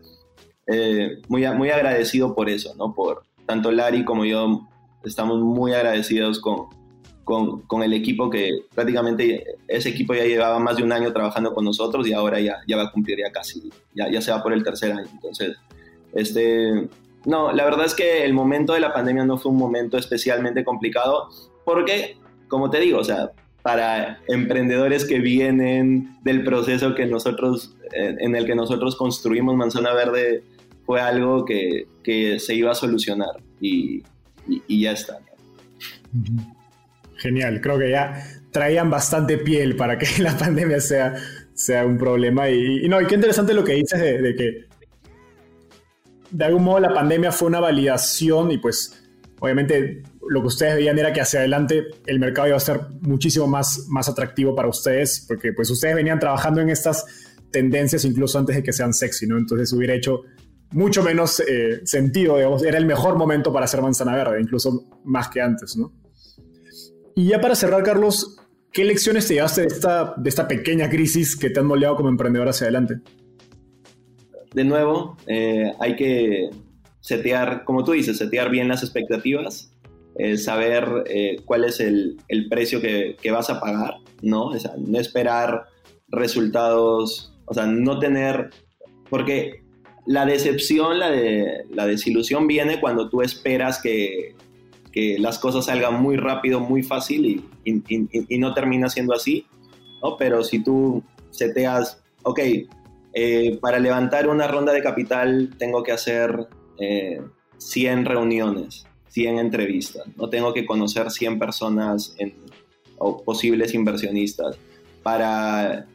eh, 0.67 1.21
muy, 1.27 1.47
muy 1.53 1.69
agradecido 1.69 2.35
por 2.35 2.49
eso, 2.49 2.73
¿no? 2.75 2.93
Por 2.93 3.23
tanto 3.45 3.71
Lari 3.71 4.03
como 4.03 4.25
yo 4.25 4.67
estamos 5.03 5.39
muy 5.39 5.73
agradecidos 5.73 6.39
con, 6.39 6.67
con, 7.23 7.61
con, 7.61 7.83
el 7.83 7.93
equipo 7.93 8.29
que 8.29 8.65
prácticamente 8.73 9.43
ese 9.67 9.89
equipo 9.89 10.15
ya 10.15 10.25
llevaba 10.25 10.57
más 10.57 10.77
de 10.77 10.83
un 10.83 10.91
año 10.91 11.13
trabajando 11.13 11.53
con 11.53 11.63
nosotros 11.63 12.07
y 12.07 12.13
ahora 12.13 12.39
ya, 12.39 12.57
ya 12.67 12.77
va 12.77 12.83
a 12.83 12.91
cumplir 12.91 13.19
ya 13.19 13.31
casi, 13.31 13.69
ya, 13.93 14.09
ya 14.09 14.21
se 14.21 14.31
va 14.31 14.41
por 14.41 14.53
el 14.53 14.63
tercer 14.63 14.91
año. 14.91 15.07
Entonces, 15.13 15.55
este, 16.13 16.89
no, 17.25 17.51
la 17.51 17.65
verdad 17.65 17.85
es 17.85 17.93
que 17.93 18.23
el 18.25 18.33
momento 18.33 18.73
de 18.73 18.79
la 18.79 18.93
pandemia 18.93 19.25
no 19.25 19.37
fue 19.37 19.51
un 19.51 19.57
momento 19.57 19.97
especialmente 19.97 20.63
complicado 20.63 21.29
porque, 21.63 22.17
como 22.47 22.69
te 22.69 22.79
digo, 22.79 22.99
o 22.99 23.03
sea, 23.03 23.31
para 23.61 24.19
emprendedores 24.27 25.05
que 25.05 25.19
vienen 25.19 26.17
del 26.23 26.43
proceso 26.43 26.93
que 26.93 27.05
nosotros, 27.05 27.75
en 27.93 28.35
el 28.35 28.45
que 28.45 28.55
nosotros 28.55 28.95
construimos 28.95 29.55
Manzana 29.55 29.93
Verde, 29.93 30.43
fue 30.85 31.01
algo 31.01 31.45
que, 31.45 31.87
que 32.03 32.39
se 32.39 32.53
iba 32.53 32.71
a 32.71 32.75
solucionar 32.75 33.41
y, 33.59 34.03
y, 34.47 34.81
ya 34.81 34.91
está. 34.91 35.19
Genial, 37.17 37.59
creo 37.61 37.79
que 37.79 37.89
ya 37.89 38.23
traían 38.51 38.89
bastante 38.89 39.37
piel 39.39 39.75
para 39.75 39.97
que 39.97 40.07
la 40.21 40.37
pandemia 40.37 40.79
sea, 40.79 41.15
sea 41.53 41.85
un 41.85 41.97
problema. 41.97 42.49
Y, 42.49 42.87
no, 42.87 43.01
y 43.01 43.07
qué 43.07 43.15
interesante 43.15 43.53
lo 43.53 43.63
que 43.63 43.73
dices 43.73 43.99
de 43.99 44.35
que 44.35 44.65
de 46.29 46.45
algún 46.45 46.63
modo 46.63 46.79
la 46.79 46.93
pandemia 46.93 47.31
fue 47.31 47.47
una 47.47 47.59
validación 47.59 48.51
y 48.51 48.57
pues 48.57 49.04
obviamente 49.39 50.03
lo 50.27 50.41
que 50.41 50.47
ustedes 50.47 50.75
veían 50.75 50.97
era 50.97 51.13
que 51.13 51.21
hacia 51.21 51.39
adelante 51.39 51.85
el 52.05 52.19
mercado 52.19 52.47
iba 52.47 52.57
a 52.57 52.59
ser 52.59 52.79
muchísimo 53.01 53.47
más, 53.47 53.85
más 53.89 54.09
atractivo 54.09 54.55
para 54.55 54.67
ustedes, 54.67 55.25
porque 55.27 55.53
pues 55.53 55.69
ustedes 55.69 55.95
venían 55.95 56.19
trabajando 56.19 56.61
en 56.61 56.69
estas 56.69 57.05
tendencias 57.51 58.05
incluso 58.05 58.39
antes 58.39 58.55
de 58.55 58.63
que 58.63 58.73
sean 58.73 58.93
sexy, 58.93 59.27
¿no? 59.27 59.37
Entonces 59.37 59.71
hubiera 59.73 59.93
hecho 59.93 60.23
mucho 60.71 61.03
menos 61.03 61.39
eh, 61.39 61.81
sentido, 61.85 62.37
digamos, 62.37 62.63
era 62.63 62.77
el 62.77 62.85
mejor 62.85 63.17
momento 63.17 63.53
para 63.53 63.65
hacer 63.65 63.81
manzana 63.81 64.15
verde, 64.15 64.41
incluso 64.41 64.87
más 65.03 65.29
que 65.29 65.41
antes, 65.41 65.77
¿no? 65.77 65.93
Y 67.15 67.27
ya 67.27 67.39
para 67.39 67.55
cerrar, 67.55 67.83
Carlos, 67.83 68.37
¿qué 68.73 68.83
lecciones 68.83 69.27
te 69.27 69.35
llevaste 69.35 69.61
de 69.61 69.67
esta, 69.67 70.15
de 70.17 70.27
esta 70.27 70.47
pequeña 70.47 70.89
crisis 70.89 71.35
que 71.35 71.49
te 71.49 71.59
han 71.59 71.65
moldeado 71.65 71.95
como 71.95 72.09
emprendedor 72.09 72.49
hacia 72.49 72.65
adelante? 72.65 72.95
de 74.55 74.63
nuevo, 74.63 75.17
eh, 75.27 75.69
hay 75.79 75.95
que 75.97 76.49
setear, 77.05 77.65
como 77.65 77.83
tú 77.83 77.91
dices, 77.91 78.17
setear 78.17 78.49
bien 78.49 78.67
las 78.67 78.81
expectativas, 78.81 79.71
eh, 80.17 80.37
saber 80.37 81.03
eh, 81.05 81.35
cuál 81.45 81.63
es 81.63 81.79
el, 81.79 82.17
precio 82.49 82.81
que, 82.81 83.15
vas 83.31 83.51
a 83.51 83.59
pagar, 83.59 83.97
¿no? 84.23 84.51
no 84.77 84.99
esperar 84.99 85.65
resultados, 86.07 87.31
o 87.45 87.53
sea, 87.53 87.67
no 87.67 87.99
tener, 87.99 88.49
porque 89.07 89.61
la 90.07 90.25
decepción, 90.25 90.97
la, 90.97 91.11
de, 91.11 91.65
la 91.69 91.85
desilusión 91.85 92.47
viene 92.47 92.81
cuando 92.81 93.07
tú 93.07 93.21
esperas 93.21 93.79
que, 93.79 94.33
que 94.91 95.19
las 95.19 95.37
cosas 95.37 95.65
salgan 95.65 96.01
muy 96.01 96.17
rápido, 96.17 96.59
muy 96.59 96.81
fácil 96.81 97.43
y, 97.63 97.83
y, 97.87 98.39
no 98.39 98.55
termina 98.55 98.89
siendo 98.89 99.13
así, 99.13 99.45
¿no? 100.01 100.17
Pero 100.17 100.43
si 100.43 100.63
tú 100.63 101.03
seteas, 101.29 102.01
ok, 102.23 102.39
eh, 103.13 103.59
para 103.61 103.77
levantar 103.77 104.27
una 104.27 104.47
ronda 104.47 104.73
de 104.73 104.81
capital 104.81 105.51
tengo 105.59 105.83
que 105.83 105.91
hacer 105.91 106.47
eh, 106.79 107.21
100 107.57 108.05
reuniones, 108.05 108.85
100 109.09 109.39
entrevistas, 109.39 110.05
no 110.17 110.29
tengo 110.29 110.53
que 110.53 110.65
conocer 110.65 111.09
100 111.09 111.39
personas 111.39 112.15
o 112.97 113.23
posibles 113.23 113.73
inversionistas. 113.73 114.57
Para 115.03 115.85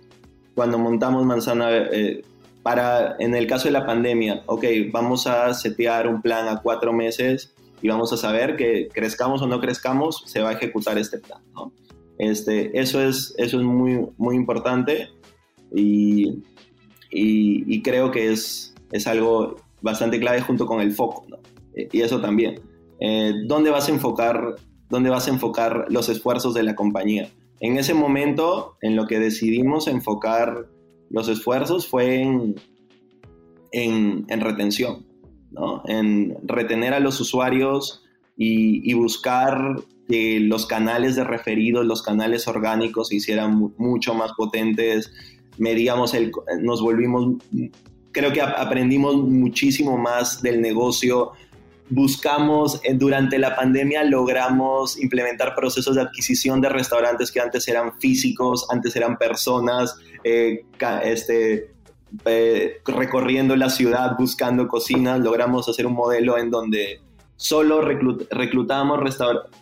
cuando 0.54 0.78
montamos 0.78 1.24
Manzana, 1.24 1.70
eh, 1.70 2.22
para 2.62 3.16
en 3.18 3.34
el 3.34 3.46
caso 3.46 3.68
de 3.68 3.72
la 3.72 3.86
pandemia, 3.86 4.42
ok, 4.46 4.64
vamos 4.92 5.26
a 5.26 5.52
setear 5.54 6.06
un 6.06 6.22
plan 6.22 6.48
a 6.48 6.60
cuatro 6.60 6.92
meses 6.92 7.54
y 7.82 7.88
vamos 7.88 8.12
a 8.12 8.16
saber 8.16 8.56
que 8.56 8.88
crezcamos 8.92 9.42
o 9.42 9.46
no 9.46 9.60
crezcamos, 9.60 10.22
se 10.26 10.40
va 10.40 10.50
a 10.50 10.52
ejecutar 10.52 10.98
este 10.98 11.18
plan. 11.18 11.40
Este, 12.18 12.78
eso 12.78 13.02
es, 13.02 13.34
eso 13.38 13.56
es 13.58 13.62
muy, 13.62 14.06
muy 14.18 14.36
importante 14.36 15.08
y, 15.74 16.42
y, 17.10 17.80
creo 17.82 18.10
que 18.10 18.30
es, 18.30 18.74
es 18.92 19.06
algo 19.06 19.56
bastante 19.82 20.18
clave 20.18 20.40
junto 20.40 20.66
con 20.66 20.80
el 20.80 20.92
foco. 20.92 21.24
¿no? 21.28 21.38
Y 21.74 22.00
eso 22.00 22.20
también. 22.20 22.60
Eh, 23.00 23.32
¿Dónde 23.46 23.70
vas 23.70 23.88
a 23.88 23.92
enfocar 23.92 24.56
dónde 24.90 25.08
vas 25.08 25.28
a 25.28 25.30
enfocar 25.30 25.86
los 25.88 26.08
esfuerzos 26.08 26.52
de 26.52 26.64
la 26.64 26.74
compañía? 26.74 27.30
En 27.60 27.78
ese 27.78 27.94
momento, 27.94 28.76
en 28.82 28.96
lo 28.96 29.06
que 29.06 29.18
decidimos 29.18 29.86
enfocar 29.86 30.66
los 31.10 31.28
esfuerzos 31.28 31.88
fue 31.88 32.20
en, 32.22 32.56
en, 33.72 34.40
retención, 34.40 35.06
¿no? 35.50 35.82
en 35.86 36.36
retener 36.42 36.94
a 36.94 37.00
los 37.00 37.20
usuarios 37.20 38.02
y, 38.36 38.94
buscar 38.94 39.76
que 40.08 40.40
los 40.40 40.66
canales 40.66 41.14
de 41.16 41.24
referidos, 41.24 41.84
los 41.84 42.02
canales 42.02 42.48
orgánicos 42.48 43.08
se 43.08 43.16
hicieran 43.16 43.72
mucho 43.76 44.14
más 44.14 44.32
potentes, 44.36 45.12
medíamos 45.58 46.14
el, 46.14 46.32
nos 46.62 46.80
volvimos, 46.80 47.36
creo 48.12 48.32
que 48.32 48.40
aprendimos 48.40 49.16
muchísimo 49.16 49.96
más 49.96 50.42
del 50.42 50.60
negocio, 50.60 51.32
buscamos, 51.90 52.80
eh, 52.84 52.94
durante 52.94 53.38
la 53.38 53.54
pandemia 53.54 54.04
logramos 54.04 54.98
implementar 54.98 55.54
procesos 55.54 55.96
de 55.96 56.02
adquisición 56.02 56.60
de 56.60 56.68
restaurantes 56.68 57.30
que 57.30 57.40
antes 57.40 57.66
eran 57.68 57.98
físicos, 57.98 58.66
antes 58.70 58.94
eran 58.96 59.18
personas, 59.18 59.96
eh, 60.24 60.64
este, 61.02 61.72
eh, 62.24 62.80
recorriendo 62.86 63.56
la 63.56 63.68
ciudad 63.68 64.16
buscando 64.18 64.68
cocinas, 64.68 65.20
logramos 65.20 65.68
hacer 65.68 65.86
un 65.86 65.94
modelo 65.94 66.38
en 66.38 66.50
donde 66.50 67.00
solo 67.36 67.80
reclutábamos 67.80 69.00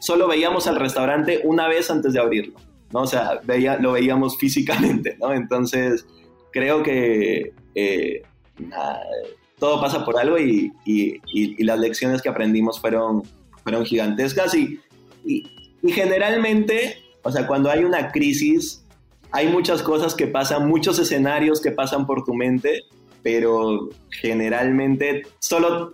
solo 0.01 0.29
veíamos 0.29 0.67
al 0.67 0.77
restaurante 0.77 1.41
una 1.45 1.69
vez 1.69 1.91
antes 1.91 2.13
de 2.13 2.21
abrirlo, 2.21 2.59
¿no? 2.93 3.03
O 3.03 3.07
sea, 3.07 3.41
veía, 3.45 3.79
lo 3.79 3.93
veíamos 3.93 4.37
físicamente, 4.37 5.17
¿no? 5.21 5.33
Entonces, 5.33 6.05
creo 6.51 6.83
que 6.83 7.53
todo 9.59 9.81
pasa 9.81 10.05
por 10.05 10.19
algo 10.19 10.39
y, 10.39 10.73
las 11.59 11.79
lecciones 11.79 12.23
que 12.23 12.29
aprendimos 12.29 12.81
fueron, 12.81 13.23
fueron 13.63 13.85
gigantescas 13.85 14.55
y, 14.55 14.81
generalmente, 15.87 16.97
o 17.23 17.31
sea, 17.31 17.47
cuando 17.47 17.71
hay 17.71 17.85
una 17.85 18.11
crisis, 18.11 18.85
hay 19.31 19.49
muchas 19.49 19.83
cosas 19.83 20.15
que 20.15 20.27
pasan, 20.27 20.69
muchos 20.69 20.99
escenarios 20.99 21.61
que 21.61 21.71
pasan 21.71 22.07
por 22.07 22.25
tu 22.25 22.35
mente, 22.35 22.83
pero 23.23 23.91
generalmente 24.11 25.23
solo 25.39 25.93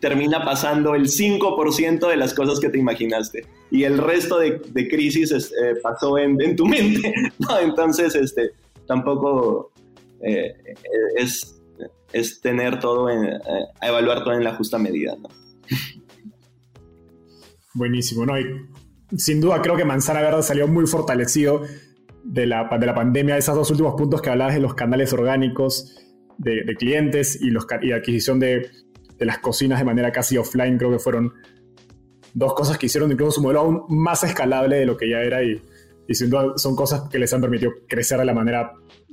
termina 0.00 0.44
pasando 0.44 0.94
el 0.94 1.08
5% 1.08 2.08
de 2.08 2.16
las 2.16 2.32
cosas 2.32 2.58
que 2.58 2.70
te 2.70 2.78
imaginaste 2.78 3.46
y 3.70 3.84
el 3.84 3.98
resto 3.98 4.38
de, 4.38 4.88
crisis 4.88 5.30
eh, 5.32 5.76
pasó 5.82 6.18
en, 6.18 6.56
tu 6.56 6.66
mente, 6.66 7.14
¿no? 7.38 7.58
Entonces, 7.58 8.14
este, 8.14 8.50
tampoco 8.86 9.70
eh, 10.22 10.54
es, 11.16 11.59
es 12.12 12.40
tener 12.40 12.80
todo, 12.80 13.10
en, 13.10 13.24
eh, 13.24 13.40
evaluar 13.82 14.24
todo 14.24 14.34
en 14.34 14.44
la 14.44 14.54
justa 14.54 14.78
medida. 14.78 15.16
¿no? 15.20 15.28
Buenísimo, 17.74 18.26
¿no? 18.26 18.38
Y 18.38 18.44
sin 19.16 19.40
duda 19.40 19.60
creo 19.62 19.76
que 19.76 19.84
Manzana 19.84 20.20
Verde 20.22 20.42
salió 20.42 20.68
muy 20.68 20.86
fortalecido 20.86 21.62
de 22.24 22.46
la, 22.46 22.68
de 22.78 22.86
la 22.86 22.94
pandemia, 22.94 23.36
esos 23.36 23.54
dos 23.54 23.70
últimos 23.70 23.94
puntos 23.94 24.22
que 24.22 24.30
hablabas 24.30 24.54
de 24.54 24.60
los 24.60 24.74
canales 24.74 25.12
orgánicos 25.12 25.96
de, 26.38 26.62
clientes 26.78 27.40
y, 27.40 27.50
los, 27.50 27.66
y 27.82 27.92
adquisición 27.92 28.40
de, 28.40 28.70
de, 29.18 29.24
las 29.24 29.38
cocinas 29.38 29.78
de 29.78 29.84
manera 29.84 30.10
casi 30.10 30.38
offline, 30.38 30.78
creo 30.78 30.90
que 30.90 30.98
fueron 30.98 31.32
dos 32.34 32.54
cosas 32.54 32.78
que 32.78 32.86
hicieron 32.86 33.10
incluso 33.10 33.32
su 33.32 33.42
modelo 33.42 33.60
aún 33.60 33.84
más 33.88 34.22
escalable 34.24 34.76
de 34.76 34.86
lo 34.86 34.96
que 34.96 35.10
ya 35.10 35.20
era 35.20 35.42
y, 35.42 35.60
y 36.06 36.14
sin 36.14 36.30
duda 36.30 36.54
son 36.56 36.74
cosas 36.76 37.08
que 37.10 37.18
les 37.18 37.32
han 37.32 37.40
permitido 37.40 37.72
crecer 37.88 38.18
de 38.18 38.24
la 38.24 38.34
manera 38.34 38.72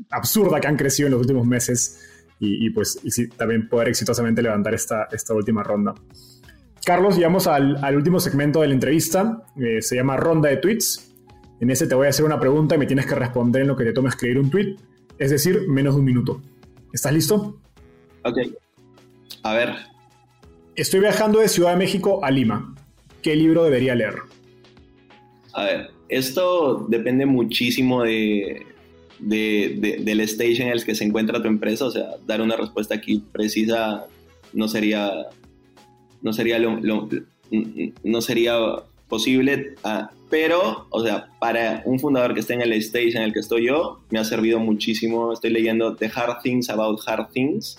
absurda 0.10 0.60
que 0.60 0.68
han 0.68 0.78
crecido 0.78 1.08
en 1.08 1.14
los 1.14 1.22
últimos 1.22 1.45
meses 1.45 2.00
y, 2.40 2.70
pues 2.70 3.00
también 3.36 3.68
poder 3.68 3.90
exitosamente 3.90 4.42
levantar 4.42 4.74
esta, 4.74 5.08
esta 5.12 5.34
última 5.34 5.64
ronda. 5.64 5.96
Carlos, 6.86 7.16
llegamos 7.16 7.48
al, 7.48 7.84
al 7.84 7.96
último 7.96 8.20
segmento 8.20 8.62
de 8.62 8.68
la 8.68 8.74
entrevista, 8.74 9.44
eh, 9.58 9.82
se 9.82 9.96
llama 9.96 10.16
Ronda 10.18 10.50
de 10.50 10.58
Tweets. 10.58 11.16
En 11.60 11.72
ese 11.72 11.88
te 11.88 11.96
voy 11.96 12.08
a 12.08 12.12
hacer 12.12 12.24
una 12.24 12.40
pregunta 12.40 12.76
y 12.76 12.78
me 12.78 12.86
tienes 12.86 13.08
que 13.08 13.16
responder 13.16 13.64
en 13.64 13.68
lo 13.68 13.76
que 13.76 13.84
te 13.84 13.94
toma 13.94 14.10
escribir 14.10 14.40
un 14.40 14.50
tweet, 14.50 14.76
es 15.18 15.32
decir, 15.32 15.68
menos 15.68 15.96
de 15.96 16.00
un 16.00 16.06
minuto. 16.06 16.42
¿Estás 16.94 17.12
listo? 17.12 17.60
Ok. 18.24 18.38
A 19.44 19.54
ver. 19.54 19.76
Estoy 20.76 21.00
viajando 21.00 21.40
de 21.40 21.48
Ciudad 21.50 21.72
de 21.72 21.78
México 21.78 22.24
a 22.24 22.30
Lima. 22.30 22.76
¿Qué 23.22 23.36
libro 23.36 23.64
debería 23.64 23.96
leer? 23.96 24.16
A 25.54 25.64
ver, 25.64 25.90
esto 26.08 26.86
depende 26.88 27.26
muchísimo 27.26 28.04
de, 28.04 28.66
de, 29.20 29.99
del 30.03 30.22
stage 30.22 30.61
en 30.61 30.70
el 30.70 30.84
que 30.84 30.95
se 30.95 31.03
encuentra 31.03 31.41
tu 31.41 31.47
empresa, 31.47 31.86
o 31.86 31.91
sea, 31.91 32.15
dar 32.26 32.41
una 32.41 32.55
respuesta 32.55 32.95
aquí 32.95 33.24
precisa 33.32 34.07
no 34.53 34.68
sería, 34.68 35.28
no 36.22 36.34
sería, 36.34 36.59
no 36.59 38.22
sería 38.22 38.57
posible, 39.07 39.76
ah, 39.84 40.11
pero, 40.30 40.88
o 40.89 41.03
sea, 41.03 41.30
para 41.39 41.82
un 41.86 41.99
fundador 41.99 42.34
que 42.34 42.41
esté 42.41 42.53
en 42.53 42.61
el 42.61 42.74
stage 42.74 43.15
en 43.15 43.24
el 43.24 43.34
que 43.34 43.39
estoy 43.39 43.68
yo, 43.68 44.01
me 44.09 44.20
ha 44.20 44.24
servido 44.24 44.59
muchísimo, 44.59 45.32
estoy 45.32 45.51
leyendo 45.51 45.95
The 45.95 46.11
Hard 46.13 46.41
Things 46.43 46.70
About 46.70 47.01
Hard 47.05 47.30
Things, 47.32 47.78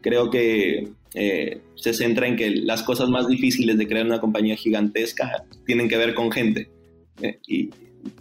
creo 0.00 0.30
que 0.30 0.88
eh, 1.14 1.60
se 1.74 1.92
centra 1.94 2.26
en 2.26 2.36
que 2.36 2.50
las 2.50 2.82
cosas 2.82 3.08
más 3.08 3.28
difíciles 3.28 3.76
de 3.76 3.86
crear 3.86 4.06
una 4.06 4.20
compañía 4.20 4.56
gigantesca 4.56 5.44
tienen 5.66 5.88
que 5.88 5.96
ver 5.96 6.14
con 6.14 6.30
gente. 6.30 6.70
Eh, 7.20 7.38
y 7.46 7.70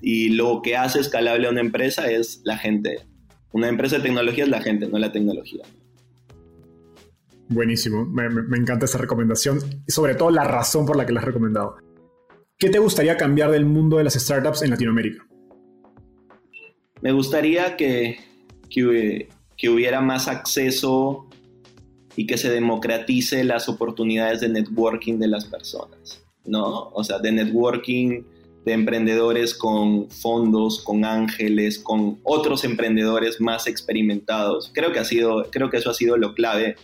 y 0.02 0.30
lo 0.30 0.62
que 0.62 0.76
hace 0.76 1.00
escalable 1.00 1.48
a 1.48 1.52
una 1.52 1.62
empresa 1.62 2.10
es 2.10 2.42
la 2.44 2.58
gente. 2.58 3.00
Una 3.52 3.70
empresa 3.70 3.98
de 3.98 4.04
tecnología 4.04 4.44
es 4.44 4.50
la 4.50 4.62
gente, 4.62 4.88
no 4.88 5.00
la 5.00 5.12
tecnología. 5.12 5.64
Buenísimo, 7.50 8.06
me, 8.06 8.26
encanta 8.58 8.86
esa 8.86 8.98
recomendación 8.98 9.60
y 9.88 9.92
sobre 9.92 10.16
todo 10.16 10.32
la 10.32 10.44
razón 10.44 10.86
por 10.86 10.98
la 10.98 11.06
que 11.06 11.14
la 11.14 11.22
has 11.22 11.26
recomendado. 11.26 11.78
¿Qué 12.58 12.70
te 12.70 12.80
gustaría 12.80 13.16
cambiar 13.16 13.52
del 13.52 13.66
mundo 13.66 13.98
de 13.98 14.04
las 14.04 14.16
startups 14.16 14.64
en 14.64 14.72
Latinoamérica? 14.72 15.26
Me 17.02 17.12
gustaría 17.12 17.78
que, 17.78 18.20
que, 18.70 19.30
que 19.56 19.70
hubiera 19.70 20.02
más 20.02 20.28
acceso 20.28 21.30
y 22.18 22.26
que 22.26 22.38
se 22.38 22.50
democratice 22.50 23.44
las 23.44 23.70
oportunidades 23.70 24.42
de 24.42 24.50
networking 24.50 25.20
de 25.20 25.28
las 25.28 25.46
personas, 25.46 26.22
¿no? 26.46 26.90
O 26.90 27.04
sea, 27.04 27.20
de 27.20 27.32
networking 27.32 28.24
de 28.68 28.74
emprendedores 28.74 29.54
con 29.56 30.10
fondos, 30.10 30.84
con 30.84 31.06
ángeles, 31.06 31.80
con 31.80 32.20
otros 32.24 32.66
emprendedores 32.66 33.40
más 33.40 33.66
experimentados. 33.66 34.72
Creo 34.74 34.92
que, 34.92 35.00
ha 35.00 35.06
sido, 35.06 35.48
creo 35.52 35.70
que 35.70 35.78
eso 35.78 35.90
ha 35.90 35.94
sido 35.94 36.18
lo 36.18 36.34
clave. 36.34 36.76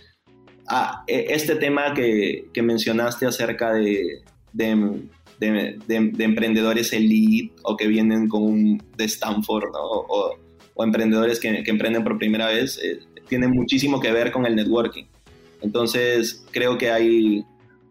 Ah, 0.66 1.04
e, 1.08 1.26
este 1.32 1.58
tema 1.58 1.94
que, 1.94 2.46
que 2.54 2.62
mencionaste 2.62 3.26
acerca 3.26 3.74
de, 3.74 4.22
de, 4.54 5.02
de, 5.42 6.24
emprendedores 6.24 6.94
elite 6.94 7.54
o 7.64 7.76
que 7.76 7.88
vienen 7.88 8.30
con 8.30 8.78
de 8.96 9.04
Stanford 9.04 9.76
o, 9.76 10.38
o, 10.76 10.84
emprendedores 10.86 11.38
que, 11.38 11.64
que, 11.64 11.72
emprenden 11.72 12.06
por 12.06 12.18
primera 12.18 12.48
vez, 12.48 12.80
eh, 12.82 13.00
tiene 13.28 13.50
muchísimo 13.50 14.00
que 14.00 14.14
ver 14.14 14.32
con 14.32 14.46
el 14.46 14.56
networking. 14.56 15.04
Entonces, 15.62 16.46
creo 16.52 16.78
que 16.78 16.92
hay, 16.92 17.44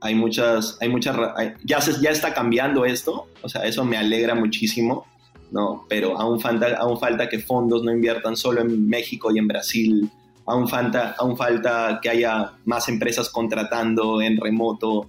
hay 0.03 0.17
muchas, 0.17 0.77
hay 0.81 0.89
muchas, 0.89 1.17
ya, 1.65 1.79
ya 1.79 2.11
está 2.11 2.35
cambiando 2.35 2.85
esto, 2.85 3.29
o 3.41 3.49
sea, 3.49 3.63
eso 3.63 3.85
me 3.85 3.97
alegra 3.97 4.35
muchísimo, 4.35 5.07
¿no? 5.53 5.87
Pero 5.89 6.19
aún 6.19 6.41
falta, 6.41 6.77
aún 6.77 6.99
falta 6.99 7.29
que 7.29 7.39
fondos 7.39 7.85
no 7.85 7.93
inviertan 7.93 8.37
solo 8.37 8.63
en 8.63 8.89
México 8.89 9.31
y 9.33 9.39
en 9.39 9.47
Brasil, 9.47 10.11
aún 10.45 10.69
falta, 10.69 11.15
aún 11.19 11.37
falta 11.37 12.01
que 12.03 12.11
haya 12.11 12.53
más 12.65 12.89
empresas 12.89 13.31
contratando 13.31 14.21
en 14.21 14.39
remoto 14.39 15.09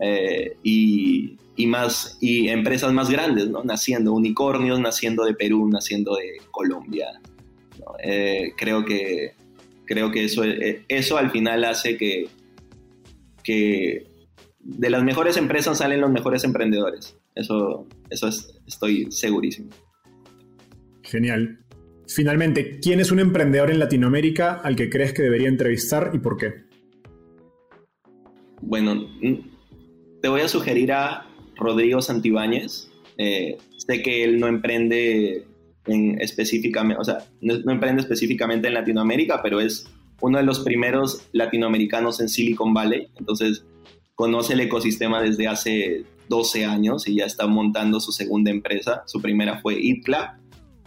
eh, 0.00 0.56
y, 0.62 1.36
y, 1.56 1.66
más, 1.66 2.16
y 2.20 2.48
empresas 2.48 2.92
más 2.92 3.10
grandes, 3.10 3.48
¿no? 3.48 3.64
Naciendo, 3.64 4.12
unicornios 4.12 4.78
naciendo 4.78 5.24
de 5.24 5.34
Perú, 5.34 5.68
naciendo 5.68 6.14
de 6.14 6.36
Colombia. 6.52 7.08
Eh, 8.04 8.52
creo 8.56 8.84
que, 8.84 9.32
creo 9.84 10.12
que 10.12 10.26
eso, 10.26 10.44
eh, 10.44 10.84
eso 10.86 11.18
al 11.18 11.32
final 11.32 11.64
hace 11.64 11.96
que, 11.96 12.28
que 13.42 14.07
de 14.68 14.90
las 14.90 15.02
mejores 15.02 15.36
empresas 15.38 15.78
salen 15.78 16.00
los 16.00 16.10
mejores 16.10 16.44
emprendedores. 16.44 17.16
Eso, 17.34 17.86
eso 18.10 18.28
estoy 18.66 19.10
segurísimo. 19.10 19.70
Genial. 21.02 21.58
Finalmente, 22.06 22.78
¿quién 22.80 23.00
es 23.00 23.10
un 23.10 23.18
emprendedor 23.18 23.70
en 23.70 23.78
Latinoamérica 23.78 24.60
al 24.62 24.76
que 24.76 24.90
crees 24.90 25.12
que 25.14 25.22
debería 25.22 25.48
entrevistar 25.48 26.10
y 26.12 26.18
por 26.18 26.36
qué? 26.36 26.68
Bueno, 28.60 28.94
mm, 28.94 29.34
te 30.20 30.28
voy 30.28 30.42
a 30.42 30.48
sugerir 30.48 30.92
a 30.92 31.26
Rodrigo 31.56 32.02
Santibáñez. 32.02 32.90
Eh, 33.16 33.56
sé 33.76 34.02
que 34.02 34.24
él 34.24 34.38
no 34.38 34.48
emprende 34.48 35.46
en 35.86 36.20
específicamente, 36.20 37.00
o 37.00 37.04
sea, 37.04 37.18
no, 37.40 37.54
emprende 37.72 38.02
específicamente 38.02 38.68
en 38.68 38.74
Latinoamérica, 38.74 39.42
pero 39.42 39.60
es 39.60 39.86
uno 40.20 40.38
de 40.38 40.44
los 40.44 40.60
primeros 40.60 41.26
latinoamericanos 41.32 42.20
en 42.20 42.28
Silicon 42.28 42.74
Valley. 42.74 43.08
Entonces, 43.18 43.64
conoce 44.18 44.54
el 44.54 44.60
ecosistema 44.60 45.22
desde 45.22 45.46
hace 45.46 46.04
12 46.28 46.64
años 46.64 47.06
y 47.06 47.14
ya 47.14 47.24
está 47.24 47.46
montando 47.46 48.00
su 48.00 48.10
segunda 48.10 48.50
empresa. 48.50 49.04
Su 49.06 49.22
primera 49.22 49.60
fue 49.60 49.78
ITLA. 49.80 50.40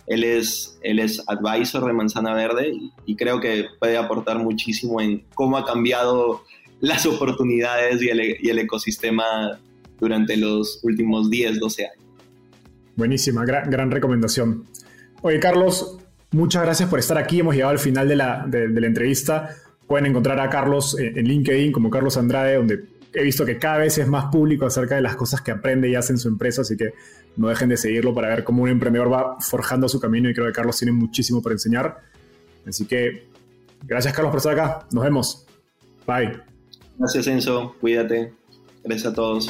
Él 0.06 0.26
es, 0.26 0.78
él 0.82 1.00
es 1.00 1.24
advisor 1.28 1.86
de 1.86 1.94
Manzana 1.94 2.34
Verde 2.34 2.74
y 3.06 3.16
creo 3.16 3.40
que 3.40 3.68
puede 3.80 3.96
aportar 3.96 4.40
muchísimo 4.40 5.00
en 5.00 5.24
cómo 5.34 5.58
ha 5.58 5.64
cambiado 5.64 6.44
las 6.82 7.06
oportunidades 7.06 8.02
y 8.02 8.10
el, 8.10 8.60
ecosistema 8.60 9.58
durante 9.98 10.36
los 10.36 10.82
últimos 10.84 11.30
10, 11.30 11.58
12 11.58 11.86
años. 11.86 12.06
Buenísima, 12.98 13.46
gran, 13.46 13.92
recomendación. 13.92 14.66
Oye, 15.22 15.40
Carlos, 15.40 16.00
muchas 16.32 16.64
gracias 16.64 16.90
por 16.90 17.00
estar 17.00 17.18
aquí. 17.18 17.40
Hemos 17.40 17.56
llegado 17.56 17.72
al 17.72 17.80
final 17.80 18.10
de 18.10 18.16
la, 18.18 18.46
entrevista. 18.52 19.56
Pueden 19.88 20.08
encontrar 20.08 20.38
a 20.42 20.50
Carlos 20.50 21.00
en, 21.00 21.26
LinkedIn 21.26 21.72
como 21.72 21.90
Carlos 21.90 22.18
Andrade, 22.18 22.56
donde 22.58 23.01
he 23.14 23.24
visto 23.24 23.45
que 23.45 23.57
cada 23.57 23.80
vez 23.80 23.97
es 23.97 24.07
más 24.07 24.26
público 24.32 24.66
acerca 24.66 24.95
de 24.95 25.01
las 25.01 25.16
cosas 25.16 25.41
que 25.41 25.51
aprende 25.51 25.89
y 25.89 25.95
hace 25.95 26.14
en 26.14 26.20
su 26.20 26.28
empresa, 26.28 26.62
así 26.62 26.78
que 26.78 26.93
no 27.38 27.49
dejen 27.49 27.70
de 27.70 27.78
seguirlo 27.78 28.14
para 28.14 28.30
ver 28.30 28.43
cómo 28.43 28.64
un 28.64 28.70
emprendedor 28.70 29.12
va 29.12 29.38
forjando 29.39 29.88
su 29.89 29.99
camino 29.99 30.30
y 30.30 30.34
creo 30.34 30.47
que 30.47 30.53
Carlos 30.53 30.78
tiene 30.78 30.91
muchísimo 30.91 31.41
por 31.41 31.51
enseñar. 31.51 31.99
Así 32.68 32.86
que 32.86 33.28
gracias 33.84 34.14
Carlos 34.14 34.32
por 34.32 34.38
estar 34.38 34.53
acá. 34.53 34.88
Nos 34.91 35.03
vemos. 35.03 35.45
Bye. 36.05 36.39
Gracias 36.97 37.28
Enzo, 37.28 37.76
cuídate. 37.80 38.34
Gracias 38.84 39.12
a 39.12 39.16
todos. 39.16 39.49